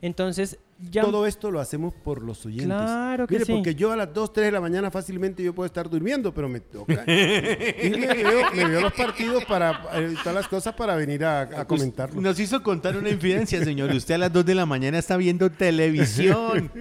entonces 0.02 0.60
ya... 0.92 1.02
Todo 1.02 1.26
esto 1.26 1.52
lo 1.52 1.60
hacemos 1.60 1.94
por 1.94 2.22
los 2.24 2.46
oyentes. 2.46 2.68
Claro 2.68 3.28
que 3.28 3.36
Mire, 3.36 3.46
sí. 3.46 3.54
porque 3.54 3.76
yo 3.76 3.92
a 3.92 3.96
las 3.96 4.14
2, 4.14 4.34
3 4.34 4.46
de 4.48 4.52
la 4.52 4.62
mañana 4.62 4.92
fácilmente 4.92 5.44
yo 5.44 5.54
puedo 5.54 5.66
estar 5.66 5.90
durmiendo, 5.90 6.34
pero 6.34 6.50
me 6.50 6.60
toca. 6.60 7.04
y 7.08 7.90
me 7.90 8.08
veo, 8.08 8.52
me 8.54 8.66
veo 8.66 8.82
los 8.82 8.94
partidos 8.94 9.46
para 9.46 9.72
eh, 9.94 10.16
todas 10.20 10.36
las 10.36 10.48
cosas 10.48 10.74
para 10.76 10.96
venir 10.96 11.24
a, 11.26 11.42
a 11.42 11.66
comentarlo. 11.66 12.22
Nos 12.22 12.40
hizo 12.40 12.62
contar 12.64 12.98
una 12.98 13.10
infidencia, 13.10 13.64
señor. 13.64 13.92
Usted 13.92 14.16
a 14.16 14.18
las 14.20 14.34
2 14.34 14.46
de 14.46 14.56
la 14.56 14.66
mañana 14.66 14.98
está 14.98 15.18
viendo 15.18 15.50
televisión. 15.52 16.72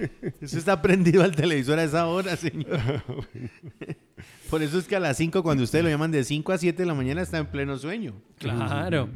Usted 0.41 0.57
está 0.57 0.81
prendido 0.81 1.23
al 1.23 1.35
televisor 1.35 1.79
a 1.79 1.83
esa 1.83 2.07
hora, 2.07 2.35
señor. 2.35 2.79
Por 4.49 4.61
eso 4.61 4.77
es 4.77 4.87
que 4.87 4.95
a 4.95 4.99
las 4.99 5.17
5, 5.17 5.41
cuando 5.41 5.63
ustedes 5.63 5.83
lo 5.83 5.89
llaman 5.89 6.11
de 6.11 6.23
5 6.23 6.51
a 6.51 6.57
7 6.57 6.77
de 6.77 6.85
la 6.85 6.93
mañana, 6.93 7.21
está 7.21 7.39
en 7.39 7.47
pleno 7.47 7.77
sueño. 7.77 8.13
Claro. 8.37 9.09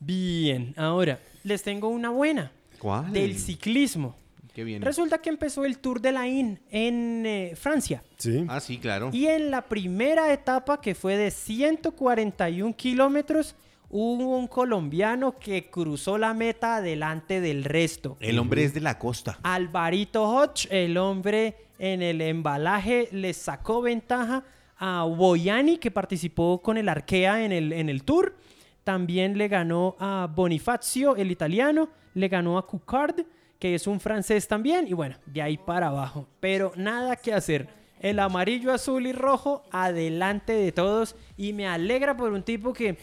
Bien, 0.00 0.74
ahora 0.76 1.20
les 1.44 1.62
tengo 1.62 1.88
una 1.88 2.10
buena. 2.10 2.50
¿Cuál? 2.78 3.12
Del 3.12 3.38
ciclismo. 3.38 4.16
Qué 4.54 4.64
bien. 4.64 4.82
Resulta 4.82 5.18
que 5.18 5.30
empezó 5.30 5.64
el 5.64 5.78
Tour 5.78 6.00
de 6.00 6.12
la 6.12 6.26
In 6.26 6.60
en 6.70 7.24
eh, 7.26 7.52
Francia. 7.56 8.02
Sí. 8.16 8.44
Ah, 8.48 8.60
sí, 8.60 8.78
claro. 8.78 9.10
Y 9.12 9.26
en 9.26 9.50
la 9.50 9.62
primera 9.62 10.32
etapa, 10.32 10.80
que 10.80 10.94
fue 10.94 11.16
de 11.16 11.30
141 11.30 12.74
kilómetros, 12.76 13.54
hubo 13.90 14.36
un 14.36 14.46
colombiano 14.46 15.38
que 15.38 15.68
cruzó 15.70 16.18
la 16.18 16.34
meta 16.34 16.80
delante 16.80 17.40
del 17.40 17.64
resto. 17.64 18.16
El 18.20 18.38
hombre 18.38 18.64
es 18.64 18.74
de 18.74 18.80
la 18.80 18.98
costa. 18.98 19.38
Alvarito 19.42 20.28
Hodge, 20.28 20.68
el 20.70 20.96
hombre 20.96 21.56
en 21.78 22.02
el 22.02 22.20
embalaje, 22.20 23.08
le 23.12 23.32
sacó 23.34 23.82
ventaja 23.82 24.44
a 24.78 25.04
Boyani, 25.04 25.78
que 25.78 25.90
participó 25.90 26.62
con 26.62 26.78
el 26.78 26.88
Arkea 26.88 27.44
en 27.44 27.52
el, 27.52 27.72
en 27.72 27.88
el 27.88 28.04
Tour. 28.04 28.36
También 28.84 29.36
le 29.36 29.48
ganó 29.48 29.96
a 29.98 30.28
Bonifacio, 30.34 31.16
el 31.16 31.30
italiano. 31.30 31.90
Le 32.14 32.28
ganó 32.28 32.58
a 32.58 32.66
Coukard, 32.66 33.20
que 33.60 33.76
es 33.76 33.86
un 33.86 34.00
francés 34.00 34.48
también. 34.48 34.88
Y 34.88 34.92
bueno, 34.94 35.14
de 35.26 35.42
ahí 35.42 35.56
para 35.56 35.86
abajo. 35.86 36.26
Pero 36.40 36.72
nada 36.76 37.14
que 37.14 37.32
hacer. 37.32 37.68
El 38.00 38.18
amarillo, 38.18 38.72
azul 38.72 39.06
y 39.06 39.12
rojo 39.12 39.62
adelante 39.70 40.52
de 40.54 40.72
todos. 40.72 41.14
Y 41.36 41.52
me 41.52 41.68
alegra 41.68 42.16
por 42.16 42.32
un 42.32 42.42
tipo 42.42 42.72
que 42.72 42.96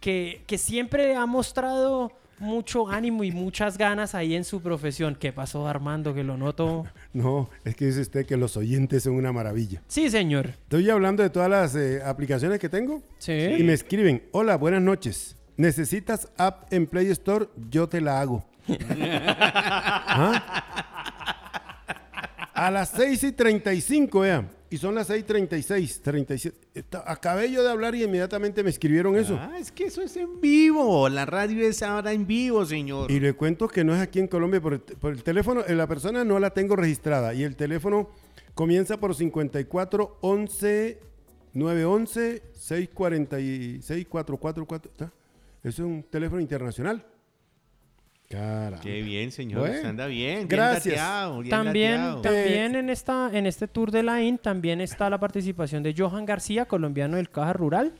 que, 0.00 0.42
que 0.46 0.56
siempre 0.56 1.14
ha 1.14 1.26
mostrado 1.26 2.10
mucho 2.38 2.88
ánimo 2.88 3.22
y 3.22 3.32
muchas 3.32 3.76
ganas 3.76 4.14
ahí 4.14 4.34
en 4.34 4.44
su 4.44 4.62
profesión. 4.62 5.14
¿Qué 5.14 5.30
pasó, 5.30 5.68
Armando? 5.68 6.14
Que 6.14 6.24
lo 6.24 6.36
noto. 6.38 6.84
No, 7.12 7.50
es 7.64 7.74
que 7.76 7.84
dice 7.86 8.00
usted 8.00 8.24
que 8.24 8.36
los 8.36 8.56
oyentes 8.56 9.02
son 9.02 9.14
una 9.14 9.30
maravilla. 9.30 9.82
Sí, 9.88 10.08
señor. 10.08 10.46
Estoy 10.62 10.88
hablando 10.88 11.22
de 11.22 11.28
todas 11.28 11.50
las 11.50 11.74
eh, 11.76 12.00
aplicaciones 12.02 12.58
que 12.60 12.68
tengo 12.70 13.02
Sí. 13.18 13.32
y 13.32 13.62
me 13.62 13.72
escriben, 13.74 14.22
hola, 14.32 14.56
buenas 14.56 14.80
noches. 14.80 15.36
¿Necesitas 15.58 16.28
app 16.38 16.72
en 16.72 16.86
Play 16.86 17.08
Store? 17.10 17.48
Yo 17.68 17.88
te 17.88 18.00
la 18.00 18.20
hago. 18.22 18.42
¿Ah? 18.78 20.64
A 22.54 22.70
las 22.70 22.90
6 22.90 23.22
y 23.24 23.32
35, 23.32 24.20
vean. 24.20 24.50
Y 24.72 24.76
son 24.76 24.94
las 24.94 25.06
6 25.08 25.20
y 25.20 25.24
36, 25.24 26.00
37. 26.02 26.58
Esta- 26.74 27.02
Acabé 27.10 27.50
yo 27.50 27.62
de 27.64 27.70
hablar 27.70 27.94
y 27.94 28.04
inmediatamente 28.04 28.62
me 28.62 28.70
escribieron 28.70 29.16
eso. 29.16 29.36
Ah, 29.40 29.58
es 29.58 29.72
que 29.72 29.84
eso 29.84 30.02
es 30.02 30.16
en 30.16 30.40
vivo. 30.40 31.08
La 31.08 31.26
radio 31.26 31.66
es 31.66 31.82
ahora 31.82 32.12
en 32.12 32.26
vivo, 32.26 32.64
señor. 32.64 33.10
Y 33.10 33.18
le 33.18 33.32
cuento 33.32 33.66
que 33.66 33.82
no 33.82 33.94
es 33.94 34.00
aquí 34.00 34.20
en 34.20 34.28
Colombia, 34.28 34.60
por 34.60 34.74
el, 34.74 34.80
por 34.80 35.12
el 35.12 35.22
teléfono, 35.24 35.62
eh, 35.66 35.74
la 35.74 35.86
persona 35.88 36.22
no 36.24 36.38
la 36.38 36.50
tengo 36.50 36.76
registrada 36.76 37.34
y 37.34 37.42
el 37.42 37.56
teléfono 37.56 38.10
comienza 38.54 38.98
por 38.98 39.14
54 39.14 40.18
11 40.20 40.98
911 41.54 42.42
646 42.52 44.06
444. 44.06 44.90
¿está? 44.92 45.04
Eso 45.64 45.82
es 45.82 45.88
un 45.88 46.02
teléfono 46.04 46.40
internacional. 46.40 47.04
Cara. 48.30 48.78
Qué 48.78 49.02
bien, 49.02 49.32
señor. 49.32 49.58
Bueno, 49.62 49.88
anda 49.88 50.06
bien. 50.06 50.36
bien 50.36 50.48
gracias. 50.48 50.94
dateado, 50.94 51.40
bien 51.40 51.50
También, 51.50 51.96
dateado. 51.96 52.22
también 52.22 52.76
en, 52.76 52.88
esta, 52.88 53.28
en 53.36 53.44
este 53.44 53.66
tour 53.66 53.90
de 53.90 54.04
la 54.04 54.22
IN 54.22 54.38
también 54.38 54.80
está 54.80 55.10
la 55.10 55.18
participación 55.18 55.82
de 55.82 55.92
Johan 55.98 56.26
García, 56.26 56.66
colombiano 56.66 57.16
del 57.16 57.28
Caja 57.28 57.54
Rural. 57.54 57.92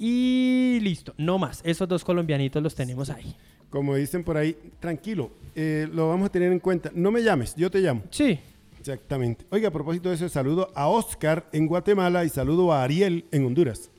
Y 0.00 0.80
listo, 0.82 1.14
no 1.16 1.38
más. 1.38 1.60
Esos 1.64 1.86
dos 1.86 2.02
colombianitos 2.02 2.60
los 2.60 2.74
tenemos 2.74 3.08
ahí. 3.08 3.36
Como 3.70 3.94
dicen 3.94 4.24
por 4.24 4.36
ahí, 4.36 4.56
tranquilo, 4.80 5.30
eh, 5.54 5.88
lo 5.92 6.08
vamos 6.08 6.26
a 6.26 6.32
tener 6.32 6.50
en 6.50 6.58
cuenta. 6.58 6.90
No 6.92 7.12
me 7.12 7.22
llames, 7.22 7.54
yo 7.54 7.70
te 7.70 7.78
llamo. 7.78 8.02
Sí. 8.10 8.40
Exactamente. 8.80 9.46
Oiga, 9.50 9.68
a 9.68 9.72
propósito 9.72 10.08
de 10.08 10.16
eso, 10.16 10.28
saludo 10.28 10.72
a 10.74 10.88
Oscar 10.88 11.48
en 11.52 11.68
Guatemala 11.68 12.24
y 12.24 12.30
saludo 12.30 12.72
a 12.72 12.82
Ariel 12.82 13.24
en 13.30 13.46
Honduras. 13.46 13.92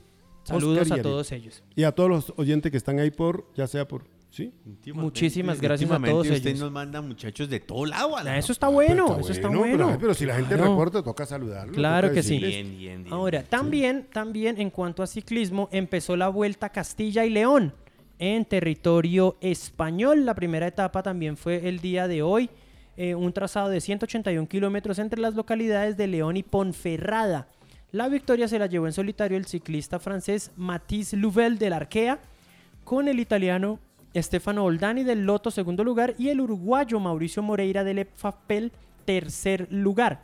Saludos 0.43 0.81
Oscar 0.81 0.99
a 0.99 1.03
todos 1.03 1.31
ellos. 1.31 1.63
Y 1.73 1.83
a 1.83 1.93
todos 1.93 2.09
los 2.09 2.33
oyentes 2.35 2.69
que 2.69 2.77
están 2.77 2.99
ahí 2.99 3.11
por, 3.11 3.45
ya 3.55 3.65
sea 3.67 3.87
por, 3.87 4.03
¿sí? 4.37 4.53
Muchísimas 4.93 5.59
gracias 5.59 5.89
a 5.89 5.99
todos 5.99 6.27
usted 6.29 6.47
ellos. 6.47 6.59
nos 6.61 6.71
manda 6.71 7.01
muchachos 7.01 7.49
de 7.49 7.59
todo 7.59 7.85
lado. 7.85 8.15
a 8.17 8.23
la- 8.23 8.33
Ah, 8.33 8.37
Eso 8.37 8.51
está 8.51 8.67
bueno, 8.67 9.05
Pero 9.07 9.19
eso 9.19 9.31
está 9.31 9.47
bueno, 9.47 9.61
bueno. 9.61 9.87
Pero, 9.87 9.99
pero 9.99 10.13
si 10.13 10.25
la 10.25 10.35
gente 10.35 10.55
Claro. 10.55 10.71
reporta, 10.71 11.03
toca 11.03 11.25
saludarlo. 11.25 11.73
Claro 11.73 12.07
toca 12.09 12.15
que 12.15 12.23
sí. 12.23 12.39
decirles. 12.39 12.53
Bien, 12.55 12.77
bien, 12.77 13.03
bien. 13.03 13.13
Ahora, 13.13 13.43
también, 13.43 14.07
también 14.13 14.59
en 14.61 14.69
cuanto 14.69 15.03
a 15.03 15.07
ciclismo, 15.07 15.67
empezó 15.71 16.15
la 16.15 16.29
Vuelta 16.29 16.67
a 16.67 16.69
Castilla 16.71 17.25
y 17.25 17.29
León 17.29 17.73
en 18.19 18.45
territorio 18.45 19.37
español. 19.41 20.25
La 20.25 20.33
primera 20.35 20.67
etapa 20.67 21.03
también 21.03 21.37
fue 21.37 21.67
el 21.67 21.79
día 21.79 22.07
de 22.07 22.21
hoy. 22.21 22.49
eh, 22.99 23.13
un 23.13 23.31
trazado 23.31 23.69
de 23.69 23.79
181 23.79 24.47
kilómetros 24.47 24.97
entre 24.97 25.21
las 25.21 25.35
localidades 25.35 25.97
de 25.97 26.07
León 26.07 26.35
y 26.35 26.41
Ponferrada. 26.41 27.47
La 27.91 28.09
victoria 28.09 28.47
se 28.47 28.57
la 28.57 28.65
llevó 28.65 28.87
en 28.87 28.91
solitario 28.93 29.37
el 29.37 29.45
ciclista 29.45 29.99
francés 29.99 30.49
Mathis 30.55 31.13
Louvel 31.13 31.59
del 31.59 31.73
Arkea, 31.73 32.19
con 32.83 33.07
el 33.07 33.19
italiano 33.19 33.77
Stefano 34.15 34.63
Oldani 34.63 35.03
del 35.03 35.25
Loto 35.25 35.51
segundo 35.51 35.83
lugar 35.83 36.15
y 36.17 36.29
el 36.29 36.41
uruguayo 36.41 36.99
Mauricio 36.99 37.43
Moreira 37.43 37.83
del 37.83 37.99
Epfapel 37.99 38.71
tercer 39.05 39.67
lugar. 39.71 40.21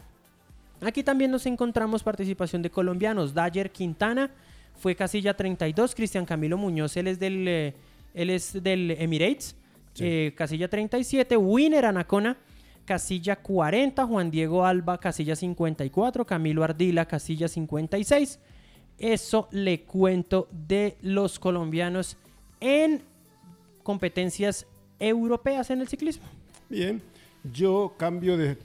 Aquí 0.81 1.03
también 1.03 1.31
nos 1.31 1.45
encontramos 1.45 2.03
participación 2.03 2.61
de 2.61 2.69
colombianos. 2.69 3.33
Dyer 3.33 3.71
Quintana 3.71 4.29
fue 4.75 4.95
casilla 4.95 5.33
32. 5.33 5.95
Cristian 5.95 6.25
Camilo 6.25 6.57
Muñoz, 6.57 6.97
él 6.97 7.07
es 7.07 7.19
del, 7.19 7.47
eh, 7.47 7.73
él 8.13 8.29
es 8.29 8.61
del 8.61 8.91
Emirates. 8.91 9.55
eh, 9.99 10.33
casilla 10.35 10.67
37. 10.67 11.37
Winner 11.37 11.85
Anacona, 11.85 12.35
casilla 12.83 13.37
40. 13.37 14.05
Juan 14.05 14.31
Diego 14.31 14.65
Alba, 14.65 14.97
casilla 14.97 15.35
54. 15.35 16.25
Camilo 16.25 16.63
Ardila, 16.63 17.05
casilla 17.05 17.47
56. 17.47 18.39
Eso 18.97 19.47
le 19.51 19.83
cuento 19.83 20.47
de 20.51 20.97
los 21.01 21.39
colombianos 21.39 22.17
en 22.59 23.03
competencias 23.83 24.65
europeas 24.99 25.69
en 25.69 25.81
el 25.81 25.87
ciclismo. 25.87 26.23
Bien, 26.69 27.01
yo 27.53 27.93
cambio 27.97 28.37
de... 28.37 28.57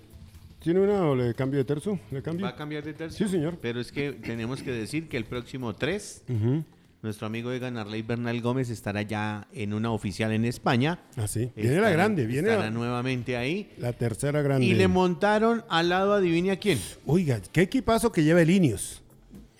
¿Tiene 0.61 0.81
una 0.81 1.03
o 1.05 1.15
le 1.15 1.35
cambio 1.35 1.59
de 1.59 1.65
tercio? 1.65 2.01
¿Le 2.11 2.21
cambio? 2.23 2.45
¿Va 2.45 2.51
a 2.51 2.57
cambiar 2.57 2.83
de 2.85 2.93
tercio? 2.93 3.27
Sí, 3.27 3.33
señor. 3.33 3.59
Pero 3.63 3.81
es 3.81 3.93
que 3.93 4.13
tenemos 4.13 4.61
que 4.63 4.73
decir 4.73 5.09
que 5.09 5.17
el 5.17 5.25
próximo 5.25 5.75
3, 5.75 6.23
Ujú. 6.29 6.65
nuestro 7.01 7.29
amigo 7.29 7.53
Egan 7.53 7.77
Arley 7.77 8.03
Bernal 8.03 8.41
Gómez 8.41 8.69
estará 8.69 9.03
ya 9.03 9.47
en 9.53 9.73
una 9.73 9.93
oficial 9.93 10.33
en 10.33 10.45
España. 10.45 10.99
Ah, 11.17 11.29
sí. 11.29 11.51
Viene 11.55 11.81
la 11.81 11.91
grande, 11.91 12.27
viene 12.27 12.49
estará 12.49 12.65
la, 12.65 12.71
nuevamente 12.73 13.37
ahí. 13.37 13.71
la 13.79 13.93
tercera 13.93 14.43
grande. 14.43 14.67
Y 14.67 14.75
le 14.75 14.89
montaron 14.89 15.65
al 15.69 15.91
lado, 15.91 16.13
adivine 16.15 16.51
a 16.51 16.57
quién. 16.59 16.81
Oiga, 17.07 17.41
qué 17.53 17.63
equipazo 17.63 18.11
que 18.11 18.25
lleva 18.25 18.43
el 18.43 18.51
Ineos. 18.51 19.01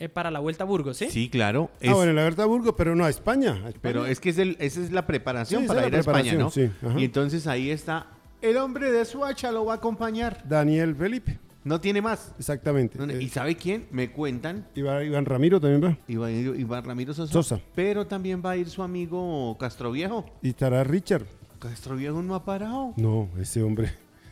Eh, 0.01 0.09
para 0.09 0.31
la 0.31 0.39
Vuelta 0.39 0.63
a 0.63 0.67
Burgos, 0.67 0.97
¿sí? 0.97 1.09
Sí, 1.11 1.29
claro. 1.29 1.71
Ah, 1.85 1.95
bueno, 1.95 2.13
la 2.13 2.23
verdad, 2.23 2.47
Burgos, 2.47 2.75
pero 2.77 2.95
no 2.95 3.05
a 3.05 3.11
España. 3.11 3.53
a 3.53 3.57
España. 3.57 3.75
Pero 3.83 4.07
es 4.07 4.21
que 4.21 4.31
es 4.31 4.39
el- 4.39 4.57
esa 4.61 4.81
es 4.81 4.93
la 4.93 5.07
preparación 5.07 5.63
Sí, 5.63 5.69
para 5.69 5.87
ir 5.89 5.95
a 5.97 5.99
España, 5.99 6.35
¿no? 6.35 6.51
sí, 6.51 6.71
y 6.97 7.05
entonces 7.05 7.47
ahí 7.49 7.71
está. 7.71 8.07
El 8.41 8.57
hombre 8.59 8.93
de 8.93 9.05
Suacha 9.05 9.51
lo 9.51 9.65
va 9.65 9.73
a 9.73 9.77
acompañar. 9.77 10.45
Daniel 10.49 10.95
Felipe, 10.95 11.39
No 11.65 11.81
tiene 11.81 12.01
más. 12.01 12.33
exactamente. 12.39 12.97
No, 12.97 13.13
Eh, 13.13 13.21
¿Y 13.21 13.29
sabe 13.29 13.57
quién? 13.57 13.89
Me 13.91 14.13
cuentan. 14.13 14.69
Iván, 14.77 15.05
Iván 15.05 15.25
Ramiro 15.27 15.61
también 15.61 15.83
va. 15.85 15.99
Iván, 16.07 16.33
Iván 16.61 16.85
Ramiro 16.85 17.13
Sosa. 17.13 17.33
Sosa. 17.33 17.61
Pero 17.75 18.07
también 18.07 18.41
va 18.45 18.53
a 18.53 18.57
ir 18.57 18.71
su 18.71 18.85
amigo 18.85 19.57
Castroviejo. 19.59 20.25
Y 20.43 20.51
estará 20.51 20.85
Richard. 20.85 21.25
Castroviejo 21.59 22.23
no 22.23 22.37
ha 22.37 22.45
parado. 22.45 22.95
No, 22.97 23.29
ese 23.41 23.65
hombre, 23.65 23.91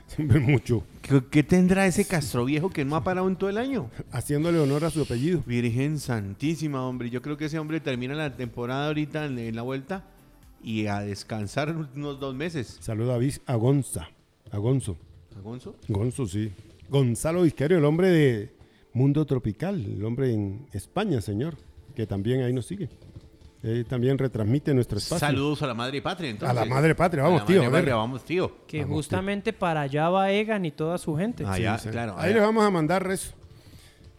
hombre 0.19 0.41
mucho. 0.41 0.85
¿Qué, 1.03 1.23
qué 1.31 1.43
tendrá 1.43 1.87
ese 1.87 2.05
Castroviejo 2.05 2.71
que 2.71 2.85
no 2.85 2.97
ha 2.97 3.05
parado 3.05 3.29
en 3.29 3.37
todo 3.37 3.51
el 3.51 3.59
año? 3.59 3.91
Haciéndole 4.11 4.59
honor 4.59 4.85
a 4.85 4.91
su 4.91 5.03
apellido. 5.03 5.43
Virgen 5.47 5.99
Santísima, 5.99 6.87
hombre. 6.87 7.11
Yo 7.11 7.23
creo 7.23 7.37
que 7.37 7.47
ese 7.47 7.59
hombre 7.59 7.81
termina 7.81 8.15
la 8.15 8.37
temporada 8.37 8.89
ahorita 8.89 9.27
en, 9.27 9.39
en 9.39 9.57
la 9.57 9.63
vuelta 9.63 10.05
y 10.63 10.87
a 10.87 11.01
descansar 11.01 11.75
unos 11.95 12.19
dos 12.21 12.35
meses. 12.35 12.79
Saluda 12.81 13.17
a, 13.17 13.53
a 13.53 13.57
Gonza. 13.57 14.09
A 14.51 14.59
Gonzo. 14.59 14.97
¿Agonzo? 15.37 15.77
Gonzo, 15.89 16.27
sí. 16.27 16.51
Gonzalo 16.89 17.43
Vizcario, 17.43 17.79
el 17.79 17.85
hombre 17.85 18.11
de 18.11 18.55
Mundo 18.93 19.27
Tropical, 19.27 19.85
el 19.85 20.05
hombre 20.05 20.33
en 20.33 20.67
España, 20.73 21.21
señor, 21.21 21.57
que 21.95 22.07
también 22.07 22.43
ahí 22.43 22.53
nos 22.53 22.67
sigue. 22.67 22.89
Eh, 23.69 23.85
también 23.89 24.17
retransmite 24.17 24.73
nuestro 24.73 24.99
espacio. 24.99 25.27
Saludos 25.27 25.61
a 25.63 25.67
la 25.67 25.75
madre 25.75 26.01
patria, 26.01 26.31
entonces. 26.31 26.57
A 26.57 26.61
la 26.61 26.65
madre 26.67 26.95
patria, 26.95 27.25
vamos, 27.25 27.41
A 27.41 27.43
la 27.43 27.47
tío, 27.49 27.57
madre 27.57 27.67
a 27.67 27.71
ver. 27.71 27.81
patria, 27.81 27.95
vamos, 27.97 28.25
tío. 28.25 28.57
Que 28.67 28.83
Vamos, 28.83 28.95
justamente 28.97 29.53
para 29.53 29.81
allá 29.81 30.09
va 30.09 30.31
Egan 30.31 30.65
y 30.65 30.71
toda 30.71 30.99
su 30.99 31.17
gente. 31.17 31.43
Ah, 31.45 31.57
Sí, 31.57 31.63
ya, 31.63 31.77
sí. 31.79 31.89
claro. 31.89 32.15
Ahí 32.17 32.27
allá. 32.27 32.35
les 32.35 32.43
vamos 32.45 32.65
a 32.65 32.71
mandar 32.71 33.05
rezo. 33.05 33.33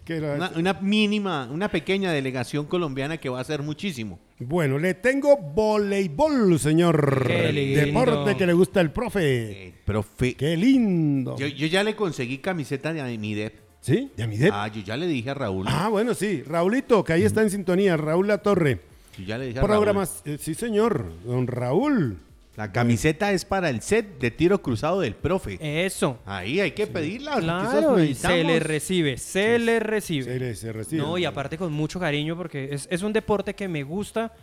Que 0.03 0.19
la- 0.19 0.35
Una, 0.35 0.51
una 0.55 0.73
mínima, 0.81 1.49
una 1.51 1.69
pequeña 1.69 2.11
delegación 2.11 2.65
colombiana 2.65 3.17
que 3.17 3.29
va 3.29 3.37
a 3.37 3.41
hacer 3.41 3.61
muchísimo. 3.61 4.19
Bueno, 4.39 4.77
le 4.79 4.93
tengo 4.95 5.37
voleibol, 5.37 6.59
señor. 6.59 7.25
Qué 7.27 7.51
lindo. 7.53 7.81
Deporte 7.85 8.35
que 8.37 8.45
le 8.47 8.53
gusta 8.53 8.81
el 8.81 8.91
profe. 8.91 9.67
Eh, 9.67 9.73
profe, 9.85 10.33
Qué 10.35 10.55
lindo. 10.57 11.37
yo, 11.37 11.47
yo 11.47 11.67
ya 11.67 11.83
le 11.83 11.95
conseguí 11.95 12.39
camiseta 12.39 12.91
de 12.93 13.01
Amidep. 13.01 13.53
¿Sí? 13.79 14.11
¿De 14.17 14.23
Amidep? 14.23 14.51
Ah, 14.53 14.67
yo 14.67 14.81
ya 14.81 14.97
le 14.97 15.07
dije 15.07 15.29
a 15.29 15.33
Raúl. 15.33 15.65
Ah, 15.69 15.87
bueno, 15.89 16.13
sí. 16.13 16.43
Raulito, 16.43 17.03
que 17.03 17.13
ahí 17.13 17.23
está 17.23 17.41
en 17.43 17.49
sintonía. 17.49 17.95
Raúl 17.95 18.27
La 18.27 18.39
Torre. 18.39 18.79
Yo 19.17 19.23
ya 19.25 19.37
le 19.37 19.47
dije 19.47 19.59
a 19.59 19.61
Programas. 19.63 20.21
eh, 20.25 20.37
sí, 20.39 20.53
señor. 20.53 21.05
Don 21.25 21.47
Raúl. 21.47 22.17
La 22.55 22.71
camiseta 22.71 23.31
es 23.33 23.45
para 23.45 23.69
el 23.69 23.81
set 23.83 24.17
de 24.19 24.31
tiro 24.31 24.63
cruzado 24.63 24.99
del 25.01 25.13
profe. 25.13 25.59
Eso. 25.85 26.17
Ahí 26.25 26.59
hay 26.59 26.71
que 26.71 26.87
pedirla. 26.87 27.39
Claro, 27.39 28.03
y 28.03 28.15
se 28.15 28.43
le 28.43 28.59
recibe, 28.59 29.17
se 29.19 29.59
le 29.59 29.79
recibe. 29.79 30.23
Se, 30.25 30.39
le- 30.39 30.55
se 30.55 30.73
recibe. 30.73 31.01
No, 31.03 31.19
y 31.19 31.25
aparte 31.25 31.55
con 31.57 31.71
mucho 31.71 31.99
cariño 31.99 32.35
porque 32.35 32.69
es, 32.71 32.87
es 32.89 33.03
un 33.03 33.13
deporte 33.13 33.53
que 33.53 33.67
me 33.67 33.83
gusta 33.83 34.33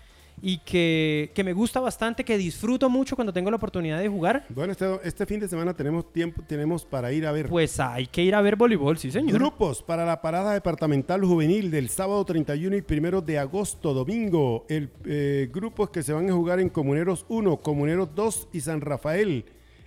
y 0.46 0.58
que, 0.58 1.30
que 1.34 1.42
me 1.42 1.54
gusta 1.54 1.80
bastante, 1.80 2.22
que 2.22 2.36
disfruto 2.36 2.90
mucho 2.90 3.16
cuando 3.16 3.32
tengo 3.32 3.50
la 3.50 3.56
oportunidad 3.56 3.98
de 3.98 4.10
jugar. 4.10 4.44
Bueno, 4.50 4.72
este, 4.72 4.86
este 5.02 5.24
fin 5.24 5.40
de 5.40 5.48
semana 5.48 5.72
tenemos 5.72 6.12
tiempo, 6.12 6.42
tenemos 6.46 6.84
para 6.84 7.10
ir 7.12 7.26
a 7.26 7.32
ver 7.32 7.48
Pues 7.48 7.80
hay 7.80 8.06
que 8.06 8.22
ir 8.22 8.34
a 8.34 8.42
ver 8.42 8.54
voleibol, 8.54 8.98
sí 8.98 9.10
señor. 9.10 9.32
grupos 9.32 9.82
para 9.82 10.04
la 10.04 10.20
parada 10.20 10.52
departamental 10.52 11.24
juvenil 11.24 11.70
del 11.70 11.88
sábado 11.88 12.22
31 12.26 12.76
y 12.76 12.84
1 12.86 13.22
de 13.22 13.38
agosto, 13.38 13.94
domingo. 13.94 14.66
El 14.68 14.90
eh, 15.06 15.48
grupos 15.50 15.88
que 15.88 16.02
se 16.02 16.12
van 16.12 16.28
a 16.28 16.34
jugar 16.34 16.60
en 16.60 16.68
Comuneros 16.68 17.24
1, 17.30 17.56
Comuneros 17.62 18.14
2 18.14 18.48
y 18.52 18.60
San 18.60 18.82
Rafael. 18.82 19.46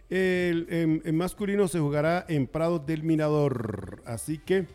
El, 0.10 1.02
masculino 1.14 1.68
se 1.68 1.78
jugará 1.78 2.26
en 2.28 2.48
Prados 2.48 2.84
del 2.84 3.04
Mirador. 3.04 4.02
Así 4.08 4.40
que 4.40 4.66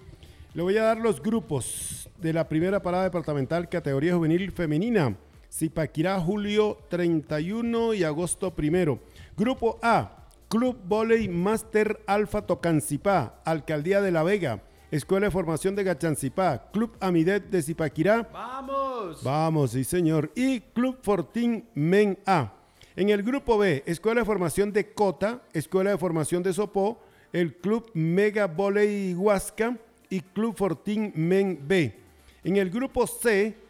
le 0.54 0.62
voy 0.62 0.76
a 0.76 0.84
dar 0.84 0.98
los 0.98 1.20
grupos 1.20 2.08
de 2.20 2.32
la 2.32 2.48
primera 2.48 2.80
parada 2.80 3.02
departamental 3.02 3.68
categoría 3.68 4.14
juvenil 4.14 4.52
femenina. 4.52 5.16
Zipaquirá, 5.52 6.18
julio 6.18 6.78
31 6.88 7.92
y 7.92 8.04
agosto 8.04 8.54
1. 8.56 8.98
Grupo 9.36 9.78
A, 9.82 10.26
Club 10.48 10.78
Voley 10.84 11.28
Master 11.28 12.02
Alfa 12.06 12.46
Tocancipá, 12.46 13.42
Alcaldía 13.44 14.00
de 14.00 14.12
La 14.12 14.22
Vega. 14.22 14.62
Escuela 14.90 15.26
de 15.26 15.30
Formación 15.30 15.74
de 15.74 15.84
Gachancipá, 15.84 16.70
Club 16.72 16.96
Amidet 17.00 17.50
de 17.50 17.62
Zipaquirá. 17.62 18.28
¡Vamos! 18.32 19.22
Vamos, 19.22 19.72
sí 19.72 19.84
señor. 19.84 20.30
Y 20.34 20.60
Club 20.60 20.98
Fortín 21.02 21.66
Men 21.74 22.18
A. 22.24 22.54
En 22.96 23.10
el 23.10 23.22
grupo 23.22 23.58
B, 23.58 23.82
Escuela 23.86 24.22
de 24.22 24.26
Formación 24.26 24.72
de 24.72 24.92
Cota, 24.92 25.42
Escuela 25.52 25.90
de 25.90 25.98
Formación 25.98 26.42
de 26.42 26.52
Sopó, 26.54 26.98
el 27.32 27.56
Club 27.56 27.90
Mega 27.94 28.46
Voley 28.46 29.14
Huasca 29.14 29.78
y 30.08 30.20
Club 30.20 30.56
Fortín 30.56 31.12
Men 31.14 31.58
B. 31.66 31.98
En 32.44 32.56
el 32.56 32.70
grupo 32.70 33.06
C 33.06 33.61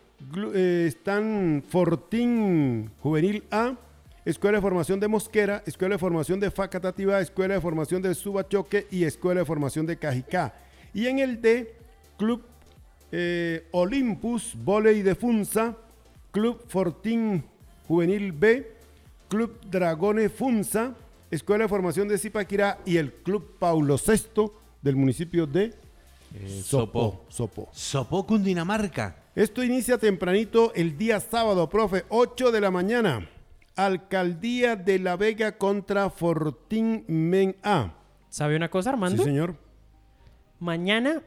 eh, 0.54 0.84
están 0.88 1.62
Fortín 1.68 2.90
Juvenil 3.00 3.44
A, 3.50 3.76
Escuela 4.24 4.58
de 4.58 4.62
Formación 4.62 5.00
de 5.00 5.08
Mosquera, 5.08 5.62
Escuela 5.66 5.94
de 5.94 5.98
Formación 5.98 6.40
de 6.40 6.50
Facatativá, 6.50 7.20
Escuela 7.20 7.54
de 7.54 7.60
Formación 7.60 8.02
de 8.02 8.14
Subachoque 8.14 8.86
y 8.90 9.04
Escuela 9.04 9.40
de 9.40 9.46
Formación 9.46 9.86
de 9.86 9.96
Cajicá. 9.96 10.54
Y 10.94 11.06
en 11.06 11.18
el 11.18 11.40
D, 11.40 11.74
Club 12.16 12.42
eh, 13.10 13.66
Olympus 13.72 14.54
Voley 14.56 15.02
de 15.02 15.14
Funza, 15.14 15.76
Club 16.30 16.62
Fortín 16.68 17.44
Juvenil 17.86 18.32
B, 18.32 18.72
Club 19.28 19.58
Dragones 19.70 20.32
Funza, 20.32 20.94
Escuela 21.30 21.64
de 21.64 21.68
Formación 21.68 22.08
de 22.08 22.18
Zipaquirá 22.18 22.78
y 22.86 22.96
el 22.96 23.12
Club 23.12 23.58
Paulo 23.58 23.96
VI 23.96 24.50
del 24.82 24.96
municipio 24.96 25.46
de 25.46 25.74
Sopó. 26.62 27.24
Sopó. 27.28 27.68
Sopó 27.72 28.26
Cundinamarca. 28.26 29.21
Esto 29.34 29.64
inicia 29.64 29.96
tempranito 29.98 30.72
el 30.74 30.98
día 30.98 31.18
sábado, 31.20 31.68
profe, 31.68 32.04
8 32.10 32.52
de 32.52 32.60
la 32.60 32.70
mañana. 32.70 33.28
Alcaldía 33.76 34.76
de 34.76 34.98
La 34.98 35.16
Vega 35.16 35.56
contra 35.56 36.10
Fortín 36.10 37.04
Men 37.08 37.56
A. 37.62 37.94
¿Sabe 38.28 38.56
una 38.56 38.68
cosa, 38.70 38.90
Sí, 38.90 38.94
Armando? 38.94 39.24
señor. 39.24 39.56
Mañana 40.58 41.22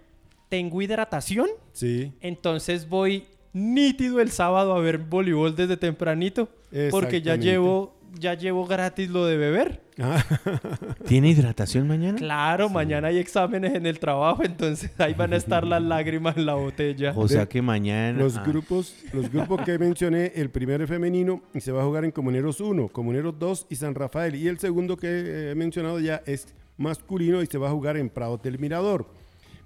tengo 0.50 0.82
hidratación, 0.82 1.48
Sí. 1.74 2.14
entonces 2.22 2.88
voy 2.88 3.26
nítido 3.54 4.22
el 4.22 4.30
sábado 4.32 4.74
a 4.74 4.80
ver 4.80 5.00
voleibol 5.00 5.56
desde 5.56 5.76
tempranito, 5.78 6.50
porque 6.92 7.22
ya 7.22 7.36
llevo 7.36 7.96
ya 8.18 8.34
llevo 8.36 8.66
gratis 8.66 9.10
lo 9.10 9.26
de 9.26 9.36
beber. 9.38 9.82
Ah, 10.00 10.24
¿Tiene 11.08 11.30
hidratación 11.30 11.88
mañana? 11.88 12.18
Claro, 12.18 12.70
mañana 12.70 13.08
hay 13.08 13.18
exámenes 13.18 13.76
en 13.76 13.86
el 13.86 13.98
trabajo, 14.00 14.44
entonces 14.44 14.92
ahí 14.98 15.14
van 15.14 15.32
a 15.34 15.38
estar 15.38 15.66
las 15.66 15.82
lágrimas 15.84 16.36
en 16.36 16.46
la 16.46 16.56
botella. 16.56 17.14
O 17.16 17.28
sea 17.28 17.46
que 17.46 17.62
mañana. 17.62 18.20
Los 18.20 18.38
ah, 18.38 18.44
grupos, 18.46 18.96
los 19.14 19.32
grupos 19.32 19.62
que 19.62 19.80
mencioné, 19.80 20.34
el 20.36 20.50
primero 20.50 20.84
es 20.84 20.90
femenino 20.90 21.42
y 21.54 21.62
se 21.62 21.72
va 21.72 21.82
a 21.82 21.86
jugar 21.86 22.04
en 22.04 22.12
Comuneros 22.12 22.60
1, 22.60 22.90
Comuneros 22.90 23.40
2 23.40 23.68
y 23.70 23.76
San 23.76 23.96
Rafael. 23.96 24.36
Y 24.36 24.48
el 24.48 24.60
segundo 24.60 24.98
que 24.98 25.08
eh, 25.08 25.52
he 25.52 25.56
mencionado 25.56 26.00
ya 26.00 26.22
es 26.26 26.54
masculino 26.78 27.42
y 27.42 27.46
se 27.46 27.58
va 27.58 27.70
a 27.70 27.72
jugar 27.72 27.96
en 27.96 28.10
Prado 28.10 28.38
del 28.38 28.60
Mirador. 28.60 29.08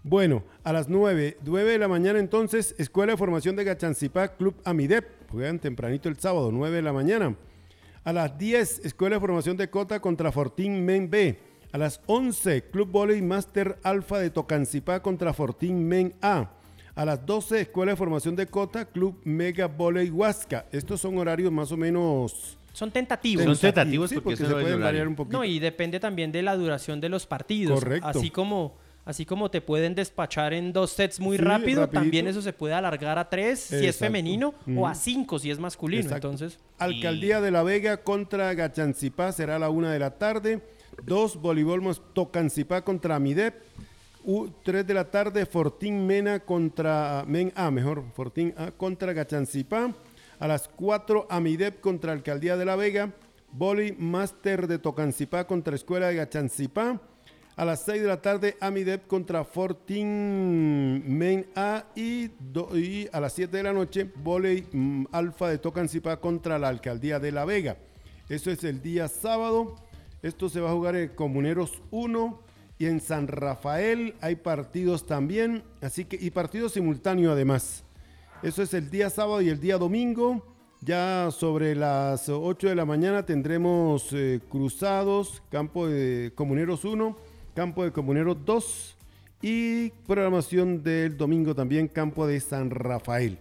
Bueno, 0.03 0.43
a 0.63 0.71
las 0.71 0.87
9, 0.87 1.37
9 1.43 1.71
de 1.71 1.79
la 1.79 1.87
mañana 1.87 2.19
entonces, 2.19 2.73
Escuela 2.77 3.13
de 3.13 3.17
Formación 3.17 3.55
de 3.55 3.63
Gachancipá, 3.63 4.29
Club 4.29 4.55
Amidep. 4.63 5.05
Juegan 5.29 5.59
tempranito 5.59 6.07
el 6.07 6.17
sábado, 6.17 6.51
9 6.51 6.77
de 6.77 6.81
la 6.81 6.93
mañana. 6.93 7.35
A 8.09 8.11
las 8.11 8.39
10, 8.39 8.85
Escuela 8.85 9.17
de 9.17 9.19
Formación 9.19 9.55
de 9.55 9.69
Cota 9.69 9.99
contra 9.99 10.31
Fortín 10.31 10.83
Men 10.83 11.11
B. 11.11 11.37
A 11.71 11.77
las 11.77 12.01
11, 12.07 12.63
Club 12.71 12.89
Volley 12.89 13.21
Master 13.21 13.77
Alfa 13.83 14.17
de 14.17 14.31
Tocancipá 14.31 14.99
contra 15.03 15.31
Fortín 15.31 15.87
Men 15.87 16.15
A. 16.19 16.49
A 16.95 17.05
las 17.05 17.23
12, 17.23 17.61
Escuela 17.61 17.91
de 17.91 17.95
Formación 17.95 18.35
de 18.35 18.47
Cota, 18.47 18.85
Club 18.85 19.21
Mega 19.25 19.67
Volley 19.67 20.09
Huasca. 20.09 20.65
Estos 20.71 21.01
son 21.01 21.19
horarios 21.19 21.51
más 21.51 21.71
o 21.71 21.77
menos... 21.77 22.57
Son 22.73 22.89
tentativos. 22.89 23.45
Son 23.45 23.55
tentativos 23.55 24.09
sí, 24.09 24.15
porque 24.15 24.37
porque 24.37 24.55
se 24.55 24.59
pueden 24.59 24.81
variar 24.81 25.07
un 25.07 25.15
poquito. 25.15 25.37
No, 25.37 25.45
y 25.45 25.59
depende 25.59 25.99
también 25.99 26.31
de 26.31 26.41
la 26.41 26.55
duración 26.55 26.99
de 26.99 27.09
los 27.09 27.27
partidos. 27.27 27.79
Correcto. 27.79 28.07
Así 28.07 28.31
como, 28.31 28.73
así 29.05 29.25
como 29.25 29.49
te 29.49 29.61
pueden 29.61 29.95
despachar 29.95 30.53
en 30.53 30.71
dos 30.73 30.91
sets 30.91 31.19
muy 31.19 31.37
Sí, 31.37 31.43
rápido, 31.43 31.81
rapidito. 31.81 31.99
también 32.01 32.27
eso 32.27 32.41
se 32.41 32.53
puede 32.53 32.73
alargar 32.73 33.17
a 33.17 33.29
tres 33.29 33.59
si 33.59 33.85
es 33.85 33.97
femenino 33.97 34.53
o 34.77 34.87
a 34.87 34.93
cinco 34.95 35.39
si 35.39 35.49
es 35.51 35.59
masculino. 35.59 36.03
Exacto. 36.03 36.29
Entonces, 36.31 36.59
Alcaldía 36.77 37.41
de 37.41 37.51
la 37.51 37.63
Vega 37.63 37.97
contra 38.03 38.53
Gachancipá 38.53 39.31
será 39.31 39.55
a 39.55 39.59
la 39.59 39.69
una 39.69 39.91
de 39.91 39.99
la 39.99 40.11
tarde. 40.17 40.61
Dos, 41.05 41.35
Voleibol 41.39 41.81
Tocancipá 42.13 42.83
contra 42.83 43.19
Midep. 43.19 43.55
U, 44.25 44.49
tres 44.63 44.85
de 44.85 44.93
la 44.93 45.09
tarde, 45.09 45.45
Fortín 45.45 46.05
Mena 46.05 46.41
contra 46.41 47.23
Men 47.25 47.53
A, 47.55 47.71
mejor, 47.71 48.03
Fortín 48.13 48.53
A 48.57 48.71
contra 48.71 49.13
Gachancipá. 49.13 49.93
A 50.39 50.47
las 50.47 50.67
4, 50.67 51.27
Amidep 51.29 51.79
contra 51.81 52.11
Alcaldía 52.13 52.55
de 52.57 52.65
la 52.65 52.75
Vega. 52.75 53.11
Voli 53.51 53.93
Master 53.97 54.67
de 54.67 54.77
Tocancipá 54.77 55.45
contra 55.47 55.73
Escuela 55.75 56.07
de 56.07 56.15
Gachancipá. 56.15 57.01
A 57.59 57.65
las 57.65 57.81
6 57.81 58.03
de 58.03 58.07
la 58.07 58.21
tarde, 58.21 58.55
Amidep 58.61 59.05
contra 59.05 59.43
Fortín 59.43 61.03
Men 61.05 61.45
A. 61.57 61.87
Y, 61.93 62.29
a 63.11 63.19
las 63.19 63.33
7 63.33 63.57
de 63.57 63.63
la 63.63 63.73
noche, 63.73 64.09
Voley 64.23 64.65
mm, 64.71 65.07
Alfa 65.11 65.49
de 65.49 65.57
Tocancipá 65.57 66.21
contra 66.21 66.57
la 66.57 66.69
Alcaldía 66.69 67.19
de 67.19 67.33
La 67.33 67.43
Vega. 67.43 67.75
Eso 68.29 68.49
es 68.49 68.63
el 68.63 68.81
día 68.81 69.09
sábado. 69.09 69.75
Esto 70.21 70.47
se 70.47 70.61
va 70.61 70.69
a 70.69 70.73
jugar 70.73 70.95
en 70.95 71.09
Comuneros 71.09 71.81
1 71.91 72.39
y 72.77 72.85
en 72.85 73.01
San 73.01 73.27
Rafael 73.27 74.15
hay 74.21 74.37
partidos 74.37 75.05
también. 75.05 75.63
Así 75.81 76.05
que, 76.05 76.15
y 76.17 76.31
partidos 76.31 76.71
simultáneos 76.71 77.33
además. 77.33 77.83
Eso 78.41 78.63
es 78.63 78.73
el 78.73 78.89
día 78.89 79.09
sábado 79.09 79.41
y 79.41 79.49
el 79.49 79.59
día 79.59 79.77
domingo. 79.77 80.45
Ya 80.79 81.29
sobre 81.31 81.75
las 81.75 82.29
8 82.29 82.69
de 82.69 82.75
la 82.75 82.85
mañana 82.85 83.25
tendremos 83.25 84.13
eh, 84.13 84.39
cruzados, 84.47 85.43
campo 85.49 85.89
de 85.89 86.31
Comuneros 86.35 86.85
1, 86.85 87.17
campo 87.53 87.83
de 87.83 87.91
Comuneros 87.91 88.37
2 88.45 88.95
y 89.41 89.89
programación 90.07 90.83
del 90.83 91.17
domingo 91.17 91.55
también, 91.55 91.87
campo 91.87 92.27
de 92.27 92.39
San 92.39 92.69
Rafael. 92.69 93.37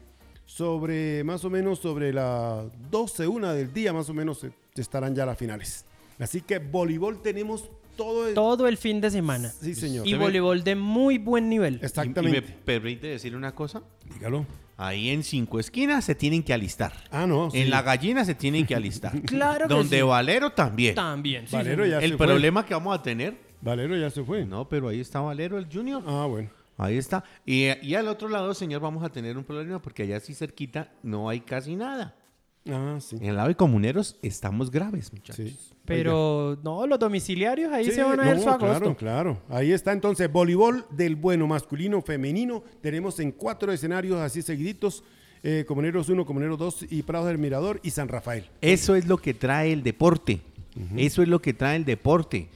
Sobre 0.46 1.22
más 1.24 1.44
o 1.44 1.50
menos 1.50 1.78
sobre 1.78 2.12
las 2.12 2.64
12, 2.90 3.26
una 3.28 3.52
del 3.52 3.72
día 3.72 3.92
más 3.92 4.08
o 4.08 4.14
menos 4.14 4.42
eh, 4.44 4.50
estarán 4.76 5.14
ya 5.14 5.26
las 5.26 5.36
finales. 5.36 5.84
Así 6.18 6.40
que 6.40 6.58
voleibol 6.58 7.20
tenemos 7.20 7.70
todo 7.96 8.28
el... 8.28 8.34
todo 8.34 8.66
el 8.66 8.76
fin 8.78 9.00
de 9.00 9.10
semana. 9.10 9.50
Sí, 9.50 9.74
señor. 9.74 10.06
Y 10.06 10.14
voleibol 10.14 10.64
de 10.64 10.74
muy 10.74 11.18
buen 11.18 11.48
nivel. 11.48 11.74
¿Y- 11.74 11.76
¿Y 11.76 11.80
me 11.80 11.86
Exactamente. 11.86 12.42
permite 12.64 13.08
decir 13.08 13.36
una 13.36 13.54
cosa? 13.54 13.82
Dígalo. 14.14 14.46
Ahí 14.78 15.10
en 15.10 15.24
cinco 15.24 15.58
esquinas 15.58 16.04
se 16.04 16.14
tienen 16.14 16.42
que 16.44 16.54
alistar. 16.54 16.92
Ah, 17.10 17.26
no. 17.26 17.50
sí. 17.50 17.58
En 17.58 17.68
la 17.70 17.82
gallina 17.82 18.24
se 18.24 18.34
tienen 18.36 18.64
que 18.64 18.74
alistar. 18.76 19.20
Claro 19.26 19.66
que 19.68 19.74
Donde 19.74 19.96
sí. 19.98 20.02
Valero 20.02 20.50
también. 20.50 20.94
También. 20.94 21.46
sí, 21.48 21.54
Valero 21.56 21.84
ya 21.84 21.98
El 21.98 22.12
se 22.12 22.16
fue. 22.16 22.26
problema 22.26 22.64
que 22.64 22.74
vamos 22.74 22.96
a 22.98 23.02
tener. 23.02 23.47
Valero 23.60 23.96
ya 23.96 24.10
se 24.10 24.22
fue. 24.22 24.44
No, 24.44 24.68
pero 24.68 24.88
ahí 24.88 25.00
está 25.00 25.20
Valero, 25.20 25.58
el 25.58 25.66
Junior. 25.72 26.02
Ah, 26.06 26.26
bueno. 26.26 26.50
Ahí 26.76 26.96
está. 26.96 27.24
Y, 27.44 27.66
y 27.82 27.94
al 27.94 28.06
otro 28.06 28.28
lado, 28.28 28.54
señor, 28.54 28.80
vamos 28.80 29.02
a 29.02 29.08
tener 29.08 29.36
un 29.36 29.44
problema 29.44 29.82
porque 29.82 30.04
allá 30.04 30.20
sí 30.20 30.34
cerquita 30.34 30.92
no 31.02 31.28
hay 31.28 31.40
casi 31.40 31.74
nada. 31.74 32.14
Ah, 32.70 32.98
sí. 33.00 33.16
En 33.16 33.24
el 33.24 33.36
lado 33.36 33.48
de 33.48 33.54
comuneros 33.54 34.16
estamos 34.22 34.70
graves, 34.70 35.12
muchachos. 35.12 35.48
Sí. 35.48 35.58
Pero 35.84 36.58
no, 36.62 36.86
los 36.86 36.98
domiciliarios 36.98 37.72
ahí 37.72 37.86
Sí, 37.86 37.92
se 37.92 38.02
van 38.02 38.20
a 38.20 38.24
ver 38.24 38.36
no, 38.36 38.42
su 38.42 38.48
agosto. 38.48 38.94
Claro, 38.94 38.96
claro. 38.96 39.38
Ahí 39.48 39.72
está 39.72 39.92
entonces 39.92 40.30
voleibol 40.30 40.84
del 40.90 41.16
bueno, 41.16 41.46
masculino, 41.46 42.02
femenino. 42.02 42.62
Tenemos 42.82 43.18
en 43.20 43.32
cuatro 43.32 43.72
escenarios 43.72 44.20
así 44.20 44.42
seguiditos. 44.42 45.02
Eh, 45.42 45.64
Comuneros 45.66 46.08
1, 46.08 46.26
Comuneros 46.26 46.58
2 46.58 46.86
y 46.90 47.02
Prados 47.02 47.28
del 47.28 47.38
Mirador 47.38 47.80
y 47.82 47.90
San 47.90 48.08
Rafael. 48.08 48.48
Eso 48.60 48.96
es 48.96 49.06
lo 49.06 49.18
que 49.18 49.34
trae 49.34 49.72
el 49.72 49.82
deporte. 49.82 50.40
Eso 50.96 51.22
es 51.22 51.28
lo 51.28 51.40
que 51.40 51.54
trae 51.54 51.76
el 51.76 51.84
deporte. 51.84 52.48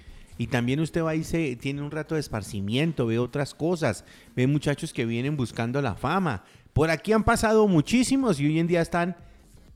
Y 0.43 0.49
también 0.49 0.81
usted 0.81 1.05
va 1.05 1.15
y 1.15 1.23
se 1.23 1.55
tiene 1.55 1.83
un 1.83 1.93
rato 1.93 2.17
de 2.17 2.21
esparcimiento, 2.21 3.07
ve 3.07 3.21
otras 3.21 3.55
cosas, 3.55 4.05
ve 4.35 4.49
muchachos 4.49 4.93
que 4.93 5.07
vienen 5.07 5.37
buscando 5.37 5.81
la 5.81 5.95
fama. 5.95 6.43
Por 6.73 6.91
aquí 6.91 7.13
han 7.13 7.23
pasado 7.23 7.69
muchísimos 7.69 8.41
y 8.41 8.47
hoy 8.47 8.59
en 8.59 8.67
día 8.67 8.81
están, 8.81 9.15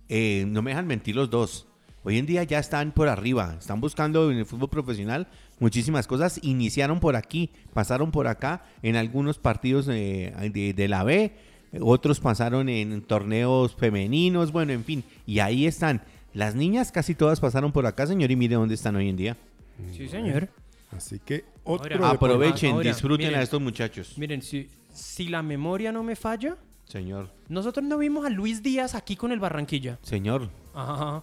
eh, 0.08 0.44
no 0.48 0.62
me 0.62 0.72
dejan 0.72 0.88
mentir 0.88 1.14
los 1.14 1.30
dos, 1.30 1.68
hoy 2.02 2.18
en 2.18 2.26
día 2.26 2.42
ya 2.42 2.58
están 2.58 2.90
por 2.90 3.06
arriba, 3.06 3.54
están 3.60 3.80
buscando 3.80 4.28
en 4.32 4.38
el 4.38 4.44
fútbol 4.44 4.68
profesional 4.68 5.28
muchísimas 5.60 6.08
cosas. 6.08 6.40
Iniciaron 6.42 6.98
por 6.98 7.14
aquí, 7.14 7.50
pasaron 7.72 8.10
por 8.10 8.26
acá 8.26 8.64
en 8.82 8.96
algunos 8.96 9.38
partidos 9.38 9.86
de, 9.86 10.74
de 10.74 10.88
la 10.88 11.04
B, 11.04 11.32
otros 11.80 12.18
pasaron 12.18 12.68
en 12.68 13.02
torneos 13.02 13.76
femeninos, 13.76 14.50
bueno, 14.50 14.72
en 14.72 14.82
fin, 14.82 15.04
y 15.26 15.38
ahí 15.38 15.64
están. 15.64 16.02
Las 16.34 16.56
niñas 16.56 16.90
casi 16.90 17.14
todas 17.14 17.38
pasaron 17.38 17.70
por 17.70 17.86
acá, 17.86 18.08
señor, 18.08 18.32
y 18.32 18.36
mire 18.36 18.56
dónde 18.56 18.74
están 18.74 18.96
hoy 18.96 19.08
en 19.08 19.16
día. 19.16 19.36
Sí, 19.96 20.08
señor. 20.08 20.48
Así 20.90 21.18
que 21.18 21.44
otro 21.64 21.94
Ahora. 21.96 22.10
Aprovechen, 22.10 22.72
Ahora, 22.74 22.88
disfruten 22.90 23.26
miren. 23.26 23.40
a 23.40 23.42
estos 23.42 23.60
muchachos. 23.60 24.14
Miren, 24.16 24.40
si, 24.42 24.68
si 24.94 25.28
la 25.28 25.42
memoria 25.42 25.92
no 25.92 26.02
me 26.02 26.16
falla, 26.16 26.56
Señor, 26.86 27.30
nosotros 27.48 27.84
no 27.84 27.98
vimos 27.98 28.24
a 28.24 28.30
Luis 28.30 28.62
Díaz 28.62 28.94
aquí 28.94 29.16
con 29.16 29.32
el 29.32 29.40
Barranquilla. 29.40 29.98
señor. 30.02 30.48
Ajá. 30.74 31.22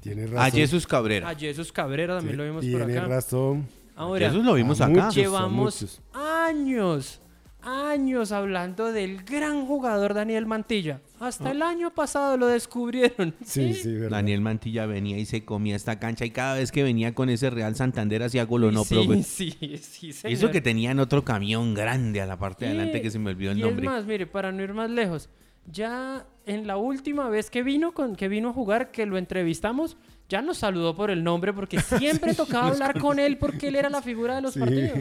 Tiene 0.00 0.26
razón. 0.26 0.38
A 0.38 0.50
Jesús 0.50 0.86
Cabrera. 0.86 1.28
A 1.28 1.34
Jesús 1.34 1.70
Cabrera 1.72 2.16
también 2.16 2.34
Sí, 2.34 2.38
lo 2.38 2.44
vimos 2.44 2.64
por 2.64 2.86
Tiene 2.86 2.98
acá. 2.98 3.06
razón. 3.08 3.68
Ahora, 3.94 4.28
Jesús 4.28 4.44
lo 4.44 4.54
vimos 4.54 4.80
a 4.80 4.86
acá. 4.86 4.94
muchos. 4.94 5.14
llevamos 5.14 5.52
muchos. 5.82 6.00
años, 6.14 7.20
años 7.66 8.32
hablando 8.32 8.92
del 8.92 9.22
gran 9.24 9.66
jugador 9.66 10.14
Daniel 10.14 10.46
Mantilla. 10.46 11.00
Hasta 11.18 11.50
el 11.50 11.62
año 11.62 11.92
pasado 11.92 12.36
lo 12.36 12.46
descubrieron. 12.46 13.34
Sí, 13.44 13.74
sí, 13.74 13.92
verdad. 13.94 14.10
Daniel 14.18 14.40
Mantilla 14.40 14.86
venía 14.86 15.18
y 15.18 15.24
se 15.26 15.44
comía 15.44 15.74
esta 15.76 15.98
cancha 15.98 16.24
y 16.24 16.30
cada 16.30 16.54
vez 16.54 16.70
que 16.72 16.82
venía 16.82 17.14
con 17.14 17.28
ese 17.28 17.50
Real 17.50 17.74
Santander 17.74 18.22
hacía 18.22 18.44
gol 18.44 18.64
o 18.64 18.72
no, 18.72 18.84
sí, 18.84 18.94
profe. 18.94 19.22
sí, 19.22 19.50
sí, 19.82 20.12
señor. 20.12 20.32
eso 20.36 20.50
que 20.50 20.60
tenían 20.60 21.00
otro 21.00 21.24
camión 21.24 21.74
grande 21.74 22.20
a 22.20 22.26
la 22.26 22.38
parte 22.38 22.64
de 22.66 22.70
adelante 22.72 22.98
Sí, 22.98 23.02
que 23.02 23.10
se 23.10 23.18
me 23.18 23.30
olvidó 23.30 23.50
el 23.52 23.58
y 23.58 23.62
nombre. 23.62 23.84
es 23.86 23.90
más, 23.92 24.06
mire, 24.06 24.26
para 24.26 24.52
no 24.52 24.62
ir 24.62 24.72
más 24.72 24.90
lejos, 24.90 25.28
ya 25.70 26.24
en 26.44 26.66
la 26.66 26.76
última 26.76 27.28
vez 27.28 27.50
que 27.50 27.62
vino, 27.64 27.92
con, 27.92 28.14
que 28.14 28.28
vino 28.28 28.50
a 28.50 28.52
jugar, 28.52 28.90
que 28.92 29.04
lo 29.06 29.18
entrevistamos, 29.18 29.96
ya 30.28 30.42
nos 30.42 30.58
saludó 30.58 30.94
por 30.94 31.10
el 31.10 31.24
nombre 31.24 31.52
porque 31.52 31.80
siempre 31.80 32.34
tocaba 32.36 32.68
hablar 32.68 33.00
con 33.00 33.18
él 33.18 33.38
porque 33.38 33.68
él 33.68 33.76
era 33.76 33.90
la 33.90 34.02
figura 34.02 34.36
de 34.36 34.42
los 34.42 34.54
Sí. 34.54 34.60
partidos. 34.60 34.98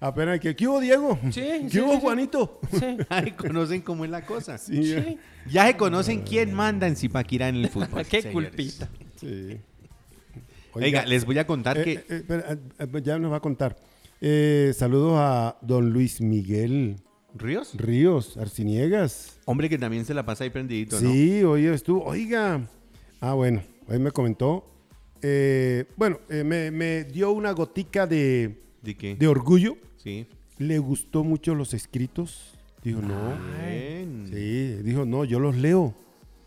Apenas 0.00 0.40
que, 0.40 0.56
¿qué 0.56 0.66
hubo, 0.66 0.80
Diego? 0.80 1.18
Sí, 1.30 1.40
¿Qué 1.42 1.68
sí, 1.70 1.80
hubo, 1.80 1.92
sí. 1.94 2.00
Juanito? 2.00 2.60
Sí, 2.72 2.96
Ay, 3.10 3.32
conocen 3.32 3.82
cómo 3.82 4.04
es 4.06 4.10
la 4.10 4.24
cosa. 4.24 4.56
Sí, 4.56 4.82
sí. 4.82 5.18
Ya 5.50 5.66
se 5.66 5.76
conocen 5.76 6.22
quién 6.22 6.54
manda 6.54 6.86
en 6.86 6.96
Zipaquirá 6.96 7.48
en 7.48 7.56
el 7.56 7.68
fútbol. 7.70 8.04
Qué 8.06 8.22
señores. 8.22 8.50
culpita. 8.50 8.88
sí. 9.16 9.58
Oiga, 10.72 11.04
les 11.04 11.24
voy 11.24 11.36
a 11.38 11.46
contar 11.46 11.78
eh, 11.78 11.82
que 11.84 11.92
eh, 11.94 12.04
espera, 12.08 12.52
eh, 12.78 13.02
ya 13.02 13.18
nos 13.18 13.32
va 13.32 13.36
a 13.38 13.40
contar. 13.40 13.76
Eh, 14.20 14.72
saludos 14.74 15.14
a 15.16 15.56
don 15.62 15.90
Luis 15.90 16.20
Miguel 16.20 16.96
Ríos, 17.34 17.72
Ríos 17.74 18.36
Arciniegas. 18.36 19.38
hombre 19.46 19.68
que 19.68 19.78
también 19.78 20.04
se 20.04 20.14
la 20.14 20.24
pasa 20.24 20.44
ahí 20.44 20.50
prendidito, 20.50 21.00
¿no? 21.00 21.10
Sí, 21.10 21.42
hoy 21.42 21.66
estuvo. 21.66 22.04
Oiga. 22.04 22.60
Ah, 23.20 23.32
bueno, 23.34 23.62
hoy 23.88 23.98
me 23.98 24.12
comentó. 24.12 24.64
eh, 25.22 25.86
bueno, 25.96 26.20
eh, 26.28 26.44
me, 26.44 26.70
me 26.70 27.02
dio 27.04 27.32
una 27.32 27.50
gotica 27.50 28.06
de, 28.06 28.62
¿De 28.80 28.96
qué? 28.96 29.16
de 29.16 29.26
orgullo. 29.26 29.76
Sí. 30.02 30.26
Le 30.58 30.78
gustó 30.78 31.24
mucho 31.24 31.54
los 31.54 31.74
escritos. 31.74 32.54
Dijo, 32.82 33.00
no. 33.02 33.36
Bien. 33.66 34.26
Sí, 34.30 34.82
dijo, 34.82 35.04
no, 35.04 35.24
yo 35.24 35.38
los 35.40 35.56
leo. 35.56 35.94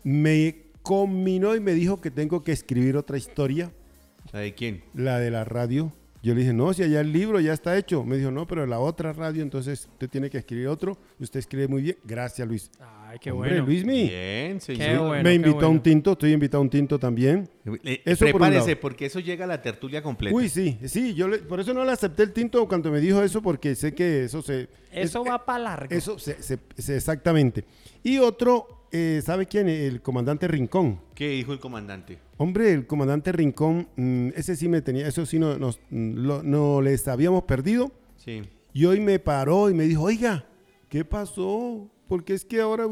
Me 0.02 0.64
combinó 0.82 1.54
y 1.54 1.60
me 1.60 1.72
dijo 1.72 2.00
que 2.00 2.10
tengo 2.10 2.42
que 2.42 2.52
escribir 2.52 2.96
otra 2.96 3.16
historia, 3.16 3.72
¿La 4.32 4.40
de 4.40 4.54
quién? 4.54 4.82
la 4.94 5.18
de 5.18 5.30
la 5.30 5.44
radio. 5.44 5.92
Yo 6.24 6.34
le 6.34 6.40
dije, 6.40 6.54
no, 6.54 6.72
si 6.72 6.82
allá 6.82 7.02
el 7.02 7.12
libro 7.12 7.38
ya 7.38 7.52
está 7.52 7.76
hecho. 7.76 8.02
Me 8.02 8.16
dijo, 8.16 8.30
no, 8.30 8.46
pero 8.46 8.64
la 8.66 8.78
otra 8.78 9.12
radio, 9.12 9.42
entonces 9.42 9.86
usted 9.92 10.08
tiene 10.08 10.30
que 10.30 10.38
escribir 10.38 10.68
otro. 10.68 10.96
Usted 11.20 11.38
escribe 11.38 11.68
muy 11.68 11.82
bien. 11.82 11.98
Gracias, 12.02 12.48
Luis. 12.48 12.70
Ay, 12.80 13.18
qué 13.20 13.30
Hombre, 13.30 13.50
bueno. 13.50 13.66
Luismi. 13.66 14.08
Bien, 14.08 14.54
Qué 14.54 14.60
señor. 14.60 15.06
bueno. 15.06 15.22
me 15.22 15.34
invitó 15.34 15.66
a 15.66 15.68
un 15.68 15.82
tinto, 15.82 16.12
estoy 16.12 16.32
invitado 16.32 16.60
a 16.60 16.62
un 16.62 16.70
tinto 16.70 16.98
también. 16.98 17.46
Eh, 17.84 18.00
Eso 18.06 18.24
prepárese, 18.24 18.74
porque 18.76 19.04
eso 19.04 19.20
llega 19.20 19.44
a 19.44 19.48
la 19.48 19.60
tertulia 19.60 20.02
completa. 20.02 20.34
Uy, 20.34 20.48
sí, 20.48 20.78
sí, 20.86 21.12
yo 21.12 21.28
le- 21.28 21.38
por 21.40 21.60
eso 21.60 21.74
no 21.74 21.84
le 21.84 21.92
acepté 21.92 22.22
el 22.22 22.32
tinto 22.32 22.66
cuando 22.66 22.90
me 22.90 23.00
dijo 23.00 23.22
eso, 23.22 23.42
porque 23.42 23.74
sé 23.74 23.94
que 23.94 24.24
eso 24.24 24.40
se... 24.40 24.68
Eso 24.90 25.22
es- 25.24 25.30
va 25.30 25.44
para 25.44 25.58
largo. 25.58 25.94
Eso, 25.94 26.18
se- 26.18 26.42
se- 26.42 26.58
se- 26.78 26.96
exactamente. 26.96 27.64
Y 28.02 28.16
otro, 28.16 28.86
eh, 28.92 29.20
¿sabe 29.22 29.44
quién? 29.46 29.68
El 29.68 30.00
comandante 30.00 30.48
Rincón. 30.48 31.00
¿Qué 31.14 31.28
dijo 31.28 31.52
el 31.52 31.58
comandante? 31.60 32.18
Hombre, 32.36 32.72
el 32.72 32.86
comandante 32.86 33.30
Rincón, 33.32 33.88
mm, 33.96 34.28
ese 34.34 34.56
sí 34.56 34.68
me 34.68 34.82
tenía, 34.82 35.06
eso 35.06 35.24
sí 35.24 35.38
no, 35.38 35.56
nos, 35.58 35.78
mm, 35.90 36.14
lo- 36.16 36.42
no 36.42 36.80
les 36.82 37.06
habíamos 37.08 37.44
perdido. 37.44 37.92
Sí. 38.16 38.42
Y 38.72 38.84
hoy 38.86 39.00
me 39.00 39.18
paró 39.20 39.70
y 39.70 39.74
me 39.74 39.84
dijo, 39.84 40.02
oiga, 40.02 40.44
¿qué 40.88 41.04
pasó? 41.04 41.88
Porque 42.08 42.34
es 42.34 42.44
que 42.44 42.60
ahora 42.60 42.86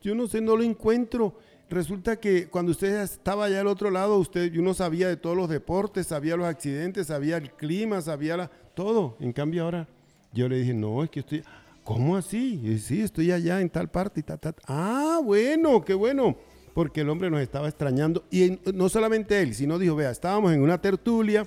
yo 0.00 0.14
no 0.14 0.26
sé, 0.26 0.40
no 0.40 0.56
lo 0.56 0.62
encuentro. 0.62 1.34
Resulta 1.68 2.16
que 2.20 2.48
cuando 2.48 2.70
usted 2.72 3.02
estaba 3.02 3.46
allá 3.46 3.60
al 3.60 3.66
otro 3.66 3.90
lado, 3.90 4.18
usted, 4.18 4.54
uno 4.56 4.72
sabía 4.72 5.08
de 5.08 5.16
todos 5.16 5.36
los 5.36 5.48
deportes, 5.48 6.06
sabía 6.06 6.36
los 6.36 6.46
accidentes, 6.46 7.08
sabía 7.08 7.36
el 7.38 7.50
clima, 7.50 8.00
sabía 8.00 8.36
la, 8.36 8.50
todo. 8.74 9.16
En 9.20 9.32
cambio 9.32 9.64
ahora, 9.64 9.88
yo 10.32 10.48
le 10.48 10.58
dije, 10.60 10.72
no, 10.72 11.02
es 11.02 11.10
que 11.10 11.20
estoy, 11.20 11.42
¿cómo 11.82 12.16
así? 12.16 12.60
Y, 12.62 12.78
sí, 12.78 13.00
estoy 13.02 13.32
allá 13.32 13.60
en 13.60 13.68
tal 13.68 13.90
parte 13.90 14.20
y 14.20 14.22
tal, 14.22 14.38
tal. 14.38 14.54
Ah, 14.66 15.20
bueno, 15.22 15.84
qué 15.84 15.92
bueno. 15.94 16.36
Porque 16.76 17.00
el 17.00 17.08
hombre 17.08 17.30
nos 17.30 17.40
estaba 17.40 17.68
extrañando. 17.68 18.22
Y 18.30 18.42
en- 18.44 18.60
no 18.74 18.88
solamente 18.90 19.40
él, 19.40 19.54
sino 19.54 19.78
dijo, 19.78 19.96
vea, 19.96 20.10
estábamos 20.10 20.52
en 20.52 20.60
una 20.60 20.78
tertulia 20.80 21.46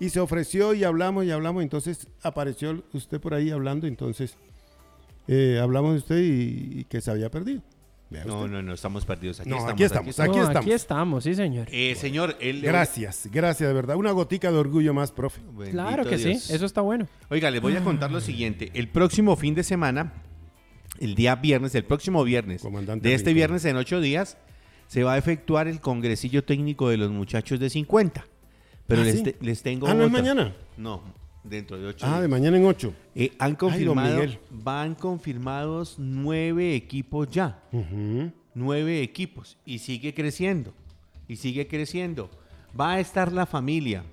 y 0.00 0.08
se 0.08 0.18
ofreció 0.18 0.72
y 0.72 0.82
hablamos 0.82 1.26
y 1.26 1.30
hablamos. 1.30 1.62
Entonces 1.62 2.08
apareció 2.22 2.82
usted 2.94 3.20
por 3.20 3.34
ahí 3.34 3.50
hablando. 3.50 3.86
Entonces 3.86 4.34
eh, 5.28 5.58
hablamos 5.62 5.92
de 5.92 5.98
usted 5.98 6.18
y, 6.22 6.80
y 6.80 6.84
que 6.88 7.02
se 7.02 7.10
había 7.10 7.30
perdido. 7.30 7.60
No, 8.26 8.48
no, 8.48 8.62
no, 8.62 8.72
estamos 8.74 9.04
perdidos. 9.06 9.40
Aquí 9.40 9.48
No, 9.50 9.56
estamos. 9.56 9.72
aquí 9.74 9.84
estamos, 9.84 10.18
aquí 10.20 10.30
estamos. 10.38 10.56
Aquí 10.56 10.72
estamos, 10.72 11.24
sí, 11.24 11.34
señor. 11.34 11.66
Eh, 11.70 11.94
señor, 11.94 12.36
él... 12.40 12.60
Gracias, 12.62 13.28
gracias 13.32 13.68
de 13.68 13.74
verdad. 13.74 13.96
Una 13.96 14.10
gotica 14.12 14.50
de 14.50 14.58
orgullo 14.58 14.92
más, 14.94 15.12
profe. 15.12 15.40
Bendito 15.48 15.70
Claro 15.70 16.04
que 16.04 16.16
Dios. 16.18 16.42
sí, 16.42 16.52
eso 16.54 16.66
está 16.66 16.80
bueno. 16.82 17.08
Oiga, 17.30 17.50
les 17.50 17.60
voy 17.62 17.74
a 17.76 17.84
contar 17.84 18.10
lo 18.10 18.20
siguiente. 18.20 18.70
El 18.74 18.88
próximo 18.88 19.34
fin 19.36 19.54
de 19.54 19.62
semana, 19.62 20.12
el 20.98 21.14
día 21.14 21.36
viernes, 21.36 21.74
el 21.74 21.84
próximo 21.84 22.22
viernes, 22.24 22.60
Comandante 22.62 23.08
de 23.08 23.14
este 23.14 23.30
Rincón. 23.30 23.36
viernes 23.36 23.64
en 23.64 23.76
ocho 23.76 23.98
días, 24.02 24.36
se 24.92 25.02
va 25.04 25.14
a 25.14 25.16
efectuar 25.16 25.68
el 25.68 25.80
congresillo 25.80 26.44
técnico 26.44 26.90
de 26.90 26.98
los 26.98 27.10
muchachos 27.10 27.58
de 27.58 27.70
50. 27.70 28.26
Pero 28.86 29.00
Ah, 29.00 29.04
les, 29.06 29.16
¿sí? 29.16 29.22
te- 29.22 29.36
les 29.40 29.62
tengo 29.62 29.86
Ah, 29.86 29.94
¿no 29.94 30.04
es 30.04 30.10
mañana? 30.12 30.54
No, 30.76 31.00
dentro 31.42 31.78
de 31.78 31.86
ocho 31.86 32.04
Ah, 32.06 32.20
de 32.20 32.28
mañana 32.28 32.58
en 32.58 32.66
ocho. 32.66 32.92
Eh, 33.14 33.32
han 33.38 33.54
confirmado, 33.56 34.22
van 34.50 34.94
confirmados 34.94 35.94
nueve 35.98 36.74
equipos 36.74 37.26
ya. 37.30 37.62
Nueve 38.54 39.00
equipos. 39.02 39.56
Y 39.64 39.78
sigue 39.78 40.12
creciendo. 40.12 40.74
Y 41.26 41.36
sigue 41.36 41.66
creciendo. 41.66 42.28
Va 42.78 42.92
a 42.92 43.00
estar 43.00 43.32
la 43.32 43.46
familia. 43.46 44.04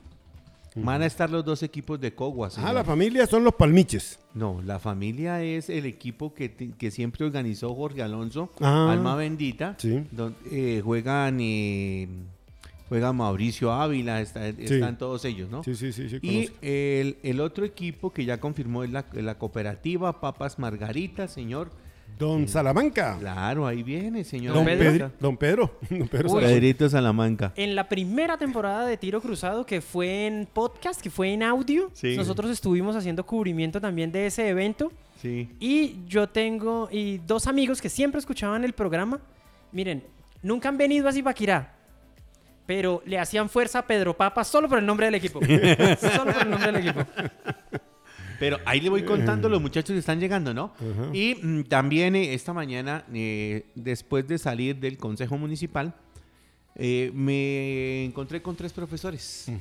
Van 0.83 1.01
a 1.01 1.05
estar 1.05 1.29
los 1.29 1.43
dos 1.45 1.63
equipos 1.63 1.99
de 1.99 2.13
Coguas. 2.13 2.57
Ah, 2.57 2.73
la 2.73 2.83
familia 2.83 3.25
son 3.27 3.43
los 3.43 3.53
palmiches. 3.55 4.19
No, 4.33 4.61
la 4.65 4.79
familia 4.79 5.41
es 5.43 5.69
el 5.69 5.85
equipo 5.85 6.33
que, 6.33 6.51
que 6.77 6.91
siempre 6.91 7.25
organizó 7.25 7.73
Jorge 7.75 8.01
Alonso, 8.03 8.49
Ah. 8.59 8.91
Alma 8.91 9.15
Bendita. 9.15 9.75
Sí. 9.77 10.03
donde, 10.11 10.37
eh, 10.51 10.81
juegan, 10.83 11.37
eh, 11.41 12.07
juega 12.87 13.13
Mauricio 13.13 13.71
Ávila, 13.71 14.21
está- 14.21 14.47
están 14.47 14.97
todos 14.97 15.23
ellos, 15.25 15.49
¿no? 15.49 15.63
Sí, 15.63 15.75
sí, 15.75 15.91
sí, 15.93 16.09
sí. 16.09 16.17
Y 16.21 16.49
el, 16.61 17.17
el 17.23 17.39
otro 17.39 17.65
equipo 17.65 18.11
que 18.11 18.25
ya 18.25 18.39
confirmó 18.39 18.83
es 18.83 18.89
la, 18.91 19.05
la 19.13 19.37
cooperativa 19.37 20.19
Papas 20.19 20.57
Margarita, 20.59 21.27
señor. 21.27 21.69
Don 22.19 22.49
Salamanca. 22.49 23.15
Claro, 23.17 23.65
ahí 23.65 23.81
viene, 23.81 24.25
señor. 24.25 24.53
Don 24.53 24.65
Pedro. 24.65 25.11
Don 25.21 25.37
Pedro. 25.37 25.79
Don 25.89 26.07
Pedro 26.09 26.31
Uy. 26.33 26.41
Pedrito 26.43 26.89
Salamanca. 26.89 27.53
En 27.55 27.75
la 27.75 27.87
primera 27.87 28.37
temporada 28.37 28.85
de 28.85 28.97
Tiro 28.97 29.21
Cruzado, 29.21 29.65
que 29.65 29.79
fue 29.79 30.27
en 30.27 30.45
podcast, 30.51 30.99
que 30.99 31.09
fue 31.09 31.31
en 31.33 31.43
audio, 31.43 31.89
Sí. 31.93 32.17
nosotros 32.17 32.51
estuvimos 32.51 32.97
haciendo 32.97 33.25
cubrimiento 33.25 33.79
también 33.79 34.11
de 34.11 34.25
ese 34.27 34.49
evento. 34.49 34.91
Sí. 35.21 35.49
Y 35.61 35.95
yo 36.07 36.27
tengo 36.27 36.89
y 36.91 37.19
dos 37.19 37.47
amigos 37.47 37.81
que 37.81 37.87
siempre 37.87 38.19
escuchaban 38.19 38.65
el 38.65 38.73
programa. 38.73 39.21
Miren, 39.71 40.03
nunca 40.43 40.67
han 40.67 40.77
venido 40.77 41.07
a 41.07 41.13
Zipaquirá, 41.13 41.73
pero 42.65 43.01
le 43.05 43.17
hacían 43.17 43.47
fuerza 43.47 43.79
a 43.79 43.87
Pedro 43.87 44.13
Papa 44.17 44.43
solo 44.43 44.67
por 44.67 44.77
el 44.77 44.85
nombre 44.85 45.05
del 45.05 45.15
equipo. 45.15 45.39
solo 46.01 46.33
por 46.33 46.41
el 46.43 46.49
nombre 46.49 46.71
del 46.71 46.87
equipo. 46.87 47.05
Pero 48.39 48.57
ahí 48.65 48.79
le 48.79 48.89
voy 48.89 49.03
contando 49.03 49.49
los 49.49 49.61
muchachos 49.61 49.95
están 49.95 50.19
llegando, 50.19 50.53
¿no? 50.53 50.73
Y 51.13 51.35
mm, 51.35 51.63
también 51.63 52.15
eh, 52.15 52.33
esta 52.33 52.53
mañana, 52.53 53.05
eh, 53.13 53.65
después 53.75 54.27
de 54.27 54.37
salir 54.37 54.77
del 54.77 54.97
Consejo 54.97 55.37
Municipal, 55.37 55.93
eh, 56.75 57.11
me 57.13 58.05
encontré 58.05 58.41
con 58.41 58.55
tres 58.55 58.71
profesores 58.71 59.51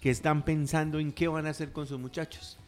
que 0.00 0.10
están 0.10 0.44
pensando 0.44 0.98
en 0.98 1.12
qué 1.12 1.28
van 1.28 1.46
a 1.46 1.50
hacer 1.50 1.72
con 1.72 1.86
sus 1.86 1.98
muchachos. 1.98 2.58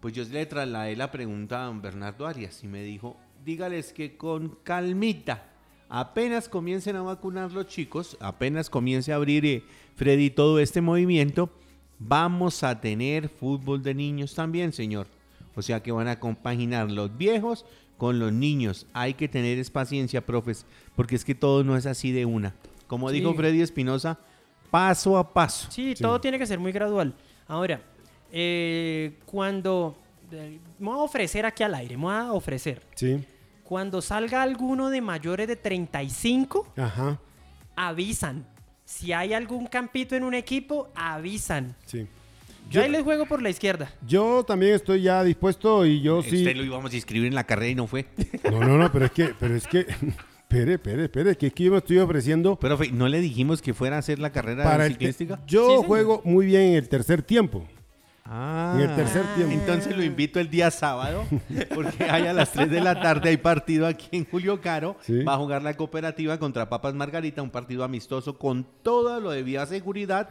Pues 0.00 0.14
yo 0.14 0.24
le 0.24 0.44
trasladé 0.44 0.96
la 0.96 1.10
pregunta 1.10 1.62
a 1.62 1.66
don 1.66 1.80
Bernardo 1.80 2.26
Arias 2.26 2.62
y 2.62 2.66
me 2.66 2.82
dijo, 2.82 3.16
dígales 3.44 3.92
que 3.92 4.16
con 4.16 4.58
calmita, 4.62 5.44
apenas 5.88 6.48
comiencen 6.48 6.96
a 6.96 7.02
vacunar 7.02 7.52
los 7.52 7.68
chicos, 7.68 8.16
apenas 8.20 8.68
comience 8.68 9.12
a 9.12 9.16
abrir 9.16 9.46
eh, 9.46 9.62
Freddy 9.94 10.30
todo 10.30 10.58
este 10.58 10.80
movimiento, 10.80 11.50
vamos 12.06 12.62
a 12.62 12.80
tener 12.80 13.28
fútbol 13.28 13.82
de 13.82 13.94
niños 13.94 14.34
también, 14.34 14.72
señor. 14.72 15.06
O 15.54 15.62
sea 15.62 15.82
que 15.82 15.92
van 15.92 16.08
a 16.08 16.18
compaginar 16.18 16.90
los 16.90 17.16
viejos 17.16 17.64
con 17.98 18.18
los 18.18 18.32
niños. 18.32 18.86
Hay 18.92 19.14
que 19.14 19.28
tener 19.28 19.58
es 19.58 19.70
paciencia, 19.70 20.24
profes, 20.24 20.66
porque 20.96 21.14
es 21.14 21.24
que 21.24 21.34
todo 21.34 21.62
no 21.64 21.76
es 21.76 21.86
así 21.86 22.10
de 22.12 22.24
una. 22.26 22.54
Como 22.86 23.08
Sí. 23.10 23.16
dijo 23.16 23.34
Freddy 23.34 23.60
Espinosa, 23.62 24.18
paso 24.70 25.16
a 25.18 25.32
paso. 25.32 25.68
Sí, 25.70 25.94
todo 26.00 26.20
tiene 26.20 26.38
que 26.38 26.46
ser 26.46 26.58
muy 26.58 26.72
gradual. 26.72 27.14
Ahora, 27.46 27.80
eh, 28.32 29.18
cuando... 29.26 29.96
eh, 30.30 30.58
me 30.78 30.86
voy 30.88 30.98
a 30.98 31.02
ofrecer 31.02 31.44
aquí 31.46 31.62
al 31.62 31.74
aire, 31.74 31.96
me 31.96 32.04
voy 32.04 32.14
a 32.14 32.32
ofrecer. 32.32 32.82
Sí. 32.94 33.22
Cuando 33.64 34.00
salga 34.02 34.42
alguno 34.42 34.88
de 34.90 35.00
mayores 35.00 35.46
de 35.48 35.56
35, 35.56 36.72
Ajá. 36.76 37.18
avisan. 37.76 38.46
Si 38.92 39.10
hay 39.10 39.32
algún 39.32 39.66
campito 39.68 40.14
en 40.14 40.22
un 40.22 40.34
equipo, 40.34 40.90
avisan. 40.94 41.74
Sí. 41.86 42.06
Yo 42.70 42.82
ahí 42.82 42.90
les 42.90 43.02
juego 43.02 43.24
por 43.24 43.40
la 43.40 43.48
izquierda. 43.48 43.90
Yo 44.06 44.44
también 44.44 44.74
estoy 44.74 45.00
ya 45.00 45.24
dispuesto 45.24 45.86
y 45.86 46.02
yo 46.02 46.22
sí. 46.22 46.36
Usted 46.36 46.54
lo 46.54 46.62
íbamos 46.62 46.92
a 46.92 46.96
inscribir 46.96 47.28
en 47.28 47.34
la 47.34 47.44
carrera 47.44 47.70
y 47.70 47.74
no 47.74 47.86
fue. 47.86 48.04
No, 48.44 48.60
no, 48.60 48.76
no, 48.76 48.92
pero 48.92 49.06
es 49.06 49.12
que, 49.12 49.34
pero 49.40 49.56
es 49.56 49.66
que, 49.66 49.80
espere, 50.42 50.74
espere, 50.74 51.04
espere, 51.04 51.36
que 51.38 51.46
aquí 51.46 51.64
yo 51.64 51.72
me 51.72 51.78
estoy 51.78 51.98
ofreciendo 51.98 52.56
Pero 52.56 52.76
Fe, 52.76 52.92
¿no 52.92 53.08
le 53.08 53.20
dijimos 53.20 53.62
que 53.62 53.72
fuera 53.72 53.96
a 53.96 53.98
hacer 54.00 54.18
la 54.18 54.30
carrera 54.30 54.62
para 54.62 54.84
el, 54.84 54.92
ciclística? 54.92 55.40
yo 55.46 55.80
Sí, 55.80 55.86
juego 55.86 56.20
muy 56.24 56.44
bien 56.44 56.62
en 56.62 56.74
el 56.74 56.88
tercer 56.90 57.22
tiempo. 57.22 57.66
Ah, 58.24 58.74
En 58.76 58.88
el 58.88 58.94
tercer 58.96 59.24
tiempo. 59.34 59.52
Entonces 59.52 59.96
lo 59.96 60.02
invito 60.04 60.38
el 60.38 60.48
día 60.48 60.70
sábado, 60.70 61.24
porque 61.74 62.04
hay 62.04 62.26
a 62.26 62.32
las 62.32 62.52
3 62.52 62.70
de 62.70 62.80
la 62.80 63.00
tarde 63.00 63.30
hay 63.30 63.36
partido 63.36 63.86
aquí 63.86 64.06
en 64.12 64.24
Julio 64.24 64.60
Caro. 64.60 64.96
Sí. 65.02 65.24
Va 65.24 65.34
a 65.34 65.38
jugar 65.38 65.62
la 65.62 65.74
cooperativa 65.76 66.38
contra 66.38 66.68
Papas 66.68 66.94
Margarita, 66.94 67.42
un 67.42 67.50
partido 67.50 67.82
amistoso 67.84 68.38
con 68.38 68.64
todo 68.82 69.18
lo 69.20 69.30
de 69.32 69.42
vía 69.42 69.66
seguridad. 69.66 70.28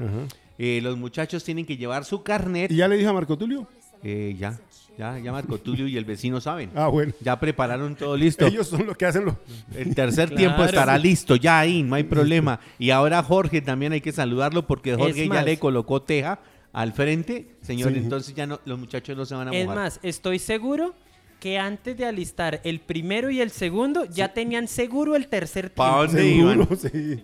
Eh, 0.58 0.80
los 0.82 0.98
muchachos 0.98 1.44
tienen 1.44 1.66
que 1.66 1.76
llevar 1.78 2.06
su 2.06 2.24
carnet. 2.24 2.72
¿Y 2.72 2.78
ya 2.78 2.88
le 2.88 2.96
dije 2.96 3.10
a 3.10 3.14
Marco 3.14 3.38
Tulio? 3.38 3.68
Eh, 4.04 4.36
ya, 4.40 4.58
ya, 4.98 5.20
ya 5.20 5.32
Marco 5.32 5.58
Tulio 5.58 5.86
y 5.88 5.98
el 5.98 6.06
vecino 6.06 6.40
saben. 6.42 6.72
Ah, 6.76 6.88
bueno. 6.88 7.14
Ya 7.20 7.40
prepararon 7.40 7.96
todo 7.96 8.16
listo. 8.16 8.46
Ellos 8.48 8.68
son 8.68 8.86
los 8.88 8.96
que 8.98 9.06
hacen 9.06 9.26
los... 9.26 9.36
El 9.76 9.94
tercer 9.94 10.30
Claro. 10.30 10.38
tiempo 10.40 10.64
estará 10.64 10.98
listo, 10.98 11.36
ya 11.36 11.60
ahí, 11.60 11.84
no 11.84 11.96
hay 11.96 12.04
problema. 12.04 12.60
Y 12.80 12.90
ahora 12.92 13.22
Jorge 13.22 13.62
también 13.62 13.92
hay 13.92 14.02
que 14.02 14.12
saludarlo 14.12 14.66
porque 14.66 14.96
Jorge 14.96 15.28
ya 15.28 15.44
le 15.44 15.60
colocó 15.60 16.02
teja 16.02 16.40
al 16.74 16.94
frente. 16.94 17.56
Señor, 17.62 17.92
Sí. 17.92 17.98
entonces 18.00 18.34
ya 18.36 18.46
no, 18.46 18.60
los 18.66 18.80
muchachos 18.80 19.16
no 19.18 19.26
se 19.26 19.36
van 19.36 19.48
a 19.50 19.52
Es 19.52 19.66
mojar. 19.66 19.84
más, 19.84 20.00
estoy 20.04 20.40
seguro 20.40 20.94
que 21.40 21.58
antes 21.58 21.98
de 21.98 22.06
alistar 22.06 22.62
el 22.64 22.80
primero 22.80 23.30
y 23.32 23.42
el 23.42 23.50
segundo, 23.50 24.06
ya 24.06 24.32
tenían 24.34 24.68
seguro 24.68 25.16
el 25.16 25.28
tercer 25.28 25.74
Pa' 25.74 26.06
tiempo. 26.06 26.06
¿Dónde 26.06 26.28
iban? 26.28 26.54
Seguro, 26.60 26.76
sí. 26.92 27.24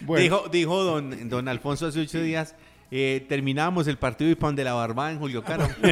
Bueno, 0.00 0.22
Dijo, 0.22 0.48
dijo 0.50 0.82
don, 0.82 1.28
don 1.28 1.46
Alfonso 1.48 1.86
hace 1.86 2.00
ocho 2.00 2.22
días, 2.22 2.54
eh, 2.90 3.24
terminábamos 3.28 3.86
el 3.86 3.98
partido 3.98 4.30
y 4.30 4.34
pan 4.34 4.56
de 4.56 4.64
la 4.64 4.72
barbada 4.72 5.12
en 5.12 5.18
Julio 5.18 5.44
Caro. 5.44 5.68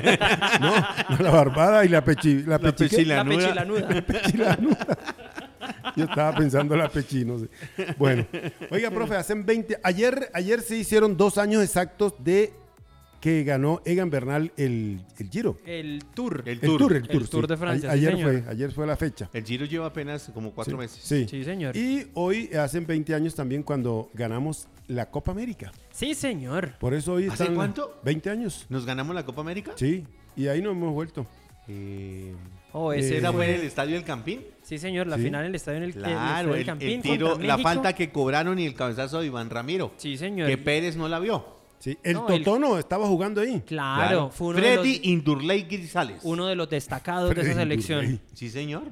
no, 0.60 0.70
no, 1.16 1.22
la 1.22 1.30
barbada 1.30 1.84
y 1.84 1.88
la 1.88 2.02
pechi... 2.02 2.42
La, 2.42 2.58
La 2.58 2.58
pechi- 2.58 2.88
¿qué? 2.88 3.04
La 3.04 3.22
pechilanuda. 3.24 4.02
pechilanuda. 4.02 4.98
Yo 5.94 6.04
estaba 6.04 6.34
pensando 6.36 6.74
la 6.76 6.88
pechi, 6.88 7.24
no 7.24 7.38
sé. 7.38 7.48
Bueno, 7.98 8.26
oiga, 8.70 8.90
profe, 8.92 9.14
hacen 9.16 9.44
20... 9.44 9.78
Ayer, 9.82 10.30
ayer 10.32 10.60
se 10.62 10.76
hicieron 10.76 11.16
dos 11.16 11.36
años 11.38 11.62
exactos 11.62 12.14
de 12.18 12.52
que 13.20 13.42
ganó 13.44 13.80
Egan 13.84 14.10
Bernal 14.10 14.52
el, 14.56 15.00
el 15.18 15.28
Giro. 15.30 15.56
El 15.66 16.04
tour. 16.14 16.42
El 16.46 16.52
El 16.54 16.60
tour. 16.60 16.78
tour, 16.78 16.92
el 16.96 17.02
tour. 17.08 17.22
El 17.22 17.28
Tour 17.28 17.44
sí. 17.44 17.48
de 17.48 17.56
Francia, 17.56 17.90
A- 17.90 17.92
sí, 17.94 17.98
ayer, 17.98 18.12
señor. 18.16 18.42
fue, 18.42 18.50
ayer 18.52 18.72
fue 18.72 18.86
la 18.86 18.96
fecha. 18.96 19.28
El 19.32 19.44
Giro 19.44 19.64
lleva 19.64 19.86
apenas 19.86 20.30
como 20.32 20.52
cuatro 20.52 20.76
Sí, 20.76 20.78
meses. 20.80 21.00
Sí. 21.02 21.26
Sí, 21.28 21.44
señor. 21.44 21.76
Y 21.76 22.06
hoy 22.14 22.50
hacen 22.54 22.86
20 22.86 23.14
años 23.14 23.34
también 23.34 23.62
cuando 23.62 24.10
ganamos 24.14 24.68
la 24.86 25.10
Copa 25.10 25.32
América. 25.32 25.72
Sí, 25.90 26.14
señor. 26.14 26.74
Por 26.78 26.94
eso 26.94 27.14
hoy 27.14 27.26
¿Hace 27.26 27.42
están... 27.42 27.56
cuánto? 27.56 28.00
20 28.04 28.30
años. 28.30 28.66
¿Nos 28.68 28.86
ganamos 28.86 29.14
la 29.14 29.24
Copa 29.24 29.40
América? 29.40 29.72
Sí, 29.76 30.04
y 30.36 30.46
ahí 30.46 30.62
nos 30.62 30.72
hemos 30.72 30.92
vuelto. 30.92 31.26
Eh, 31.66 32.34
Oh, 32.72 32.92
ese 32.92 33.14
Eh, 33.14 33.18
¿Esa 33.18 33.32
fue 33.32 33.48
en 33.54 33.60
el 33.60 33.66
estadio 33.66 33.94
del 33.94 34.04
Campín? 34.04 34.42
Sí, 34.62 34.78
señor, 34.78 35.06
la 35.06 35.16
Sí. 35.16 35.22
final 35.24 35.40
en 35.44 35.48
el 35.48 35.54
estadio 35.54 35.78
en 35.78 35.84
el, 35.84 35.94
Claro, 35.94 36.52
el, 36.54 36.60
el, 36.60 36.66
Campín 36.66 36.88
el 36.90 37.02
tiro, 37.02 37.38
la 37.38 37.56
falta 37.58 37.94
que 37.94 38.10
cobraron 38.10 38.58
y 38.58 38.66
el 38.66 38.74
cabezazo 38.74 39.20
de 39.20 39.26
Iván 39.26 39.48
Ramiro. 39.48 39.92
Sí, 39.96 40.18
señor. 40.18 40.48
Que 40.48 40.58
Pérez 40.58 40.94
no 40.96 41.08
la 41.08 41.18
vio. 41.18 41.57
Sí, 41.78 41.96
el 42.02 42.14
No, 42.14 42.28
el- 42.28 42.42
Totono 42.42 42.78
estaba 42.78 43.06
jugando 43.06 43.40
ahí. 43.40 43.62
Claro, 43.66 44.30
fue 44.30 44.48
uno 44.48 44.60
de, 44.60 44.74
Freddy 44.74 44.96
los, 44.98 45.06
Indurley 45.06 45.62
Grisales. 45.62 46.20
uno 46.24 46.46
de 46.46 46.56
los 46.56 46.68
destacados 46.68 47.34
de 47.34 47.40
esa 47.40 47.54
selección. 47.54 48.04
Indurley. 48.04 48.26
Sí, 48.34 48.50
señor. 48.50 48.82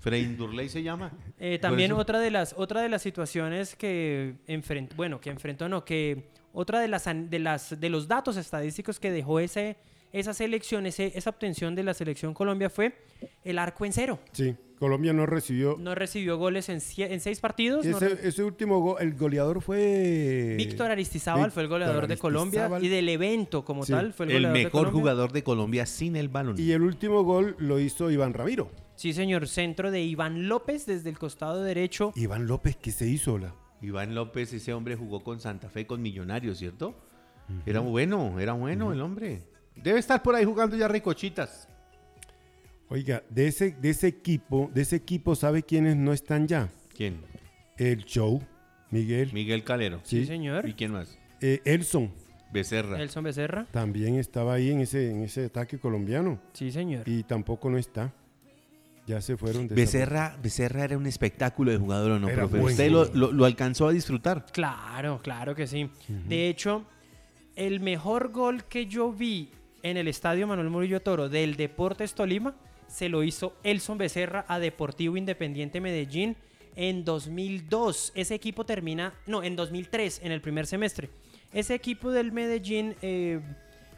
Freddy 0.00 0.24
Indurley 0.24 0.68
se 0.68 0.82
llama. 0.82 1.12
Eh, 1.38 1.58
también 1.58 1.92
otra 1.92 2.18
de 2.20 2.30
las 2.30 2.54
otra 2.58 2.82
de 2.82 2.88
las 2.88 3.02
situaciones 3.02 3.74
que 3.74 4.34
enfrentó, 4.46 4.94
bueno, 4.96 5.20
que 5.20 5.30
enfrentó 5.30 5.68
no, 5.68 5.84
que 5.84 6.28
otra 6.52 6.80
de 6.80 6.88
las 6.88 7.04
de 7.04 7.38
las 7.38 7.80
de 7.80 7.88
los 7.88 8.06
datos 8.06 8.36
estadísticos 8.36 9.00
que 9.00 9.10
dejó 9.10 9.40
ese 9.40 9.76
esa 10.14 10.32
selección, 10.32 10.86
ese, 10.86 11.12
esa 11.16 11.30
obtención 11.30 11.74
de 11.74 11.82
la 11.82 11.92
selección 11.92 12.34
Colombia 12.34 12.70
fue 12.70 12.94
el 13.42 13.58
arco 13.58 13.84
en 13.84 13.92
cero. 13.92 14.20
Sí, 14.32 14.54
Colombia 14.78 15.12
no 15.12 15.26
recibió. 15.26 15.76
No 15.78 15.94
recibió 15.94 16.38
goles 16.38 16.68
en, 16.68 16.80
seis 16.80 17.40
partidos. 17.40 17.84
Ese, 17.84 18.44
último 18.44 18.78
gol, 18.80 18.96
el 19.00 19.14
goleador 19.14 19.60
fue. 19.60 20.54
Víctor 20.56 20.92
Aristizábal 20.92 21.50
fue 21.50 21.64
el 21.64 21.68
goleador 21.68 22.06
de 22.06 22.16
Colombia 22.16 22.70
y 22.80 22.88
del 22.88 23.08
evento 23.08 23.64
como 23.64 23.84
Sí. 23.84 23.92
tal 23.92 24.12
fue 24.12 24.26
el, 24.26 24.32
El 24.32 24.36
goleador 24.36 24.56
de 24.58 24.64
mejor 24.64 24.92
jugador 24.92 25.32
de 25.32 25.42
Colombia 25.42 25.84
sin 25.84 26.16
el 26.16 26.28
balón. 26.28 26.54
Y 26.58 26.70
el 26.70 26.82
último 26.82 27.24
gol 27.24 27.56
lo 27.58 27.80
hizo 27.80 28.10
Iván 28.10 28.34
Ramiro. 28.34 28.70
Sí, 28.94 29.12
señor, 29.12 29.48
centro 29.48 29.90
de 29.90 30.00
Iván 30.02 30.48
López 30.48 30.86
desde 30.86 31.10
el 31.10 31.18
costado 31.18 31.62
derecho. 31.62 32.12
Iván 32.14 32.46
López, 32.46 32.76
¿qué 32.76 32.92
se 32.92 33.08
hizo? 33.08 33.36
La? 33.38 33.54
Iván 33.82 34.14
López, 34.14 34.52
ese 34.52 34.72
hombre 34.72 34.94
jugó 34.94 35.24
con 35.24 35.40
Santa 35.40 35.68
Fe, 35.68 35.86
con 35.86 36.00
Millonarios, 36.00 36.58
¿cierto? 36.58 36.94
Era 37.66 37.80
bueno, 37.80 38.38
era 38.38 38.52
bueno 38.52 38.92
el 38.92 39.00
hombre. 39.00 39.42
Debe 39.76 39.98
estar 39.98 40.22
por 40.22 40.34
ahí 40.34 40.44
jugando 40.44 40.76
ya 40.76 40.88
ricochitas. 40.88 41.68
Oiga, 42.88 43.22
de 43.30 43.48
ese, 43.48 43.72
de 43.72 43.90
ese 43.90 44.06
equipo, 44.08 44.70
de 44.72 44.82
ese 44.82 44.96
equipo, 44.96 45.34
¿sabe 45.34 45.62
quiénes 45.62 45.96
no 45.96 46.12
están 46.12 46.46
ya? 46.46 46.68
¿Quién? 46.94 47.20
El 47.76 48.04
Show, 48.04 48.42
Miguel, 48.90 49.32
Miguel 49.32 49.64
Calero. 49.64 50.00
Sí, 50.04 50.20
Sí. 50.20 50.26
señor. 50.26 50.68
¿Y 50.68 50.74
quién 50.74 50.92
más? 50.92 51.18
eh, 51.40 51.60
Elson, 51.64 52.12
Becerra. 52.52 53.02
Elson 53.02 53.24
Becerra. 53.24 53.66
también 53.72 54.14
estaba 54.16 54.54
ahí 54.54 54.70
en 54.70 54.80
ese, 54.80 55.10
en 55.10 55.22
ese 55.24 55.46
ataque 55.46 55.78
colombiano. 55.78 56.40
Sí, 56.52 56.70
señor. 56.70 57.08
Y 57.08 57.22
tampoco 57.24 57.68
no 57.68 57.78
está. 57.78 58.12
Ya 59.06 59.20
se 59.20 59.36
fueron. 59.36 59.66
de 59.68 59.74
Becerra, 59.74 60.38
Becerra 60.42 60.84
era 60.84 60.96
un 60.96 61.06
espectáculo 61.06 61.70
de 61.72 61.76
jugador, 61.78 62.12
¿o 62.12 62.18
no, 62.18 62.28
Era 62.28 62.46
profe? 62.46 62.60
¿Usted 62.64 62.90
lo, 62.90 63.04
lo- 63.12 63.32
lo 63.32 63.44
alcanzó 63.44 63.88
a 63.88 63.92
disfrutar? 63.92 64.46
Claro, 64.52 65.20
claro 65.22 65.54
que 65.54 65.66
sí. 65.66 65.90
De 66.28 66.48
hecho, 66.48 66.86
el 67.56 67.80
mejor 67.80 68.30
gol 68.30 68.64
que 68.64 68.86
yo 68.86 69.12
vi 69.12 69.50
en 69.84 69.98
el 69.98 70.08
estadio 70.08 70.46
Manuel 70.46 70.70
Murillo 70.70 71.00
Toro 71.00 71.28
del 71.28 71.56
Deportes 71.56 72.14
Tolima 72.14 72.54
se 72.88 73.10
lo 73.10 73.22
hizo 73.22 73.54
Elson 73.62 73.98
Becerra 73.98 74.46
a 74.48 74.58
Deportivo 74.58 75.18
Independiente 75.18 75.80
Medellín 75.80 76.36
en 76.74 77.04
2002. 77.04 78.12
Ese 78.14 78.34
equipo 78.34 78.64
termina, 78.64 79.12
no, 79.26 79.42
en 79.42 79.56
2003, 79.56 80.22
en 80.24 80.32
el 80.32 80.40
primer 80.40 80.66
semestre. 80.66 81.10
Ese 81.52 81.74
equipo 81.74 82.10
del 82.10 82.32
Medellín 82.32 82.96
eh, 83.02 83.40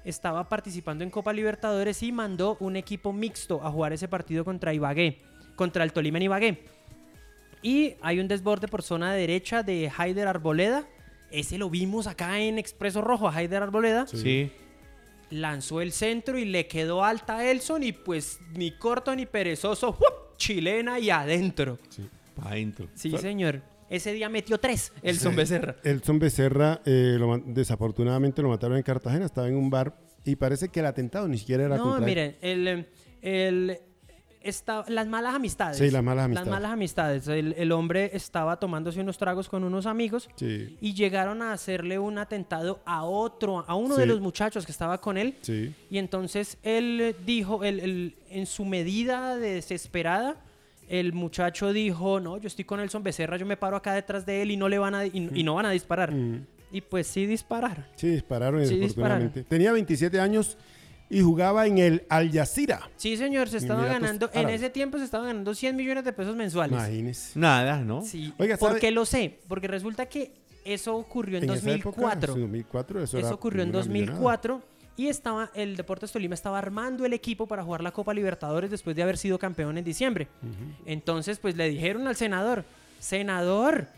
estaba 0.04 0.48
participando 0.48 1.04
en 1.04 1.10
Copa 1.10 1.32
Libertadores 1.32 2.02
y 2.02 2.10
mandó 2.10 2.56
un 2.58 2.74
equipo 2.74 3.12
mixto 3.12 3.62
a 3.62 3.70
jugar 3.70 3.92
ese 3.92 4.08
partido 4.08 4.44
contra 4.44 4.74
Ibagué, 4.74 5.20
contra 5.54 5.84
el 5.84 5.92
Tolima 5.92 6.18
en 6.18 6.24
Ibagué. 6.24 6.64
Y 7.62 7.94
hay 8.02 8.18
un 8.18 8.26
desborde 8.26 8.66
por 8.66 8.82
zona 8.82 9.14
derecha 9.14 9.62
de 9.62 9.90
Haider 9.96 10.26
Arboleda. 10.26 10.84
Ese 11.30 11.58
lo 11.58 11.70
vimos 11.70 12.08
acá 12.08 12.40
en 12.40 12.58
Expreso 12.58 13.02
Rojo, 13.02 13.28
a 13.28 13.34
Haider 13.34 13.62
Arboleda. 13.62 14.08
Sí. 14.08 14.50
Lanzó 15.30 15.80
el 15.80 15.92
centro 15.92 16.38
y 16.38 16.44
le 16.44 16.68
quedó 16.68 17.02
alta 17.04 17.38
a 17.38 17.50
Elson 17.50 17.82
y 17.82 17.92
pues 17.92 18.38
ni 18.54 18.70
corto 18.78 19.14
ni 19.16 19.26
perezoso, 19.26 19.96
chilena 20.36 20.98
y 21.00 21.10
adentro. 21.10 21.78
Pa' 22.36 22.50
adentro. 22.50 22.88
Sí, 22.94 23.16
señor. 23.18 23.62
Ese 23.88 24.12
día 24.12 24.28
metió 24.28 24.58
tres, 24.58 24.92
Elson 25.02 25.32
Sí. 25.32 25.36
Becerra. 25.36 25.76
Elson 25.84 26.18
Becerra, 26.18 26.80
eh, 26.84 27.16
lo 27.18 27.38
desafortunadamente 27.46 28.42
lo 28.42 28.48
mataron 28.48 28.76
en 28.76 28.82
Cartagena, 28.82 29.24
estaba 29.26 29.46
en 29.48 29.54
un 29.56 29.70
bar 29.70 29.96
y 30.24 30.34
parece 30.36 30.68
que 30.68 30.80
el 30.80 30.86
atentado 30.86 31.28
ni 31.28 31.38
siquiera 31.38 31.64
era 31.64 31.76
No, 31.76 31.84
contra 31.84 31.98
él. 32.00 32.04
miren, 32.04 32.36
el, 32.40 32.88
el, 33.22 33.78
las 34.88 35.06
malas 35.06 35.34
amistades. 35.34 35.78
Sí, 35.78 35.90
las 35.90 36.02
malas 36.02 36.24
amistades. 36.26 36.46
Las 36.48 36.54
malas 36.56 36.72
amistades. 36.72 37.28
El, 37.28 37.54
el 37.56 37.72
hombre 37.72 38.10
estaba 38.14 38.58
tomándose 38.58 39.00
unos 39.00 39.18
tragos 39.18 39.48
con 39.48 39.64
unos 39.64 39.86
amigos 39.86 40.28
Sí, 40.36 40.76
y 40.80 40.94
llegaron 40.94 41.42
a 41.42 41.52
hacerle 41.52 41.98
un 41.98 42.18
atentado 42.18 42.80
a 42.86 43.04
otro, 43.04 43.64
a 43.66 43.74
uno 43.74 43.96
de 43.96 44.06
los 44.06 44.20
muchachos 44.20 44.64
que 44.66 44.72
estaba 44.72 45.00
con 45.00 45.16
él. 45.16 45.36
sí. 45.42 45.74
Y 45.90 45.98
entonces 45.98 46.58
él 46.62 47.14
dijo, 47.24 47.64
él- 47.64 47.80
él, 47.80 48.14
en 48.30 48.46
su 48.46 48.64
medida 48.64 49.36
de 49.36 49.54
desesperada, 49.54 50.36
el 50.88 51.12
muchacho 51.12 51.72
dijo, 51.72 52.20
no, 52.20 52.38
yo 52.38 52.46
estoy 52.46 52.64
con 52.64 52.78
Elson 52.80 53.02
Becerra, 53.02 53.36
yo 53.36 53.46
me 53.46 53.56
paro 53.56 53.76
acá 53.76 53.92
detrás 53.94 54.24
de 54.26 54.42
él 54.42 54.50
y 54.52 54.56
no 54.56 54.68
le 54.68 54.78
van 54.78 54.94
a, 54.94 55.04
y, 55.06 55.30
y 55.34 55.42
no 55.42 55.54
van 55.54 55.66
a 55.66 55.70
disparar. 55.70 56.12
Mm. 56.12 56.46
Y 56.72 56.80
pues 56.80 57.06
sí 57.06 57.26
dispararon. 57.26 57.84
Sí, 57.94 58.08
dispararon 58.08 58.60
Sí, 58.66 58.76
desafortunadamente. 58.78 59.44
Tenía 59.44 59.72
27 59.72 60.18
años 60.20 60.58
y 61.08 61.20
jugaba 61.20 61.66
en 61.66 61.78
el 61.78 62.04
Al 62.08 62.32
Jazeera. 62.32 62.88
Sí, 62.96 63.16
señor, 63.16 63.48
se 63.48 63.58
estaba 63.58 63.80
Emiratos 63.80 64.02
ganando, 64.02 64.30
en 64.32 64.38
Árabes. 64.38 64.60
ese 64.60 64.70
tiempo 64.70 64.98
se 64.98 65.04
estaba 65.04 65.26
ganando 65.26 65.54
100 65.54 65.76
millones 65.76 66.04
de 66.04 66.12
pesos 66.12 66.36
mensuales. 66.36 66.78
Imagínese. 66.78 67.38
Nada, 67.38 67.80
¿no? 67.82 68.02
Sí. 68.02 68.32
Oiga, 68.38 68.56
¿Por 68.56 68.70
¿sabe? 68.70 68.80
qué 68.80 68.90
lo 68.90 69.04
sé? 69.04 69.38
Porque 69.48 69.68
resulta 69.68 70.06
que 70.06 70.32
eso 70.64 70.96
ocurrió 70.96 71.38
en, 71.38 71.44
esa 71.44 71.70
época, 71.70 72.00
2004. 72.00 72.34
en 72.34 72.40
2004, 72.40 73.02
eso, 73.02 73.34
ocurrió 73.34 73.62
en 73.62 73.70
una 73.70 73.82
millonada. 73.84 74.18
2004 74.18 74.62
y 74.96 75.08
estaba 75.08 75.50
el 75.54 75.76
Deportes 75.76 76.10
Tolima 76.10 76.34
estaba 76.34 76.58
armando 76.58 77.04
el 77.04 77.12
equipo 77.12 77.46
para 77.46 77.62
jugar 77.62 77.82
la 77.82 77.92
Copa 77.92 78.14
Libertadores 78.14 78.70
después 78.70 78.96
de 78.96 79.02
haber 79.02 79.18
sido 79.18 79.38
campeón 79.38 79.76
en 79.78 79.84
diciembre. 79.84 80.26
Entonces, 80.86 81.38
pues 81.38 81.54
le 81.54 81.68
dijeron 81.68 82.06
al 82.08 82.16
senador, 82.16 82.64
senador, 82.98 83.88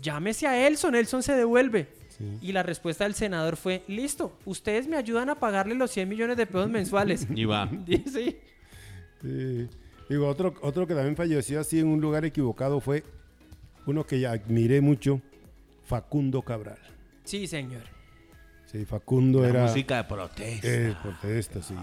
llámese 0.00 0.46
a 0.46 0.66
Elson, 0.66 0.94
Elson 0.94 1.22
se 1.22 1.34
devuelve. 1.34 1.88
Sí. 2.16 2.38
Y 2.40 2.52
la 2.52 2.62
respuesta 2.62 3.04
del 3.04 3.14
senador 3.14 3.56
fue, 3.56 3.82
listo, 3.88 4.36
ustedes 4.44 4.86
me 4.86 4.96
ayudan 4.96 5.30
a 5.30 5.34
pagarle 5.34 5.74
los 5.74 5.90
100 5.90 6.08
millones 6.08 6.36
de 6.36 6.46
pesos 6.46 6.68
mensuales. 6.68 7.26
Y 7.34 7.44
va. 7.44 7.68
Sí. 7.86 8.36
Sí. 9.22 9.68
Digo, 10.08 10.28
otro, 10.28 10.54
otro 10.60 10.86
que 10.86 10.94
también 10.94 11.16
falleció 11.16 11.60
así 11.60 11.80
en 11.80 11.88
un 11.88 12.00
lugar 12.00 12.24
equivocado 12.24 12.78
fue 12.80 13.04
uno 13.86 14.06
que 14.06 14.20
ya 14.20 14.32
admiré 14.32 14.80
mucho, 14.80 15.20
Facundo 15.84 16.42
Cabral. 16.42 16.78
Sí, 17.24 17.46
señor. 17.46 17.82
Sí, 18.66 18.84
Facundo 18.84 19.40
La 19.40 19.48
era... 19.48 19.62
música 19.62 19.96
de 19.98 20.04
protesta. 20.04 20.68
Eh, 20.68 20.94
protesta, 21.02 21.62
sí. 21.62 21.74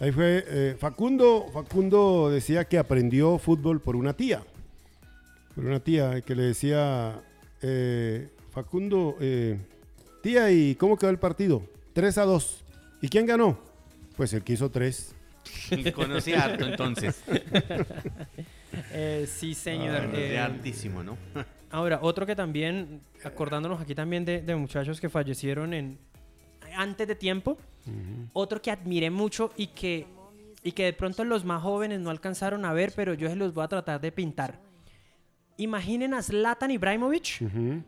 Ahí 0.00 0.10
fue, 0.10 0.44
eh, 0.46 0.76
Facundo, 0.78 1.46
Facundo 1.52 2.30
decía 2.30 2.64
que 2.64 2.78
aprendió 2.78 3.38
fútbol 3.38 3.80
por 3.80 3.94
una 3.94 4.12
tía. 4.12 4.42
Por 5.54 5.66
una 5.66 5.80
tía 5.80 6.20
que 6.22 6.34
le 6.34 6.42
decía, 6.42 7.22
eh, 7.62 8.28
Facundo, 8.54 9.16
eh, 9.20 9.58
tía, 10.22 10.50
¿y 10.52 10.74
cómo 10.76 10.96
quedó 10.96 11.10
el 11.10 11.18
partido? 11.18 11.62
3 11.92 12.18
a 12.18 12.24
2. 12.24 12.64
¿Y 13.02 13.08
quién 13.08 13.26
ganó? 13.26 13.58
Pues 14.16 14.32
el 14.32 14.42
que 14.44 14.52
hizo 14.52 14.70
tres. 14.70 15.14
Conocí 15.94 16.32
harto 16.32 16.66
entonces. 16.66 17.22
Eh, 18.90 19.28
sí, 19.28 19.54
señor. 19.54 20.00
Conocí 20.06 20.20
Eh, 20.20 20.38
hartísimo, 20.38 21.04
¿no? 21.04 21.16
ahora, 21.70 22.00
otro 22.02 22.26
que 22.26 22.34
también, 22.34 23.00
acordándonos 23.22 23.80
aquí 23.80 23.94
también 23.94 24.24
de, 24.24 24.42
de 24.42 24.56
muchachos 24.56 25.00
que 25.00 25.08
fallecieron 25.08 25.72
en 25.74 25.96
antes 26.76 27.06
de 27.06 27.14
tiempo, 27.14 27.56
otro 28.32 28.60
que 28.60 28.72
admiré 28.72 29.10
mucho 29.10 29.52
y 29.56 29.68
que, 29.68 30.08
y 30.64 30.72
que 30.72 30.86
de 30.86 30.92
pronto 30.92 31.22
los 31.24 31.44
más 31.44 31.62
jóvenes 31.62 32.00
no 32.00 32.10
alcanzaron 32.10 32.64
a 32.64 32.72
ver, 32.72 32.92
pero 32.96 33.14
yo 33.14 33.28
se 33.28 33.36
los 33.36 33.54
voy 33.54 33.62
a 33.64 33.68
tratar 33.68 34.00
de 34.00 34.10
pintar. 34.10 34.58
Imaginen 35.56 36.14
a 36.14 36.22
Zlatan 36.22 36.72
Ibrahimovic, 36.72 37.42
Ujú. 37.42 37.80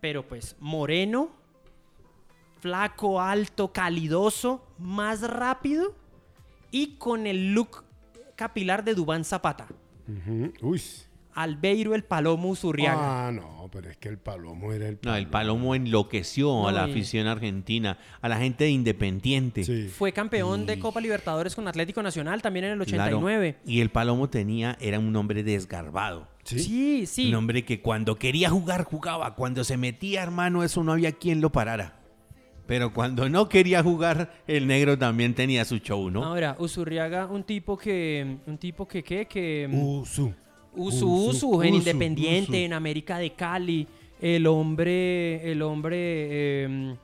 Pero 0.00 0.26
pues 0.26 0.56
moreno, 0.60 1.30
flaco, 2.60 3.20
alto, 3.20 3.72
calidoso, 3.72 4.66
más 4.78 5.22
rápido 5.22 5.94
y 6.70 6.96
con 6.96 7.26
el 7.26 7.52
look 7.54 7.84
capilar 8.36 8.84
de 8.84 8.94
Dubán 8.94 9.24
Zapata. 9.24 9.68
Uy. 10.60 10.82
Albeiro 11.32 11.94
el 11.94 12.02
Palomo 12.02 12.48
Uzurriaga. 12.48 13.28
Ah, 13.28 13.32
no, 13.32 13.68
pero 13.72 13.88
es 13.88 13.96
que 13.96 14.08
el 14.08 14.18
palomo 14.18 14.72
era 14.72 14.88
el 14.88 14.98
No, 15.02 15.14
el 15.14 15.28
Palomo 15.28 15.76
enloqueció 15.76 16.66
a 16.66 16.72
la 16.72 16.88
y- 16.88 16.90
afición 16.90 17.28
argentina, 17.28 17.98
a 18.20 18.28
la 18.28 18.36
gente 18.36 18.64
de 18.64 18.70
Independiente. 18.70 19.62
Sí. 19.62 19.86
Fue 19.88 20.12
campeón 20.12 20.66
de 20.66 20.80
Copa 20.80 21.00
Libertadores 21.00 21.54
con 21.54 21.68
Atlético 21.68 22.02
Nacional 22.02 22.42
también 22.42 22.64
en 22.64 22.72
el 22.72 22.84
Claro. 22.84 23.18
89. 23.18 23.58
Y 23.64 23.80
el 23.80 23.90
Palomo 23.90 24.28
tenía, 24.28 24.76
era 24.80 24.98
un 24.98 25.14
hombre 25.14 25.44
desgarbado. 25.44 26.26
Sí. 26.58 26.64
Sí, 26.64 27.06
sí. 27.06 27.28
Un 27.28 27.34
hombre 27.36 27.64
que 27.64 27.80
cuando 27.80 28.16
quería 28.18 28.50
jugar, 28.50 28.84
jugaba. 28.84 29.34
Cuando 29.34 29.64
se 29.64 29.76
metía, 29.76 30.22
hermano, 30.22 30.62
eso 30.64 30.82
no 30.84 30.92
había 30.92 31.12
quien 31.12 31.40
lo 31.40 31.50
parara. 31.50 31.96
Pero 32.66 32.92
cuando 32.92 33.28
no 33.28 33.48
quería 33.48 33.82
jugar, 33.82 34.32
el 34.46 34.66
negro 34.68 34.96
también 34.96 35.34
tenía 35.34 35.64
su 35.64 35.78
show, 35.78 36.08
¿no? 36.10 36.24
Ahora, 36.24 36.54
Uzurriaga, 36.58 37.26
un 37.26 37.42
tipo 37.42 37.76
que. 37.76 38.36
Un 38.46 38.58
tipo 38.58 38.86
que, 38.86 39.02
¿qué? 39.02 39.26
Que. 39.26 39.68
Usu. 39.72 40.32
Usu, 40.72 41.08
Usu, 41.12 41.48
Usu, 41.48 41.62
en 41.62 41.70
Usu, 41.74 41.78
Independiente, 41.78 42.50
Usu. 42.52 42.60
en 42.60 42.72
América 42.72 43.18
de 43.18 43.30
Cali. 43.32 43.86
El 44.20 44.46
hombre. 44.46 45.50
El 45.50 45.62
hombre. 45.62 45.96
eh, 45.98 46.94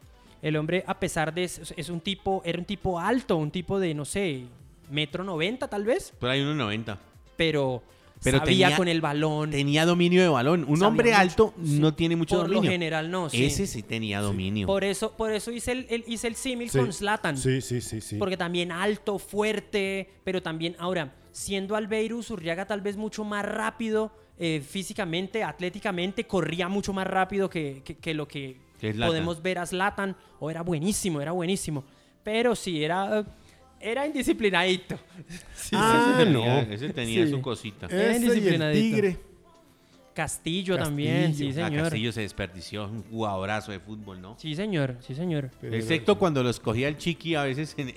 el 0.42 0.56
hombre, 0.56 0.84
a 0.86 1.00
pesar 1.00 1.34
de. 1.34 1.44
Es, 1.44 1.74
es 1.76 1.88
un 1.88 1.98
tipo. 2.00 2.42
Era 2.44 2.58
un 2.58 2.64
tipo 2.64 3.00
alto, 3.00 3.36
un 3.36 3.50
tipo 3.50 3.80
de, 3.80 3.92
no 3.94 4.04
sé, 4.04 4.42
metro 4.90 5.24
noventa 5.24 5.66
tal 5.66 5.84
vez. 5.84 6.12
Por 6.20 6.30
ahí 6.30 6.40
unos 6.42 6.54
90. 6.56 6.96
Pero. 7.36 7.82
Pero 8.26 8.38
sabía 8.38 8.66
tenía- 8.66 8.76
con 8.76 8.88
el 8.88 9.00
balón. 9.00 9.50
Tenía 9.50 9.86
dominio 9.86 10.20
de 10.22 10.28
balón. 10.28 10.64
Un 10.68 10.76
Sabía 10.76 10.88
hombre 10.88 11.10
mucho, 11.10 11.20
alto 11.20 11.54
sí. 11.64 11.78
no 11.80 11.94
tiene 11.94 12.16
mucho 12.16 12.36
Por 12.36 12.48
lo 12.48 12.54
dominio. 12.56 12.70
general 12.72 13.10
no, 13.10 13.30
sí. 13.30 13.44
Ese 13.44 13.66
sí 13.66 13.82
tenía 13.82 14.20
dominio. 14.20 14.66
Por 14.66 14.84
eso, 14.84 15.12
por 15.16 15.32
eso 15.32 15.50
hice 15.50 15.72
el, 15.72 15.86
el- 15.88 16.04
hice 16.06 16.26
el 16.28 16.34
símil 16.34 16.68
Sí. 16.70 16.78
con 16.78 16.92
Zlatan. 16.92 17.36
Sí, 17.38 17.60
sí, 17.60 17.80
sí, 17.80 18.00
sí. 18.00 18.16
Porque 18.16 18.36
también 18.36 18.70
alto, 18.72 19.18
fuerte, 19.18 20.10
pero 20.24 20.42
también, 20.42 20.76
ahora, 20.78 21.14
siendo 21.32 21.76
Albeiro 21.76 22.22
Zurriaga 22.22 22.66
tal 22.66 22.80
vez 22.80 22.96
mucho 22.96 23.24
más 23.24 23.44
rápido 23.44 24.12
eh, 24.38 24.60
físicamente, 24.60 25.42
atléticamente, 25.42 26.24
corría 26.26 26.68
mucho 26.68 26.92
más 26.92 27.06
rápido 27.06 27.48
que, 27.48 27.80
que- 27.82 27.96
que 27.96 28.12
lo 28.12 28.28
que 28.28 28.58
podemos 28.98 29.40
ver 29.40 29.58
a 29.58 29.64
Zlatan, 29.64 30.14
o 30.40 30.50
era 30.50 30.60
buenísimo, 30.60 31.22
era 31.22 31.32
buenísimo. 31.32 31.84
Pero 32.22 32.54
sí, 32.54 32.84
era, 32.84 33.24
era 33.90 34.06
indisciplinadito. 34.06 34.98
ah, 35.72 36.14
Ese 36.20 36.30
no. 36.30 36.40
tenía- 36.40 36.62
Ese 36.74 36.88
tenía 36.90 37.24
Sí. 37.24 37.30
su 37.30 37.40
cosita. 37.40 37.86
Era 37.86 38.10
Ese 38.10 38.12
y 38.12 38.16
el 38.16 38.22
indisciplinadito. 38.24 38.96
tigre. 38.96 39.16
Castillo, 40.14 40.78
también, 40.78 41.34
sí, 41.34 41.48
Castillo. 41.48 41.64
A 41.64 41.68
señor. 41.68 41.82
Castillo 41.84 42.12
se 42.12 42.20
desperdició 42.22 42.84
un 42.86 43.02
jugadorazo 43.02 43.70
de 43.72 43.80
fútbol, 43.80 44.22
¿no? 44.22 44.34
Sí, 44.38 44.54
señor, 44.54 44.96
sí, 45.06 45.14
señor. 45.14 45.50
Pero- 45.60 45.76
Excepto 45.76 46.18
cuando 46.18 46.42
los 46.42 46.58
cogía 46.58 46.88
el 46.88 46.96
chiqui 46.96 47.34
a 47.34 47.42
veces 47.42 47.74
en, 47.76 47.92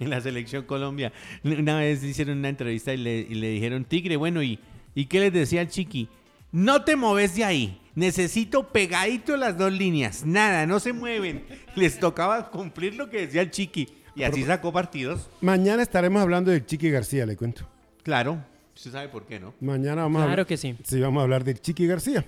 en 0.00 0.10
la 0.10 0.20
selección 0.20 0.64
Colombia. 0.64 1.12
Una 1.44 1.78
vez 1.78 2.02
hicieron 2.02 2.38
una 2.38 2.48
entrevista 2.48 2.92
y 2.92 2.96
le, 2.96 3.18
y 3.20 3.34
le 3.36 3.50
dijeron, 3.50 3.84
Tigre, 3.84 4.16
bueno, 4.16 4.42
¿y, 4.42 4.58
¿y 4.96 5.06
qué 5.06 5.20
les 5.20 5.32
decía 5.32 5.60
el 5.60 5.68
chiqui? 5.68 6.08
No 6.50 6.82
te 6.82 6.96
moves 6.96 7.36
de 7.36 7.44
ahí. 7.44 7.78
Necesito 7.94 8.68
pegadito 8.68 9.36
las 9.36 9.56
dos 9.56 9.72
líneas. 9.72 10.26
Nada, 10.26 10.66
no 10.66 10.80
se 10.80 10.92
mueven. 10.92 11.44
Les 11.76 11.98
tocaba 12.00 12.50
cumplir 12.50 12.96
lo 12.96 13.08
que 13.08 13.18
decía 13.26 13.42
el 13.42 13.50
chiqui. 13.50 13.86
Y 14.14 14.22
así 14.24 14.44
sacó 14.44 14.72
partidos. 14.72 15.28
Mañana 15.40 15.82
estaremos 15.82 16.20
hablando 16.22 16.50
del 16.50 16.66
Chiqui 16.66 16.90
García, 16.90 17.24
le 17.26 17.36
cuento. 17.36 17.62
Claro. 18.02 18.38
Usted 18.74 18.90
sabe 18.92 19.08
por 19.08 19.24
qué, 19.26 19.38
¿no? 19.40 19.54
Mañana 19.60 20.02
vamos 20.02 20.20
a 20.20 20.24
Claro 20.24 20.30
hablar. 20.32 20.46
que 20.46 20.56
sí. 20.56 20.76
Sí, 20.84 21.00
vamos 21.00 21.20
a 21.20 21.24
hablar 21.24 21.44
del 21.44 21.60
Chiqui 21.60 21.86
García. 21.86 22.24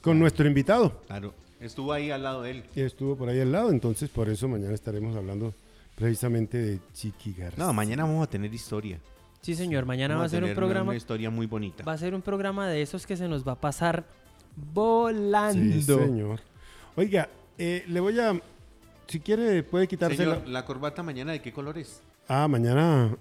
Con 0.00 0.18
nuestro 0.18 0.46
invitado. 0.46 1.00
Claro. 1.06 1.34
Estuvo 1.60 1.92
ahí 1.92 2.10
al 2.10 2.22
lado 2.24 2.42
de 2.42 2.50
él. 2.50 2.64
Y 2.74 2.80
estuvo 2.80 3.14
por 3.16 3.28
ahí 3.28 3.40
al 3.40 3.52
lado, 3.52 3.70
entonces 3.70 4.10
por 4.10 4.28
eso 4.28 4.48
mañana 4.48 4.74
estaremos 4.74 5.16
hablando 5.16 5.54
precisamente 5.94 6.58
de 6.58 6.78
Chiqui 6.92 7.34
García. 7.34 7.64
No, 7.64 7.72
mañana 7.72 8.02
vamos 8.04 8.24
a 8.26 8.30
tener 8.30 8.52
historia. 8.52 8.98
Sí, 9.42 9.54
señor. 9.54 9.86
Mañana 9.86 10.16
va 10.16 10.24
a 10.24 10.28
ser 10.28 10.38
un 10.42 10.48
tener 10.48 10.56
una- 10.58 10.66
programa. 10.66 10.88
Una 10.90 10.96
historia 10.96 11.30
muy 11.30 11.46
bonita. 11.46 11.84
Va 11.84 11.92
a 11.92 11.98
ser 11.98 12.14
un 12.14 12.22
programa 12.22 12.68
de 12.68 12.82
esos 12.82 13.06
que 13.06 13.16
se 13.16 13.28
nos 13.28 13.46
va 13.46 13.52
a 13.52 13.60
pasar 13.60 14.04
volando. 14.72 15.72
Sí, 15.74 15.82
señor. 15.82 16.40
Oiga, 16.96 17.28
eh, 17.58 17.84
le 17.88 18.00
voy 18.00 18.18
a... 18.18 18.40
Si 19.12 19.20
quiere, 19.20 19.62
puede 19.62 19.86
quitarse 19.86 20.16
Señor, 20.16 20.42
la... 20.46 20.52
la 20.60 20.64
corbata 20.64 21.02
mañana, 21.02 21.32
¿de 21.32 21.42
qué 21.42 21.52
color 21.52 21.76
es? 21.76 22.00
Ah, 22.28 22.48
mañana... 22.48 23.14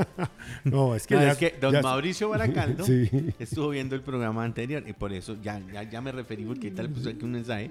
no, 0.64 0.94
es 0.94 1.08
que 1.08 1.16
Ah, 1.16 1.22
ya... 1.22 1.32
es 1.32 1.38
que 1.38 1.56
don 1.60 1.72
ya- 1.72 1.82
Mauricio 1.82 2.28
Baracaldo 2.28 2.84
Sí. 2.86 3.10
estuvo 3.40 3.70
viendo 3.70 3.96
el 3.96 4.02
programa 4.02 4.44
anterior 4.44 4.84
y 4.86 4.92
por 4.92 5.12
eso 5.12 5.36
ya, 5.42 5.60
ya, 5.72 5.82
ya 5.82 6.00
me 6.00 6.12
referí 6.12 6.44
porque 6.44 6.70
tal 6.70 6.88
puse 6.88 7.10
aquí 7.10 7.24
un 7.24 7.32
mensaje 7.32 7.68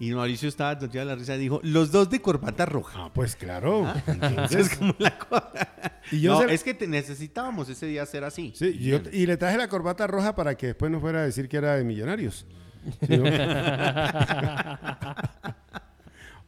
y 0.00 0.10
Mauricio 0.12 0.48
estaba 0.48 0.76
tonteado 0.76 1.06
de 1.08 1.14
la 1.14 1.18
risa 1.20 1.36
y 1.36 1.38
dijo 1.38 1.60
los 1.62 1.92
dos 1.92 2.10
de 2.10 2.20
corbata 2.20 2.66
roja. 2.66 3.04
Ah, 3.04 3.10
pues 3.14 3.36
claro. 3.36 3.86
Es 4.06 4.08
Entonces, 4.08 4.76
como 4.76 4.94
la 4.98 5.16
cosa. 5.16 5.68
Y 6.10 6.20
yo 6.22 6.42
no, 6.42 6.48
es 6.48 6.64
que 6.64 6.74
te- 6.74 6.88
necesitábamos 6.88 7.68
ese 7.68 7.86
día 7.86 8.02
hacer 8.02 8.24
así. 8.24 8.52
sí, 8.56 8.76
yo- 8.78 8.98
y 9.12 9.26
le 9.26 9.36
traje 9.36 9.56
la 9.58 9.68
corbata 9.68 10.08
roja 10.08 10.34
para 10.34 10.56
que 10.56 10.66
después 10.68 10.90
no 10.90 10.98
fuera 10.98 11.20
a 11.20 11.22
decir 11.22 11.48
que 11.48 11.58
era 11.58 11.76
de 11.76 11.84
millonarios. 11.84 12.46
Sí, 13.06 13.16
¿no? 13.16 13.24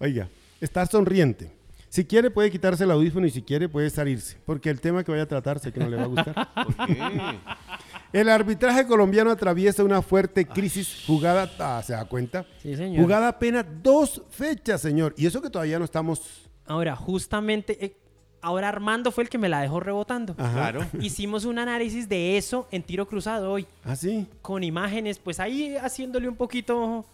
Oiga, 0.00 0.28
está 0.60 0.86
sonriente. 0.86 1.52
Si 1.88 2.04
quiere 2.04 2.30
puede 2.30 2.50
quitarse 2.50 2.84
el 2.84 2.90
audífono 2.90 3.26
y 3.26 3.30
si 3.30 3.42
quiere 3.42 3.68
puede 3.68 3.88
salirse, 3.88 4.36
porque 4.44 4.68
el 4.68 4.80
tema 4.80 5.02
que 5.02 5.10
vaya 5.10 5.22
a 5.22 5.28
tratar 5.28 5.58
sé 5.58 5.72
que 5.72 5.80
no 5.80 5.88
le 5.88 5.96
va 5.96 6.02
a 6.02 6.06
gustar. 6.06 6.54
¿Por 6.64 6.86
qué? 6.86 7.38
El 8.12 8.28
arbitraje 8.28 8.86
colombiano 8.86 9.30
atraviesa 9.30 9.82
una 9.84 10.02
fuerte 10.02 10.46
crisis 10.46 11.04
jugada, 11.06 11.50
ah, 11.58 11.82
¿se 11.84 11.94
da 11.94 12.04
cuenta? 12.04 12.44
Sí, 12.62 12.76
señor. 12.76 13.02
Jugada 13.02 13.28
apenas 13.28 13.64
dos 13.82 14.22
fechas, 14.30 14.80
señor. 14.82 15.14
Y 15.16 15.26
eso 15.26 15.40
que 15.40 15.50
todavía 15.50 15.78
no 15.78 15.84
estamos... 15.86 16.48
Ahora, 16.66 16.94
justamente, 16.94 17.82
eh, 17.84 17.96
ahora 18.42 18.68
Armando 18.68 19.10
fue 19.10 19.24
el 19.24 19.30
que 19.30 19.38
me 19.38 19.48
la 19.48 19.60
dejó 19.62 19.80
rebotando. 19.80 20.34
Ajá. 20.38 20.52
Claro. 20.52 20.86
Hicimos 21.00 21.46
un 21.46 21.58
análisis 21.58 22.06
de 22.08 22.36
eso 22.36 22.68
en 22.70 22.82
tiro 22.82 23.06
cruzado 23.06 23.50
hoy, 23.50 23.66
¿Ah, 23.84 23.96
sí? 23.96 24.26
con 24.42 24.62
imágenes, 24.62 25.18
pues 25.18 25.40
ahí 25.40 25.74
haciéndole 25.76 26.28
un 26.28 26.36
poquito, 26.36 27.06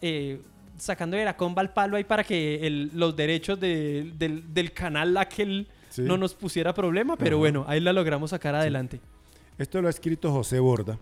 eh, 0.00 0.40
sacándole 0.80 1.24
la 1.24 1.36
comba 1.36 1.62
al 1.62 1.72
palo 1.72 1.96
ahí 1.96 2.04
para 2.04 2.24
que 2.24 2.66
el- 2.66 2.90
los 2.94 3.14
derechos 3.14 3.58
de- 3.60 4.12
del, 4.18 4.52
del 4.52 4.72
canal 4.72 5.16
aquel 5.16 5.68
Sí. 5.90 6.02
no 6.02 6.16
nos 6.16 6.34
pusiera 6.34 6.72
problema, 6.72 7.16
pero 7.16 7.36
Ajá. 7.36 7.40
bueno, 7.40 7.64
ahí 7.68 7.80
la 7.80 7.92
logramos 7.92 8.30
sacar 8.30 8.54
adelante. 8.54 9.00
Esto 9.58 9.80
lo 9.82 9.88
ha 9.88 9.90
escrito 9.90 10.30
José 10.32 10.58
Borda, 10.60 10.98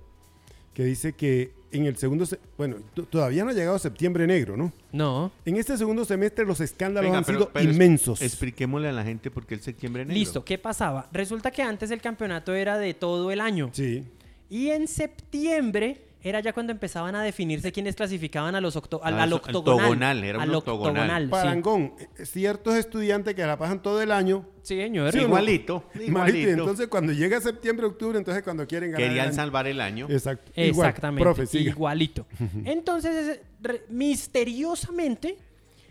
que 0.75 0.83
dice 0.85 1.13
que 1.13 1.53
en 1.71 1.85
el 1.85 1.97
segundo... 1.99 2.25
se- 2.25 2.39
Bueno, 2.57 2.77
todavía 3.11 3.45
no 3.45 3.51
ha 3.51 3.53
llegado 3.53 3.79
septiembre 3.79 4.27
negro, 4.27 4.57
¿no? 4.57 4.73
No, 4.91 5.31
En 5.45 5.57
este 5.57 5.77
segundo 5.77 6.05
semestre 6.07 6.47
los 6.47 6.61
escándalos 6.61 7.09
Venga, 7.09 7.19
han 7.19 7.25
pero- 7.25 7.39
sido 7.41 7.51
pero 7.53 7.71
inmensos. 7.71 8.23
Expliquémosle 8.23 8.89
a 8.89 8.93
la 8.93 9.05
gente 9.05 9.31
por 9.31 9.45
qué 9.47 9.55
el 9.55 9.61
septiembre 9.61 10.05
negro. 10.07 10.19
listo, 10.19 10.43
¿qué 10.45 10.57
pasaba? 10.57 11.07
Resulta 11.13 11.51
que 11.51 11.63
antes 11.63 11.91
el 11.91 12.01
campeonato 12.01 12.55
era 12.55 12.79
de 12.79 12.95
todo 12.95 13.31
el 13.31 13.41
año. 13.43 13.69
Sí. 13.75 14.05
Y 14.49 14.71
en 14.71 14.89
septiembre 14.89 16.07
era 16.23 16.41
ya 16.41 16.53
cuando 16.53 16.73
empezaban 16.73 17.15
a 17.15 17.23
definirse 17.23 17.71
quiénes 17.71 17.95
clasificaban 17.95 18.55
a 18.57 18.61
los 18.61 18.75
octo- 18.77 19.01
al, 19.05 19.19
Ah, 19.19 19.23
al 19.23 19.33
octogonal. 19.33 19.75
octogonal, 19.85 20.25
era 20.25 20.39
un 20.39 20.43
al 20.45 20.55
octogonal. 20.55 21.25
sí. 21.25 21.31
Parangón, 21.31 21.93
ciertos 22.25 22.75
estudiantes 22.75 23.35
que 23.35 23.47
la 23.47 23.57
pasan 23.57 23.81
todo 23.83 24.03
el 24.03 24.11
año. 24.11 24.45
Sí, 24.63 24.77
señor. 24.77 25.15
Igualito, 25.15 25.85
Igualito. 25.95 26.11
igualito. 26.11 26.39
Y 26.49 26.53
entonces 26.53 26.89
cuando 26.89 27.13
llega 27.13 27.41
septiembre, 27.41 27.87
octubre, 27.87 28.19
entonces 28.19 28.43
cuando 28.43 28.67
quieren 28.67 28.91
ganar. 28.91 29.03
el 29.03 29.09
Querían 29.11 29.27
año. 29.29 29.35
salvar 29.37 29.67
el 29.69 29.81
año. 29.81 30.07
Exacto. 30.11 30.51
Igual. 30.57 30.89
Exactamente, 30.89 31.23
Profe, 31.23 31.47
siga. 31.47 31.71
igualito. 31.71 32.27
Entonces, 32.65 33.41
misteriosamente, 33.89 35.37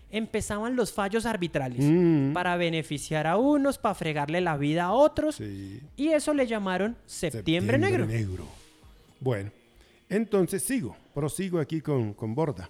empezaban 0.09 0.75
los 0.75 0.93
fallos 0.93 1.25
arbitrales 1.25 1.83
Mm. 1.83 2.33
para 2.33 2.55
beneficiar 2.55 3.27
a 3.27 3.37
unos, 3.37 3.77
para 3.77 3.95
fregarle 3.95 4.39
la 4.41 4.55
vida 4.57 4.85
a 4.85 4.91
otros. 4.93 5.35
Sí. 5.35 5.81
Y 5.97 6.09
eso 6.09 6.33
le 6.33 6.47
llamaron 6.47 6.95
Septiembre, 7.05 7.77
Negro. 7.77 8.07
Bueno, 9.19 9.51
entonces 10.09 10.63
sigo, 10.63 10.95
prosigo 11.13 11.59
aquí 11.59 11.81
con, 11.81 12.13
con 12.13 12.35
Borda. 12.35 12.69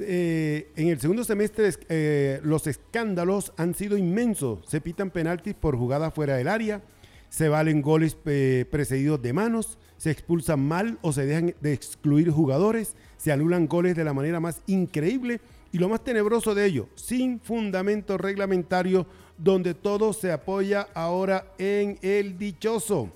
Eh, 0.00 0.70
en 0.76 0.88
el 0.88 1.00
segundo 1.00 1.24
semestre 1.24 1.70
eh, 1.88 2.40
los 2.42 2.66
escándalos 2.66 3.52
han 3.56 3.74
sido 3.74 3.96
inmensos. 3.96 4.60
Se 4.66 4.80
pitan 4.80 5.10
penaltis 5.10 5.54
por 5.54 5.76
jugada 5.76 6.10
fuera 6.10 6.36
del 6.36 6.48
área, 6.48 6.82
se 7.28 7.48
valen 7.48 7.82
goles 7.82 8.16
eh, 8.26 8.66
precedidos 8.70 9.20
de 9.22 9.32
manos, 9.32 9.78
se 9.96 10.10
expulsan 10.10 10.60
mal 10.60 10.98
o 11.02 11.12
se 11.12 11.26
dejan 11.26 11.54
de 11.60 11.72
excluir 11.72 12.30
jugadores, 12.30 12.94
se 13.16 13.32
anulan 13.32 13.66
goles 13.66 13.96
de 13.96 14.04
la 14.04 14.12
manera 14.12 14.40
más 14.40 14.62
increíble 14.66 15.40
y 15.72 15.78
lo 15.78 15.88
más 15.88 16.04
tenebroso 16.04 16.54
de 16.54 16.66
ello, 16.66 16.88
sin 16.94 17.40
fundamento 17.40 18.16
reglamentario, 18.16 19.06
donde 19.36 19.74
todo 19.74 20.12
se 20.12 20.32
apoya 20.32 20.88
ahora 20.94 21.52
en 21.58 21.98
el 22.02 22.38
dichoso, 22.38 23.10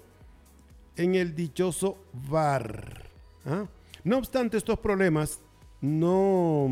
en 0.96 1.14
el 1.14 1.34
dichoso 1.34 1.98
VAR. 2.28 3.11
¿Ah? 3.46 3.66
No 4.04 4.18
obstante, 4.18 4.56
estos 4.56 4.78
problemas 4.78 5.40
no, 5.80 6.68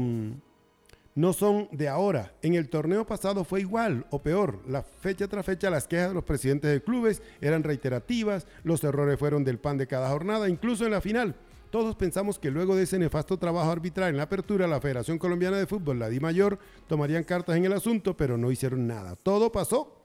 no 1.14 1.32
son 1.32 1.68
de 1.72 1.88
ahora. 1.88 2.34
En 2.42 2.54
el 2.54 2.68
torneo 2.68 3.06
pasado 3.06 3.44
fue 3.44 3.60
igual 3.60 4.06
o 4.10 4.22
peor. 4.22 4.60
La 4.66 4.82
fecha 4.82 5.28
tras 5.28 5.46
fecha 5.46 5.70
las 5.70 5.86
quejas 5.86 6.08
de 6.08 6.14
los 6.14 6.24
presidentes 6.24 6.70
de 6.70 6.82
clubes 6.82 7.22
eran 7.40 7.62
reiterativas, 7.62 8.46
los 8.64 8.82
errores 8.82 9.18
fueron 9.18 9.44
del 9.44 9.58
pan 9.58 9.78
de 9.78 9.86
cada 9.86 10.10
jornada, 10.10 10.48
incluso 10.48 10.84
en 10.84 10.92
la 10.92 11.00
final. 11.00 11.36
Todos 11.70 11.94
pensamos 11.94 12.38
que 12.40 12.50
luego 12.50 12.74
de 12.74 12.82
ese 12.82 12.98
nefasto 12.98 13.38
trabajo 13.38 13.70
arbitral 13.70 14.10
en 14.10 14.16
la 14.16 14.24
apertura, 14.24 14.66
la 14.66 14.80
Federación 14.80 15.18
Colombiana 15.18 15.56
de 15.56 15.68
Fútbol, 15.68 16.00
la 16.00 16.08
Di 16.08 16.18
Mayor, 16.18 16.58
tomarían 16.88 17.22
cartas 17.22 17.56
en 17.56 17.64
el 17.64 17.72
asunto, 17.72 18.16
pero 18.16 18.36
no 18.36 18.50
hicieron 18.50 18.88
nada. 18.88 19.14
Todo 19.14 19.52
pasó 19.52 20.02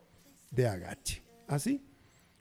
de 0.51 0.67
agache. 0.67 1.23
Así, 1.47 1.81
con 1.81 1.94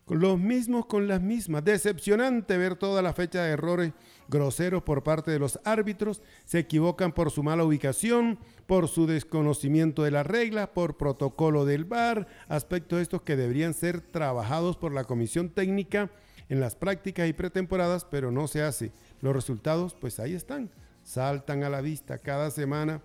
los 0.09 0.39
mismos 0.39 0.87
con 0.87 1.09
las 1.09 1.21
mismas. 1.21 1.65
Decepcionante 1.65 2.59
ver 2.59 2.77
toda 2.77 3.01
la 3.01 3.15
fecha 3.15 3.43
de 3.43 3.53
errores 3.53 3.93
groseros 4.29 4.83
por 4.83 5.03
parte 5.03 5.31
de 5.31 5.39
los 5.39 5.59
árbitros. 5.65 6.23
Se 6.45 6.59
equivocan 6.59 7.13
por 7.13 7.31
su 7.31 7.43
mala 7.43 7.65
ubicación, 7.65 8.39
por 8.67 8.89
su 8.89 9.07
desconocimiento 9.07 10.03
de 10.03 10.11
la 10.11 10.23
regla, 10.23 10.73
por 10.73 10.97
protocolo 10.97 11.65
del 11.65 11.85
VAR, 11.85 12.27
aspectos 12.49 13.01
estos 13.01 13.23
que 13.23 13.37
deberían 13.37 13.75
ser 13.75 14.01
trabajados 14.01 14.77
por 14.77 14.93
la 14.93 15.05
comisión 15.05 15.49
técnica 15.49 16.11
en 16.49 16.61
las 16.61 16.77
prácticas 16.77 17.29
y 17.29 17.33
pretemporadas, 17.33 18.05
pero 18.05 18.31
no 18.31 18.47
se 18.49 18.63
hace. 18.63 18.93
Los 19.21 19.35
resultados, 19.35 19.95
pues 19.95 20.21
ahí 20.21 20.35
están, 20.35 20.71
saltan 21.03 21.65
a 21.65 21.71
la 21.71 21.81
vista 21.81 22.19
cada 22.19 22.51
semana 22.51 23.01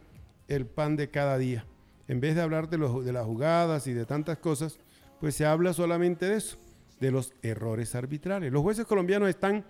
el 0.47 0.65
pan 0.65 0.97
de 0.97 1.09
cada 1.09 1.37
día. 1.37 1.65
En 2.07 2.19
vez 2.19 2.35
de 2.35 2.41
hablar 2.41 2.69
de, 2.69 2.77
los, 2.77 3.05
de 3.05 3.13
las 3.13 3.25
jugadas 3.25 3.87
y 3.87 3.93
de 3.93 4.05
tantas 4.05 4.39
cosas, 4.39 4.79
pues 5.19 5.35
se 5.35 5.45
habla 5.45 5.73
solamente 5.73 6.27
de 6.27 6.37
eso, 6.37 6.57
de 6.99 7.11
los 7.11 7.33
errores 7.41 7.95
arbitrales. 7.95 8.51
Los 8.51 8.61
jueces 8.61 8.85
colombianos 8.85 9.29
están 9.29 9.65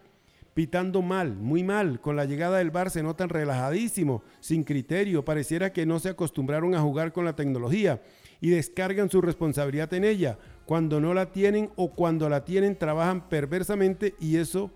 pitando 0.53 1.01
mal, 1.01 1.36
muy 1.36 1.63
mal. 1.63 2.01
Con 2.01 2.15
la 2.15 2.25
llegada 2.25 2.57
del 2.57 2.71
bar 2.71 2.89
se 2.89 3.03
notan 3.03 3.30
relajadísimo, 3.30 4.23
sin 4.39 4.63
criterio. 4.63 5.23
Pareciera 5.23 5.71
que 5.71 5.86
no 5.86 5.99
se 5.99 6.09
acostumbraron 6.09 6.75
a 6.75 6.82
jugar 6.82 7.13
con 7.13 7.25
la 7.25 7.36
tecnología 7.36 8.01
y 8.41 8.49
descargan 8.49 9.09
su 9.09 9.21
responsabilidad 9.21 9.93
en 9.93 10.05
ella. 10.05 10.38
Cuando 10.65 10.99
no 10.99 11.13
la 11.13 11.32
tienen 11.32 11.69
o 11.75 11.91
cuando 11.91 12.30
la 12.30 12.45
tienen 12.45 12.77
trabajan 12.77 13.27
perversamente 13.30 14.15
y 14.19 14.38
eso 14.38 14.71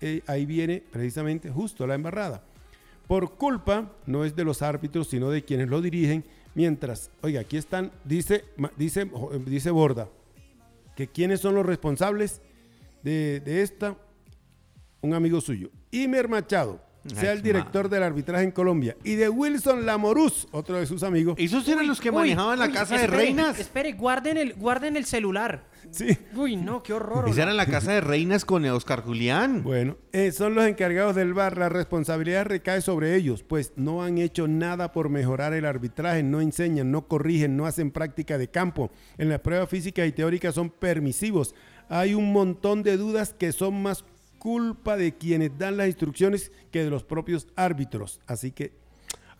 eh, 0.00 0.22
ahí 0.26 0.46
viene 0.46 0.82
precisamente 0.90 1.50
justo 1.50 1.86
la 1.86 1.94
embarrada. 1.94 2.42
Por 3.06 3.36
culpa 3.36 3.92
no 4.06 4.24
es 4.24 4.36
de 4.36 4.44
los 4.44 4.60
árbitros, 4.60 5.08
sino 5.08 5.30
de 5.30 5.42
quienes 5.44 5.68
lo 5.68 5.80
dirigen. 5.80 6.24
Mientras, 6.54 7.10
oiga, 7.22 7.40
aquí 7.40 7.56
están, 7.56 7.92
dice, 8.04 8.44
dice, 8.76 9.10
dice 9.46 9.70
Borda, 9.70 10.08
que 10.98 11.06
quiénes 11.06 11.38
son 11.38 11.54
los 11.54 11.64
responsables 11.64 12.42
de, 13.04 13.38
de 13.38 13.62
esta, 13.62 13.96
un 15.00 15.14
amigo 15.14 15.40
suyo, 15.40 15.70
Imer 15.92 16.28
Machado, 16.28 16.80
sea 17.06 17.32
el 17.32 17.42
director 17.42 17.88
del 17.88 18.02
arbitraje 18.02 18.44
en 18.44 18.50
Colombia. 18.50 18.96
Y 19.04 19.14
de 19.14 19.28
Wilson 19.28 19.86
Lamoruz, 19.86 20.46
otro 20.50 20.76
de 20.76 20.86
sus 20.86 21.02
amigos. 21.02 21.36
Esos 21.38 21.66
eran 21.68 21.86
los 21.86 22.00
que 22.00 22.12
manejaban 22.12 22.58
la 22.58 22.70
casa 22.70 22.98
de 22.98 23.06
reinas. 23.06 23.58
Espere, 23.58 23.92
guarden 23.92 24.36
el, 24.36 24.54
guarden 24.54 24.96
el 24.96 25.04
celular. 25.04 25.66
Sí. 25.90 26.18
Uy, 26.34 26.56
no, 26.56 26.82
qué 26.82 26.92
horror. 26.92 27.28
Esa 27.28 27.44
era 27.44 27.54
la 27.54 27.66
casa 27.66 27.92
de 27.92 28.00
reinas 28.00 28.44
con 28.44 28.64
Oscar 28.66 29.02
Julián. 29.02 29.62
Bueno, 29.62 29.96
eh, 30.12 30.32
son 30.32 30.54
los 30.54 30.66
encargados 30.66 31.16
del 31.16 31.32
VAR. 31.32 31.56
La 31.56 31.68
responsabilidad 31.68 32.44
recae 32.44 32.82
sobre 32.82 33.14
ellos, 33.14 33.42
pues 33.42 33.72
no 33.76 34.02
han 34.02 34.18
hecho 34.18 34.48
nada 34.48 34.92
por 34.92 35.08
mejorar 35.08 35.54
el 35.54 35.64
arbitraje, 35.64 36.22
no 36.22 36.40
enseñan, 36.40 36.90
no 36.90 37.08
corrigen, 37.08 37.56
no 37.56 37.66
hacen 37.66 37.90
práctica 37.90 38.36
de 38.36 38.48
campo. 38.48 38.90
En 39.16 39.28
las 39.28 39.40
pruebas 39.40 39.68
físicas 39.68 40.06
y 40.06 40.12
teóricas 40.12 40.54
son 40.54 40.70
permisivos. 40.70 41.54
Hay 41.88 42.14
un 42.14 42.32
montón 42.32 42.82
de 42.82 42.98
dudas 42.98 43.32
que 43.32 43.52
son 43.52 43.82
más 43.82 44.04
culpa 44.38 44.96
de 44.96 45.14
quienes 45.14 45.56
dan 45.58 45.76
las 45.76 45.88
instrucciones 45.88 46.52
que 46.70 46.84
de 46.84 46.90
los 46.90 47.04
propios 47.04 47.48
árbitros. 47.56 48.20
Así 48.26 48.52
que, 48.52 48.72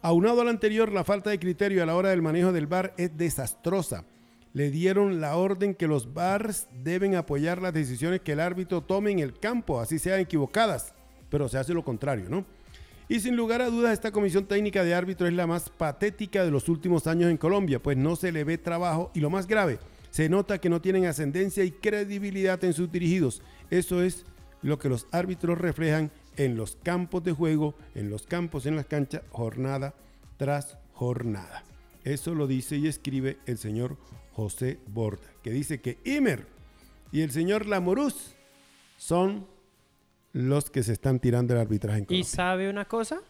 aunado 0.03 0.43
al 0.43 0.49
anterior, 0.49 0.93
la 0.93 1.05
falta 1.05 1.31
de 1.31 1.39
criterio 1.39 1.83
a 1.83 1.87
la 1.87 1.97
hora 1.97 2.11
del 2.11 2.23
manejo 2.23 2.53
del 2.53 2.67
VAR 2.67 2.95
es 2.97 3.17
desastrosa. 3.17 4.05
Le 4.53 4.71
dieron 4.71 5.21
la 5.21 5.37
orden 5.37 5.75
que 5.75 5.87
los 5.87 6.13
VARs 6.15 6.69
deben 6.83 7.15
apoyar 7.15 7.61
las 7.61 7.75
decisiones 7.75 8.21
que 8.21 8.33
el 8.33 8.41
árbitro 8.41 8.81
tome 8.81 9.11
en 9.11 9.19
el 9.21 9.39
campo, 9.39 9.81
así 9.81 9.99
sean 9.99 10.21
equivocadas, 10.21 10.95
pero 11.31 11.49
se 11.49 11.59
hace 11.59 11.75
lo 11.75 11.85
contrario, 11.85 12.27
¿no? 12.29 12.45
Y 13.11 13.21
sin 13.21 13.37
lugar 13.37 13.63
a 13.63 13.71
dudas, 13.71 13.93
esta 13.95 14.13
comisión 14.13 14.45
técnica 14.45 14.85
de 14.85 14.95
árbitros 14.95 15.31
es 15.31 15.37
la 15.37 15.47
más 15.47 15.71
patética 15.71 16.45
de 16.45 16.51
los 16.51 16.69
últimos 16.69 17.07
años 17.07 17.31
en 17.31 17.39
Colombia, 17.39 17.83
pues 17.83 17.97
no 17.97 18.17
se 18.17 18.33
le 18.33 18.45
ve 18.45 18.59
trabajo 18.59 19.11
y 19.15 19.21
lo 19.21 19.31
más 19.31 19.47
grave, 19.47 19.79
se 20.11 20.29
nota 20.29 20.59
que 20.59 20.69
no 20.69 20.81
tienen 20.81 21.07
ascendencia 21.07 21.65
y 21.65 21.71
credibilidad 21.71 22.63
en 22.65 22.73
sus 22.75 22.91
dirigidos. 22.91 23.43
Eso 23.71 24.03
es 24.03 24.25
lo 24.63 24.79
que 24.79 24.89
los 24.89 25.07
árbitros 25.13 25.59
reflejan 25.59 26.11
en 26.37 26.57
los 26.57 26.77
campos 26.77 27.23
de 27.25 27.33
juego, 27.33 27.75
en 27.95 28.11
los 28.11 28.27
campos, 28.27 28.67
en 28.67 28.77
las 28.77 28.87
canchas, 28.87 29.23
jornada 29.31 29.95
tras 30.37 30.79
jornada. 30.93 31.65
Eso 32.05 32.35
lo 32.35 32.47
dice 32.47 32.77
y 32.77 32.87
escribe 32.87 33.39
el 33.47 33.59
señor 33.59 33.97
José 34.33 34.79
Borda, 34.87 35.27
que 35.43 35.51
dice 35.51 35.81
que 35.81 35.99
Imer 36.05 36.47
y 37.13 37.23
el 37.23 37.31
señor 37.31 37.67
Lamoruz 37.67 38.35
son 38.97 39.47
los 40.33 40.71
que 40.71 40.83
se 40.83 40.93
están 40.93 41.19
tirando 41.21 41.55
el 41.55 41.61
arbitraje 41.61 41.99
en 41.99 42.05
¿Y 42.05 42.07
Colombia. 42.07 42.29
sabe 42.29 42.71
una 42.71 42.85
cosa? 42.87 43.21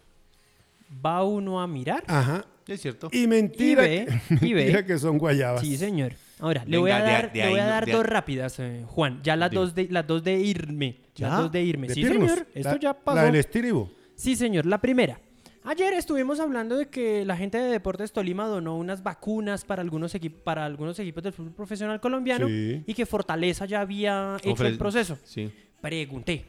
Va 1.04 1.24
uno 1.24 1.60
a 1.60 1.66
mirar. 1.66 2.04
Ajá. 2.06 2.44
Es 2.66 2.82
cierto. 2.82 3.08
Y 3.12 3.26
mentira, 3.26 3.86
Y 3.86 4.04
ve, 4.04 4.20
que, 4.40 4.46
y 4.46 4.52
ve. 4.54 4.60
mentira 4.62 4.84
que 4.86 4.98
son 4.98 5.16
guayabas. 5.18 5.62
Sí, 5.62 5.76
señor. 5.76 6.12
Ahora, 6.40 6.64
le 6.66 6.78
voy 6.78 6.90
a 6.90 7.00
dar, 7.00 7.32
de 7.32 7.38
le 7.40 7.48
voy 7.50 7.58
a 7.58 7.64
no- 7.64 7.70
dar 7.70 7.86
de- 7.86 7.92
dos 7.92 8.06
rápidas, 8.06 8.58
eh, 8.60 8.84
Juan. 8.86 9.20
Ya 9.22 9.34
las 9.36 9.50
dos 9.50 9.74
de 9.74 9.88
las 9.90 10.06
dos 10.06 10.22
de 10.22 10.38
irme. 10.38 10.98
¿Ya? 11.14 11.28
Las 11.28 11.38
dos 11.40 11.52
de 11.52 11.62
irme. 11.62 11.88
De 11.88 11.94
sí, 11.94 12.02
Pirnos. 12.02 12.30
señor. 12.30 12.46
Esto 12.54 12.70
La- 12.74 12.78
ya 12.80 12.94
pasó. 12.94 13.16
La 13.16 13.24
del 13.24 13.34
estribo. 13.36 13.90
Sí, 14.14 14.36
señor. 14.36 14.66
La 14.66 14.80
primera. 14.80 15.20
Ayer 15.64 15.92
estuvimos 15.94 16.40
hablando 16.40 16.76
de 16.78 16.86
que 16.88 17.24
la 17.26 17.36
gente 17.36 17.58
de 17.58 17.70
Deportes 17.70 18.12
Tolima 18.12 18.46
donó 18.46 18.76
unas 18.78 19.02
vacunas 19.02 19.64
para 19.64 19.82
algunos, 19.82 20.14
equip- 20.14 20.42
para 20.42 20.64
algunos 20.64 20.98
equipos 20.98 21.22
del 21.24 21.32
fútbol 21.32 21.52
profesional 21.52 22.00
colombiano 22.00 22.46
Sí. 22.46 22.82
y 22.86 22.94
que 22.94 23.04
Fortaleza 23.04 23.66
ya 23.66 23.80
había 23.80 24.36
hecho 24.40 24.54
Ofre- 24.54 24.68
el 24.68 24.78
proceso. 24.78 25.18
Sí. 25.24 25.50
Pregunté. 25.82 26.44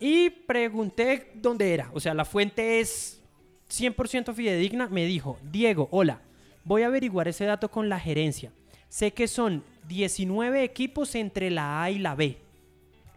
Y 0.00 0.30
pregunté 0.30 1.32
dónde 1.34 1.74
era. 1.74 1.90
O 1.92 2.00
sea, 2.00 2.14
la 2.14 2.24
fuente 2.24 2.80
es 2.80 3.20
100% 3.68 4.32
fidedigna. 4.34 4.88
Me 4.88 5.04
dijo, 5.06 5.38
Diego, 5.50 5.88
hola, 5.90 6.20
voy 6.64 6.82
a 6.82 6.86
averiguar 6.86 7.28
ese 7.28 7.44
dato 7.44 7.70
con 7.70 7.88
la 7.88 7.98
gerencia. 8.00 8.50
Sé 8.94 9.10
que 9.10 9.26
son 9.26 9.64
19 9.88 10.62
equipos 10.62 11.16
entre 11.16 11.50
la 11.50 11.82
A 11.82 11.90
y 11.90 11.98
la 11.98 12.14
B. 12.14 12.38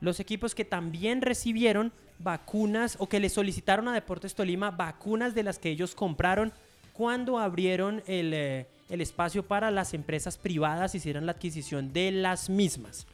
Los 0.01 0.19
equipos 0.19 0.55
que 0.55 0.65
también 0.65 1.21
recibieron 1.21 1.93
vacunas 2.17 2.95
o 2.99 3.07
que 3.07 3.19
le 3.19 3.29
solicitaron 3.29 3.87
a 3.87 3.93
Deportes 3.93 4.33
Tolima 4.33 4.71
vacunas 4.71 5.35
de 5.35 5.43
las 5.43 5.59
que 5.59 5.69
ellos 5.69 5.93
compraron 5.93 6.51
cuando 6.93 7.37
abrieron 7.37 8.01
el, 8.07 8.33
eh, 8.33 8.65
el 8.89 9.01
espacio 9.01 9.43
para 9.43 9.69
las 9.69 9.93
empresas 9.93 10.39
privadas 10.39 10.95
hicieran 10.95 11.27
la 11.27 11.33
adquisición 11.33 11.93
de 11.93 12.11
las 12.11 12.49
mismas. 12.49 13.05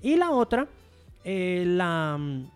Y 0.00 0.14
la 0.14 0.30
otra, 0.30 0.68
eh, 1.24 1.64
la, 1.66 2.18
mm, 2.20 2.50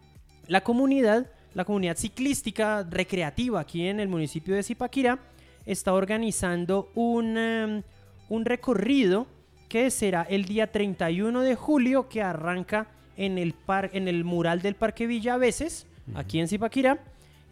la 0.47 0.61
comunidad, 0.61 1.29
la 1.55 1.65
comunidad 1.65 1.97
ciclística 1.97 2.87
recreativa 2.89 3.63
aquí 3.63 3.89
en 3.89 3.99
el 3.99 4.07
municipio 4.07 4.55
de 4.55 4.63
Zipaquirá 4.63 5.19
está 5.67 5.93
organizando 5.93 6.93
un, 6.95 7.37
em, 7.37 7.83
un 8.29 8.45
recorrido 8.45 9.27
que 9.69 9.91
será 9.91 10.23
el 10.23 10.45
día 10.45 10.71
31 10.71 11.41
de 11.41 11.55
julio 11.55 12.09
que 12.09 12.23
arranca 12.23 12.87
en 13.17 13.39
el, 13.39 13.53
par, 13.55 13.91
en 13.93 14.09
el 14.09 14.25
mural 14.25 14.63
del 14.63 14.75
Parque 14.75 15.07
Villaveses, 15.07 15.87
aquí 16.15 16.39
en 16.41 16.49
Zipaquirá, 16.49 16.99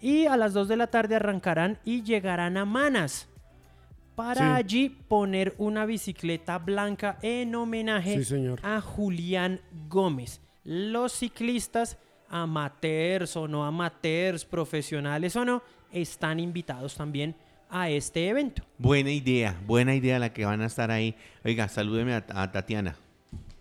y 0.01 0.27
a 0.27 0.37
las 0.37 0.53
2 0.53 0.69
de 0.69 0.77
la 0.77 0.87
tarde 0.89 1.17
arrancarán 1.17 1.79
y 1.85 2.03
llegarán 2.03 2.57
a 2.57 2.65
Manas 2.65 3.27
para 4.15 4.35
Sí. 4.35 4.43
allí 4.43 4.89
poner 5.09 5.55
una 5.59 5.87
bicicleta 5.87 6.59
blanca 6.59 7.19
en 7.23 7.55
homenaje 7.55 8.19
Sí, 8.19 8.25
señor. 8.25 8.61
a 8.63 8.81
Julián 8.81 9.61
Gómez. 9.89 10.41
Los 10.65 11.13
ciclistas 11.13 11.97
amateurs 12.29 13.37
o 13.37 13.49
no 13.49 13.65
amateurs, 13.65 14.45
profesionales 14.45 15.35
o 15.37 15.45
no, 15.45 15.63
están 15.91 16.39
invitados 16.41 16.95
también 16.97 17.35
a 17.75 17.91
este 17.91 18.29
evento. 18.29 18.63
Buena 18.79 19.11
idea, 19.11 19.61
buena 19.67 19.95
idea 19.97 20.21
la 20.21 20.33
que 20.33 20.45
van 20.45 20.61
a 20.61 20.67
estar 20.67 20.91
ahí. 20.93 21.17
Oiga, 21.45 21.69
salúdeme 21.69 22.15
a, 22.15 22.25
a 22.29 22.53
Tatiana. 22.53 22.95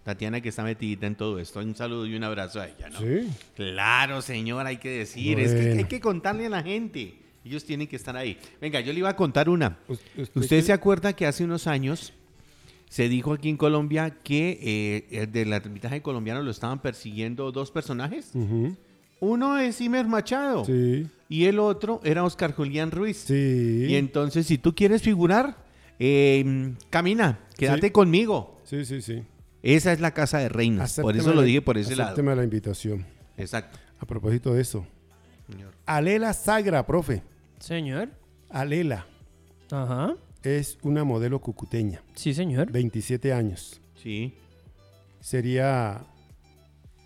Tatiana 0.03 0.39
que 0.39 0.49
está 0.49 0.63
metidita 0.63 1.07
en 1.07 1.15
todo 1.15 1.39
esto. 1.39 1.59
Un 1.59 1.75
saludo 1.75 2.05
y 2.05 2.15
un 2.15 2.23
abrazo 2.23 2.61
a 2.61 2.67
ella, 2.67 2.89
¿no? 2.91 2.99
Sí. 2.99 3.27
Claro, 3.55 4.21
señor, 4.21 4.67
hay 4.67 4.77
que 4.77 4.89
decir. 4.99 5.39
Es 5.39 5.53
que 5.53 5.71
hay 5.79 5.85
que 5.85 5.99
contarle 5.99 6.45
a 6.45 6.49
la 6.49 6.61
gente. 6.61 7.15
Ellos 7.43 7.65
tienen 7.65 7.87
que 7.87 7.95
estar 7.95 8.15
ahí. 8.15 8.37
Venga, 8.61 8.79
yo 8.81 8.93
le 8.93 8.99
iba 8.99 9.09
a 9.09 9.15
contar 9.15 9.49
una. 9.49 9.77
Us- 9.87 9.99
usted 10.17 10.39
¿Usted 10.41 10.57
que- 10.57 10.61
se 10.61 10.73
acuerda 10.73 11.13
que 11.13 11.25
hace 11.25 11.43
unos 11.43 11.65
años 11.67 12.13
Se 12.89 13.09
dijo 13.09 13.33
aquí 13.33 13.49
en 13.49 13.57
Colombia 13.57 14.11
que 14.23 14.59
eh, 14.61 15.21
el 15.23 15.31
del 15.31 15.51
arbitraje 15.53 16.03
colombiano 16.03 16.43
lo 16.43 16.51
estaban 16.51 16.79
persiguiendo 16.79 17.51
dos 17.51 17.71
personajes. 17.71 18.31
Uno 19.19 19.57
es 19.57 19.81
Imer 19.81 20.05
Machado 20.05 20.65
Sí, 20.65 21.07
y 21.35 21.45
el 21.45 21.59
otro 21.59 21.99
era 22.03 22.23
Oscar 22.23 22.53
Julián 22.53 22.91
Ruiz. 22.91 23.17
sí. 23.17 23.85
Y 23.89 23.95
entonces, 23.95 24.45
si 24.47 24.57
tú 24.57 24.75
quieres 24.75 25.01
figurar, 25.01 25.57
eh, 25.99 26.73
camina, 26.89 27.39
quédate 27.57 27.87
Sí. 27.87 27.91
conmigo. 27.91 28.61
Sí, 28.65 28.85
sí, 28.85 29.01
sí. 29.01 29.23
Esa 29.61 29.93
es 29.93 29.99
la 30.01 30.11
casa 30.13 30.39
de 30.39 30.49
reinas. 30.49 30.99
por 30.99 31.15
eso 31.15 31.29
lo 31.33 31.41
la- 31.41 31.47
dije 31.47 31.61
por 31.61 31.77
ese 31.77 31.95
lado. 31.95 32.21
la 32.35 32.43
invitación. 32.43 33.05
Exacto. 33.37 33.79
A 33.99 34.05
propósito 34.05 34.53
de 34.53 34.61
eso. 34.61 34.85
señor. 35.49 35.73
Alela 35.85 36.33
Sagra, 36.33 36.85
profe. 36.85 37.21
Señor. 37.59 38.09
Alela 38.49 39.05
Ajá. 39.71 40.15
es 40.43 40.77
una 40.83 41.03
modelo 41.03 41.39
cucuteña, 41.39 42.01
Sí, 42.15 42.33
señor. 42.33 42.71
27 42.71 43.31
años. 43.33 43.81
Sí. 43.95 44.33
Sería 45.19 46.05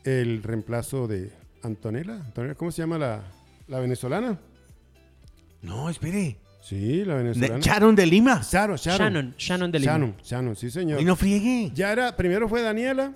el 0.04 0.42
reemplazo 0.44 1.08
de 1.08 1.32
Antonella. 1.64 2.16
Antonella, 2.26 2.56
¿Cómo 2.56 2.72
se 2.72 2.82
llama 2.82 2.98
la, 2.98 3.24
la 3.68 3.80
venezolana? 3.80 4.40
No, 5.62 5.90
espere. 5.90 6.38
Sí, 6.62 7.04
la 7.06 7.16
De 7.18 7.24
venezolana. 7.24 7.60
Sharon 7.60 7.96
de 7.96 8.06
Lima. 8.06 8.42
Sharon, 8.44 8.78
Sharon. 8.78 8.98
Shannon. 9.00 9.36
Shannon 9.38 9.72
de 9.72 9.80
Lima. 9.80 9.92
Shannon, 9.94 10.16
Shannon, 10.24 10.56
sí, 10.56 10.70
señor. 10.70 11.02
Y 11.02 11.06
no 11.06 11.16
friegue. 11.16 11.72
Ya 11.74 11.92
era, 11.92 12.16
primero 12.16 12.50
fue 12.50 12.62
Daniela, 12.62 13.14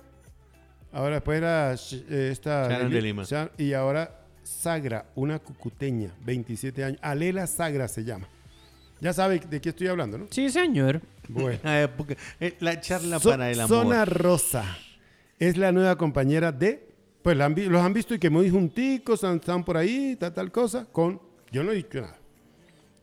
ahora 0.92 1.16
después 1.16 1.38
era 1.38 1.74
eh, 1.74 2.28
esta... 2.32 2.68
Sharon 2.68 2.90
de 2.90 3.02
Lima. 3.02 3.24
Y 3.58 3.72
ahora 3.74 4.18
Sagra, 4.42 5.06
una 5.14 5.38
cucuteña, 5.38 6.12
27 6.24 6.84
años. 6.84 6.98
Alela 7.02 7.46
Sagra 7.46 7.88
se 7.88 8.04
llama. 8.04 8.26
Ya 9.00 9.12
sabe 9.12 9.40
de 9.40 9.60
qué 9.60 9.70
estoy 9.70 9.88
hablando, 9.88 10.16
¿no? 10.16 10.26
Sí, 10.30 10.48
señor. 10.48 11.00
Bueno. 11.28 11.58
Porque, 11.96 12.16
eh, 12.40 12.56
la 12.60 12.80
charla 12.80 13.18
So- 13.18 13.30
para 13.30 13.50
el 13.50 13.60
amor. 13.60 13.68
Zona 13.84 14.04
Rosa 14.04 14.64
es 15.38 15.56
la 15.56 15.72
nueva 15.72 15.96
compañera 15.96 16.52
de... 16.52 16.91
Pues 17.22 17.36
los 17.36 17.82
han 17.82 17.92
visto 17.92 18.14
y 18.14 18.18
que 18.18 18.30
muy 18.30 18.50
junticos, 18.50 19.22
están 19.22 19.64
por 19.64 19.76
ahí, 19.76 20.16
tal, 20.16 20.50
cosa, 20.50 20.86
con... 20.90 21.20
Yo 21.52 21.62
no 21.62 21.70
he 21.70 21.76
dicho 21.76 22.00
nada. 22.00 22.18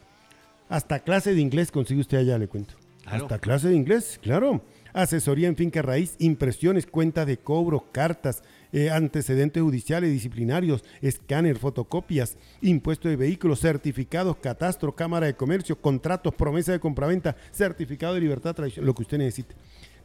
Hasta 0.70 1.00
clase 1.00 1.34
de 1.34 1.42
inglés 1.42 1.72
consigue 1.72 2.02
usted 2.02 2.18
allá, 2.18 2.38
le 2.38 2.48
cuento. 2.48 2.76
Claro. 3.04 3.24
Hasta 3.24 3.40
clase 3.40 3.70
de 3.70 3.76
inglés, 3.76 4.20
claro. 4.22 4.62
Asesoría 4.94 5.48
en 5.48 5.56
finca 5.56 5.82
raíz, 5.82 6.16
impresiones, 6.20 6.86
cuentas 6.86 7.26
de 7.28 7.38
cobro, 7.38 7.86
cartas, 7.92 8.44
eh, 8.74 8.90
antecedentes 8.90 9.62
judiciales, 9.64 10.12
disciplinarios, 10.12 10.84
escáner, 11.02 11.58
fotocopias, 11.58 12.36
impuesto 12.62 13.08
de 13.08 13.16
vehículos, 13.16 13.60
certificados, 13.60 14.38
catastro, 14.38 14.94
cámara 14.94 15.28
de 15.28 15.36
comercio, 15.36 15.80
contratos, 15.80 16.34
promesa 16.34 16.74
de 16.74 16.80
compraventa, 16.80 17.36
certificado 17.52 18.16
de 18.16 18.22
libertad, 18.22 18.56
tradición, 18.56 18.86
lo 18.86 18.94
que 18.94 19.04
usted 19.04 19.20
necesite. 19.20 19.56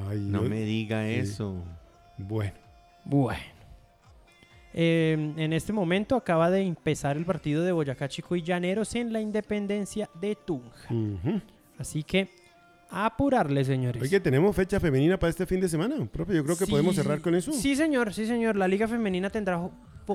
Ay, 0.09 0.19
No 0.21 0.43
me 0.43 0.61
diga 0.63 1.05
Sí. 1.05 1.15
eso. 1.15 1.63
Bueno. 2.19 2.53
Bueno. 3.05 3.41
Eh, 4.73 5.33
en 5.37 5.53
este 5.53 5.73
momento 5.73 6.15
acaba 6.17 6.51
de 6.51 6.61
empezar 6.63 7.17
el 7.17 7.25
partido 7.25 7.65
de 7.65 7.73
Boyacá 7.73 8.09
Chico 8.09 8.37
y 8.37 8.43
Llaneros 8.43 8.95
en 8.95 9.13
la 9.13 9.21
Independencia 9.21 10.09
de 10.21 10.37
Tunja. 10.37 10.89
Así 11.79 12.05
que 12.05 12.29
a 12.91 13.07
apurarle, 13.07 13.65
señores. 13.65 14.03
Oye, 14.03 14.21
tenemos 14.21 14.55
fecha 14.55 14.79
femenina 14.79 15.19
para 15.19 15.31
este 15.31 15.47
fin 15.47 15.61
de 15.61 15.69
semana, 15.69 15.97
profe. 16.07 16.35
Yo 16.35 16.45
creo 16.45 16.57
que 16.57 16.67
Sí, 16.67 16.71
podemos 16.71 16.95
cerrar 16.95 17.21
con 17.21 17.35
eso. 17.35 17.53
Sí, 17.53 17.75
señor, 17.75 18.13
sí, 18.13 18.27
señor. 18.27 18.57
La 18.57 18.69
Liga 18.69 18.87
Femenina 18.87 19.31
tendrá 19.31 19.59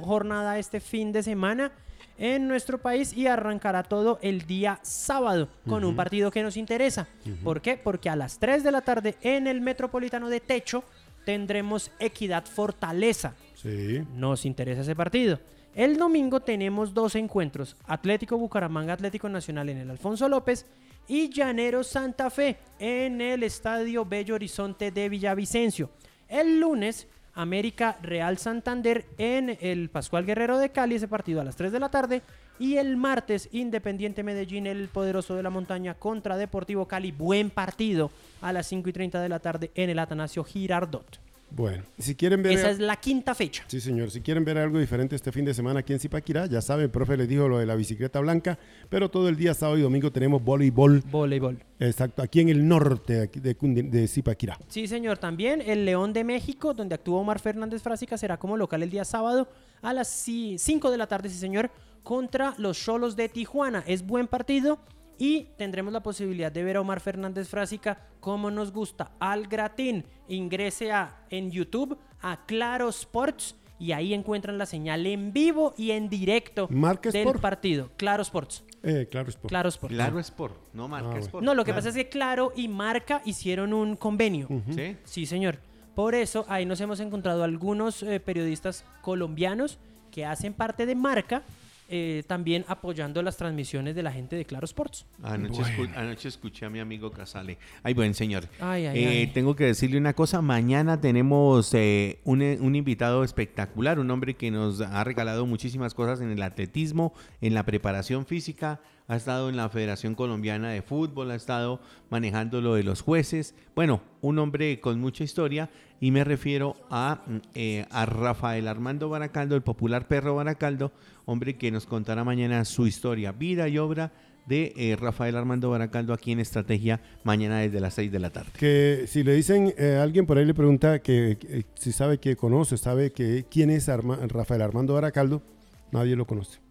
jornada 0.01 0.59
este 0.59 0.79
fin 0.79 1.11
de 1.11 1.23
semana 1.23 1.71
en 2.17 2.47
nuestro 2.47 2.77
país 2.77 3.13
y 3.13 3.27
arrancará 3.27 3.83
todo 3.83 4.19
el 4.21 4.43
día 4.43 4.79
sábado 4.81 5.49
con 5.67 5.83
un 5.83 5.95
partido 5.95 6.31
que 6.31 6.43
nos 6.43 6.57
interesa. 6.57 7.07
¿Por 7.43 7.61
qué? 7.61 7.77
Porque 7.77 8.09
a 8.09 8.15
las 8.15 8.39
3 8.39 8.63
de 8.63 8.71
la 8.71 8.81
tarde 8.81 9.15
en 9.21 9.47
el 9.47 9.61
Metropolitano 9.61 10.29
de 10.29 10.39
Techo 10.39 10.83
tendremos 11.25 11.91
Equidad 11.99 12.45
Fortaleza. 12.45 13.33
Sí. 13.55 14.01
Nos 14.15 14.45
interesa 14.45 14.81
ese 14.81 14.95
partido. 14.95 15.39
El 15.73 15.97
domingo 15.97 16.39
tenemos 16.39 16.93
dos 16.93 17.15
encuentros, 17.15 17.75
Atlético 17.85 18.37
Bucaramanga, 18.37 18.93
Atlético 18.93 19.27
Nacional 19.27 19.67
en 19.67 19.79
el 19.79 19.89
Alfonso 19.89 20.29
López 20.29 20.65
y 21.05 21.29
Llanero 21.29 21.83
Santa 21.83 22.29
Fe 22.29 22.57
en 22.79 23.19
el 23.19 23.43
Estadio 23.43 24.05
Bello 24.05 24.35
Horizonte 24.35 24.91
de 24.91 25.09
Villavicencio. 25.09 25.89
El 26.29 26.61
lunes, 26.61 27.07
América 27.35 27.97
Real 28.01 28.37
Santander 28.37 29.05
en 29.17 29.57
el 29.61 29.89
Pascual 29.89 30.25
Guerrero 30.25 30.57
de 30.57 30.69
Cali, 30.69 30.95
ese 30.95 31.07
partido 31.07 31.41
a 31.41 31.43
las 31.43 31.55
3 31.55 31.71
de 31.71 31.79
la 31.79 31.89
tarde. 31.89 32.21
Y 32.57 32.77
el 32.77 32.95
martes, 32.95 33.49
Independiente 33.51 34.23
Medellín, 34.23 34.65
el 34.65 34.87
poderoso 34.87 35.35
de 35.35 35.43
la 35.43 35.49
montaña 35.49 35.93
contra 35.93 36.37
Deportivo 36.37 36.87
Cali, 36.87 37.11
buen 37.11 37.49
partido 37.49 38.11
a 38.41 38.53
las 38.53 38.67
5 38.67 38.89
y 38.89 38.93
30 38.93 39.21
de 39.21 39.29
la 39.29 39.39
tarde 39.39 39.71
en 39.75 39.89
el 39.89 39.99
Atanasio 39.99 40.43
Girardot. 40.43 41.19
Bueno, 41.51 41.83
si 41.97 42.15
quieren 42.15 42.43
ver. 42.43 42.53
Esa 42.53 42.69
es 42.69 42.79
la 42.79 42.97
quinta 42.97 43.33
fecha. 43.33 43.63
Sí, 43.67 43.79
señor. 43.79 44.11
Si 44.11 44.21
quieren 44.21 44.43
ver 44.43 44.57
algo 44.57 44.79
diferente 44.79 45.15
este 45.15 45.31
fin 45.31 45.45
de 45.45 45.53
semana 45.53 45.79
aquí 45.79 45.93
en 45.93 45.99
Zipaquirá, 45.99 46.47
ya 46.47 46.61
saben, 46.61 46.85
el 46.85 46.89
profe 46.89 47.15
les 47.15 47.29
dijo 47.29 47.47
lo 47.47 47.59
de 47.59 47.65
la 47.65 47.75
bicicleta 47.75 48.19
blanca, 48.19 48.59
pero 48.89 49.09
todo 49.09 49.29
el 49.29 49.35
día 49.35 49.53
sábado 49.53 49.77
y 49.77 49.81
domingo 49.81 50.11
tenemos 50.11 50.43
voleibol. 50.43 51.01
Voleibol. 51.11 51.57
Exacto, 51.79 52.21
aquí 52.21 52.41
en 52.41 52.49
el 52.49 52.67
norte 52.67 53.21
aquí 53.21 53.39
de, 53.39 53.53
de 53.53 54.07
Zipaquirá. 54.07 54.59
Sí, 54.67 54.87
señor. 54.87 55.17
También 55.17 55.61
el 55.61 55.85
León 55.85 56.13
de 56.13 56.23
México, 56.23 56.73
donde 56.73 56.95
actúa 56.95 57.19
Omar 57.19 57.39
Fernández 57.39 57.81
Frásica, 57.81 58.17
será 58.17 58.37
como 58.37 58.57
local 58.57 58.83
el 58.83 58.89
día 58.89 59.05
sábado 59.05 59.47
a 59.81 59.93
las 59.93 60.07
5 60.07 60.91
de 60.91 60.97
la 60.97 61.07
tarde, 61.07 61.29
sí, 61.29 61.37
señor, 61.37 61.69
contra 62.03 62.53
los 62.57 62.77
Cholos 62.77 63.15
de 63.15 63.29
Tijuana. 63.29 63.83
Es 63.87 64.05
buen 64.05 64.27
partido 64.27 64.79
y 65.17 65.47
tendremos 65.57 65.93
la 65.93 66.01
posibilidad 66.03 66.51
de 66.51 66.63
ver 66.63 66.77
a 66.77 66.81
Omar 66.81 66.99
Fernández 66.99 67.47
Frásica 67.47 67.99
como 68.19 68.49
nos 68.51 68.71
gusta, 68.71 69.11
al 69.19 69.47
gratín. 69.47 70.05
Ingrese 70.27 70.91
a, 70.91 71.25
en 71.29 71.51
YouTube 71.51 71.97
a 72.21 72.45
Claro 72.45 72.89
Sports 72.89 73.55
y 73.77 73.91
ahí 73.91 74.13
encuentran 74.13 74.57
la 74.57 74.65
señal 74.65 75.05
en 75.05 75.33
vivo 75.33 75.73
y 75.77 75.91
en 75.91 76.09
directo 76.09 76.67
del 76.67 77.15
Sport. 77.15 77.41
partido. 77.41 77.91
Claro 77.97 78.23
Sports. 78.23 78.63
Eh, 78.83 79.07
claro, 79.09 79.29
Sport. 79.29 79.49
Claro 79.49 79.69
Sports. 79.69 79.95
Claro 79.95 80.19
Sport, 80.19 80.55
no 80.73 80.87
marca 80.87 81.07
Ah, 81.07 81.11
bueno. 81.11 81.25
Sport. 81.25 81.43
No, 81.43 81.53
lo 81.55 81.63
que 81.63 81.71
Claro. 81.71 81.77
pasa 81.79 81.89
es 81.89 81.95
que 81.95 82.09
Claro 82.09 82.53
y 82.55 82.67
Marca 82.67 83.21
hicieron 83.25 83.73
un 83.73 83.95
convenio. 83.95 84.47
¿Sí? 84.73 84.95
Sí, 85.03 85.25
señor. 85.25 85.57
Por 85.95 86.13
eso 86.13 86.45
ahí 86.49 86.65
nos 86.65 86.79
hemos 86.81 86.99
encontrado 86.99 87.43
algunos 87.43 88.03
eh, 88.03 88.19
periodistas 88.19 88.85
colombianos 89.01 89.79
que 90.11 90.25
hacen 90.25 90.53
parte 90.53 90.85
de 90.85 90.93
Marca, 90.95 91.41
eh, 91.89 92.23
también 92.27 92.65
apoyando 92.67 93.21
las 93.21 93.37
transmisiones 93.37 93.95
de 93.95 94.03
la 94.03 94.11
gente 94.11 94.35
de 94.35 94.45
Claro 94.45 94.65
Sports. 94.65 95.05
Anoche, 95.21 95.61
escu- 95.61 95.91
anoche 95.95 96.27
escuché 96.29 96.65
a 96.65 96.69
mi 96.69 96.79
amigo 96.79 97.11
Casale. 97.11 97.57
Ay, 97.83 97.93
buen 97.93 98.13
señor. 98.13 98.47
Ay, 98.59 98.85
ay, 98.87 99.03
Eh, 99.03 99.07
ay. 99.07 99.27
Tengo 99.27 99.55
que 99.55 99.65
decirle 99.65 99.97
una 99.97 100.13
cosa. 100.13 100.41
Mañana 100.41 100.99
tenemos 100.99 101.73
eh, 101.73 102.19
un, 102.23 102.41
un 102.41 102.75
invitado 102.75 103.23
espectacular, 103.23 103.99
un 103.99 104.09
hombre 104.11 104.33
que 104.35 104.49
nos 104.51 104.81
ha 104.81 105.03
regalado 105.03 105.45
muchísimas 105.45 105.93
cosas 105.93 106.21
en 106.21 106.31
el 106.31 106.41
atletismo, 106.41 107.13
en 107.41 107.53
la 107.53 107.63
preparación 107.63 108.25
física. 108.25 108.79
Ha 109.07 109.15
estado 109.15 109.49
en 109.49 109.55
la 109.55 109.69
Federación 109.69 110.15
Colombiana 110.15 110.71
de 110.71 110.81
Fútbol, 110.81 111.29
ha 111.29 111.35
estado 111.35 111.79
manejando 112.09 112.59
lo 112.59 112.73
de 112.73 112.83
los 112.83 113.01
jueces. 113.01 113.53
Bueno, 113.75 114.01
un 114.21 114.39
hombre 114.39 114.79
con 114.79 114.99
mucha 114.99 115.23
historia 115.23 115.69
y 115.99 116.09
me 116.09 116.23
refiero 116.23 116.75
a, 116.89 117.21
mm, 117.25 117.37
eh, 117.53 117.85
a 117.91 118.05
Rafael 118.07 118.67
Armando 118.67 119.07
Baracaldo, 119.09 119.55
el 119.55 119.61
popular 119.61 120.07
perro 120.07 120.35
Baracaldo, 120.35 120.91
hombre 121.25 121.55
que 121.55 121.69
nos 121.69 121.85
contará 121.85 122.23
mañana 122.23 122.65
su 122.65 122.87
historia, 122.87 123.31
vida 123.31 123.67
y 123.67 123.77
obra 123.77 124.11
de 124.47 124.73
eh, 124.75 124.95
Rafael 124.95 125.35
Armando 125.35 125.69
Baracaldo 125.69 126.13
aquí 126.13 126.31
en 126.31 126.39
Estrategia 126.39 127.01
mañana 127.23 127.59
desde 127.59 127.79
las 127.79 127.93
6 127.95 128.11
de 128.11 128.19
la 128.19 128.31
tarde. 128.31 128.51
Que 128.57 129.05
si 129.07 129.23
le 129.23 129.35
dicen, 129.35 129.73
eh, 129.77 129.99
alguien 130.01 130.25
por 130.25 130.37
ahí 130.37 130.45
le 130.45 130.53
pregunta 130.53 130.99
que, 130.99 131.65
si 131.75 131.91
sabe 131.91 132.19
que 132.19 132.35
conoce, 132.35 132.77
sabe 132.77 133.11
que 133.11 133.45
quién 133.49 133.69
es 133.69 133.87
Rafael 133.87 134.61
Armando 134.61 134.93
Baracaldo, 134.93 135.43
nadie 135.91 136.15
lo 136.15 136.25
conoce. 136.25 136.64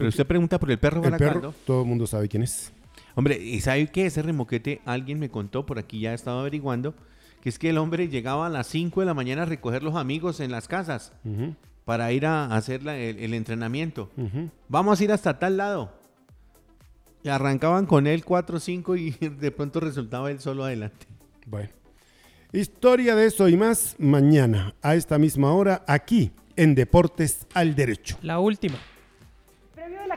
Pero 0.00 0.08
usted 0.08 0.26
pregunta 0.26 0.58
por 0.58 0.70
el 0.70 0.78
perro 0.78 1.04
El 1.04 1.12
perro, 1.16 1.54
todo 1.66 1.82
el 1.82 1.88
mundo 1.88 2.06
sabe 2.06 2.28
quién 2.28 2.42
es. 2.42 2.72
Hombre, 3.14 3.38
¿y 3.38 3.60
sabe 3.60 3.86
qué? 3.88 4.06
Ese 4.06 4.22
remoquete, 4.22 4.80
alguien 4.84 5.18
me 5.18 5.28
contó, 5.30 5.66
por 5.66 5.78
aquí 5.78 6.00
ya 6.00 6.14
estaba 6.14 6.40
averiguando, 6.40 6.94
que 7.42 7.48
es 7.48 7.58
que 7.58 7.70
el 7.70 7.78
hombre 7.78 8.08
llegaba 8.08 8.46
a 8.46 8.48
las 8.48 8.66
5 8.68 9.00
de 9.00 9.06
la 9.06 9.14
mañana 9.14 9.42
a 9.42 9.46
recoger 9.46 9.82
los 9.82 9.96
amigos 9.96 10.40
en 10.40 10.50
las 10.50 10.68
casas 10.68 11.12
para 11.84 12.12
ir 12.12 12.24
a 12.26 12.46
hacer 12.54 12.82
la- 12.82 12.96
el, 12.96 13.18
el 13.18 13.34
entrenamiento. 13.34 14.10
Vamos 14.68 15.00
a 15.00 15.04
ir 15.04 15.12
hasta 15.12 15.38
tal 15.38 15.56
lado. 15.56 15.92
Y 17.22 17.28
arrancaban 17.28 17.84
con 17.84 18.06
él 18.06 18.24
4 18.24 18.56
o 18.56 18.60
5 18.60 18.96
y 18.96 19.10
de 19.40 19.50
pronto 19.50 19.80
resultaba 19.80 20.30
él 20.30 20.40
solo 20.40 20.64
adelante. 20.64 21.06
Bueno. 21.46 21.68
Historia 22.52 23.14
de 23.14 23.26
eso 23.26 23.48
y 23.48 23.56
más 23.56 23.94
mañana, 23.98 24.74
a 24.82 24.94
esta 24.96 25.18
misma 25.18 25.52
hora, 25.52 25.84
aquí 25.86 26.32
en 26.56 26.74
Deportes 26.74 27.46
al 27.54 27.74
Derecho. 27.76 28.16
La 28.22 28.40
última. 28.40 28.76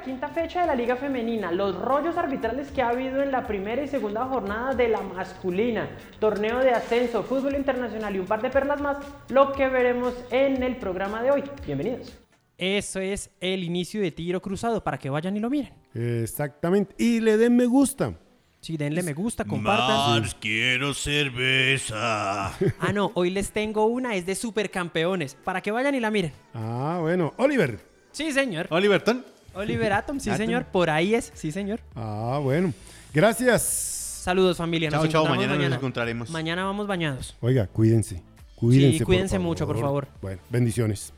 Quinta 0.04 0.28
fecha 0.28 0.62
de 0.62 0.68
la 0.68 0.76
Liga 0.76 0.98
Femenina, 0.98 1.50
los 1.50 1.80
rollos 1.80 2.18
arbitrales 2.18 2.70
que 2.72 2.82
ha 2.82 2.90
habido 2.90 3.22
en 3.22 3.32
la 3.32 3.48
primera 3.48 3.82
y 3.82 3.88
segunda 3.88 4.26
jornada 4.26 4.74
de 4.74 4.90
la 4.90 5.00
masculina, 5.00 5.88
torneo 6.20 6.60
de 6.60 6.72
ascenso, 6.72 7.24
fútbol 7.24 7.56
internacional 7.56 8.14
y 8.14 8.20
un 8.20 8.26
par 8.26 8.42
de 8.42 8.50
perlas 8.50 8.82
más, 8.82 8.98
lo 9.30 9.54
que 9.54 9.70
veremos 9.70 10.14
en 10.30 10.62
el 10.62 10.76
programa 10.76 11.24
de 11.24 11.32
hoy. 11.32 11.44
Bienvenidos. 11.66 12.20
Eso 12.58 13.00
es 13.00 13.30
el 13.40 13.64
inicio 13.64 14.02
de 14.02 14.12
Tiro 14.12 14.42
Cruzado 14.42 14.84
para 14.84 14.98
que 14.98 15.10
vayan 15.10 15.38
y 15.38 15.40
lo 15.40 15.50
miren. 15.50 15.74
Exactamente. 15.94 16.94
Y 16.98 17.22
le 17.22 17.38
den 17.38 17.56
me 17.56 17.66
gusta. 17.66 18.14
Sí, 18.60 18.76
denle 18.76 19.04
me 19.04 19.14
gusta, 19.14 19.46
compartan. 19.46 20.20
Mars, 20.20 20.36
quiero 20.38 20.94
cerveza. 20.94 22.48
Ah, 22.80 22.92
no, 22.94 23.12
hoy 23.14 23.30
les 23.30 23.52
tengo 23.52 23.86
una, 23.86 24.16
es 24.16 24.26
de 24.26 24.36
supercampeones, 24.36 25.36
para 25.36 25.62
que 25.62 25.72
vayan 25.72 25.96
y 25.96 26.02
la 26.02 26.12
miren. 26.12 26.34
Ah, 26.54 26.98
bueno. 27.00 27.34
Oliver. 27.38 27.80
Sí, 28.12 28.34
señor. 28.34 28.68
Oliverton. 28.70 29.33
Oliver 29.54 29.94
Atom, 29.94 30.20
sí, 30.20 30.30
Atom. 30.30 30.38
señor. 30.38 30.66
Por 30.66 30.90
ahí 30.90 31.16
es, 31.16 31.32
sí, 31.36 31.52
señor. 31.52 31.80
Ah, 31.96 32.40
bueno. 32.42 32.74
Gracias. 33.14 33.62
Saludos, 33.62 34.58
familia. 34.58 34.90
Nos 34.90 35.02
Chao, 35.02 35.08
chao, 35.08 35.22
encontramos 35.24 35.38
mañana 35.38 35.70
nos 35.70 35.78
encontraremos. 35.78 36.30
Mañana 36.30 36.64
vamos 36.64 36.88
bañados. 36.88 37.36
Oiga, 37.42 37.68
cuídense. 37.68 38.22
Cuídense. 38.56 39.00
por 39.00 39.06
cuídense 39.06 39.40
mucho, 39.40 39.68
por 39.68 39.80
favor. 39.80 40.08
Bueno, 40.22 40.42
bendiciones. 40.50 41.14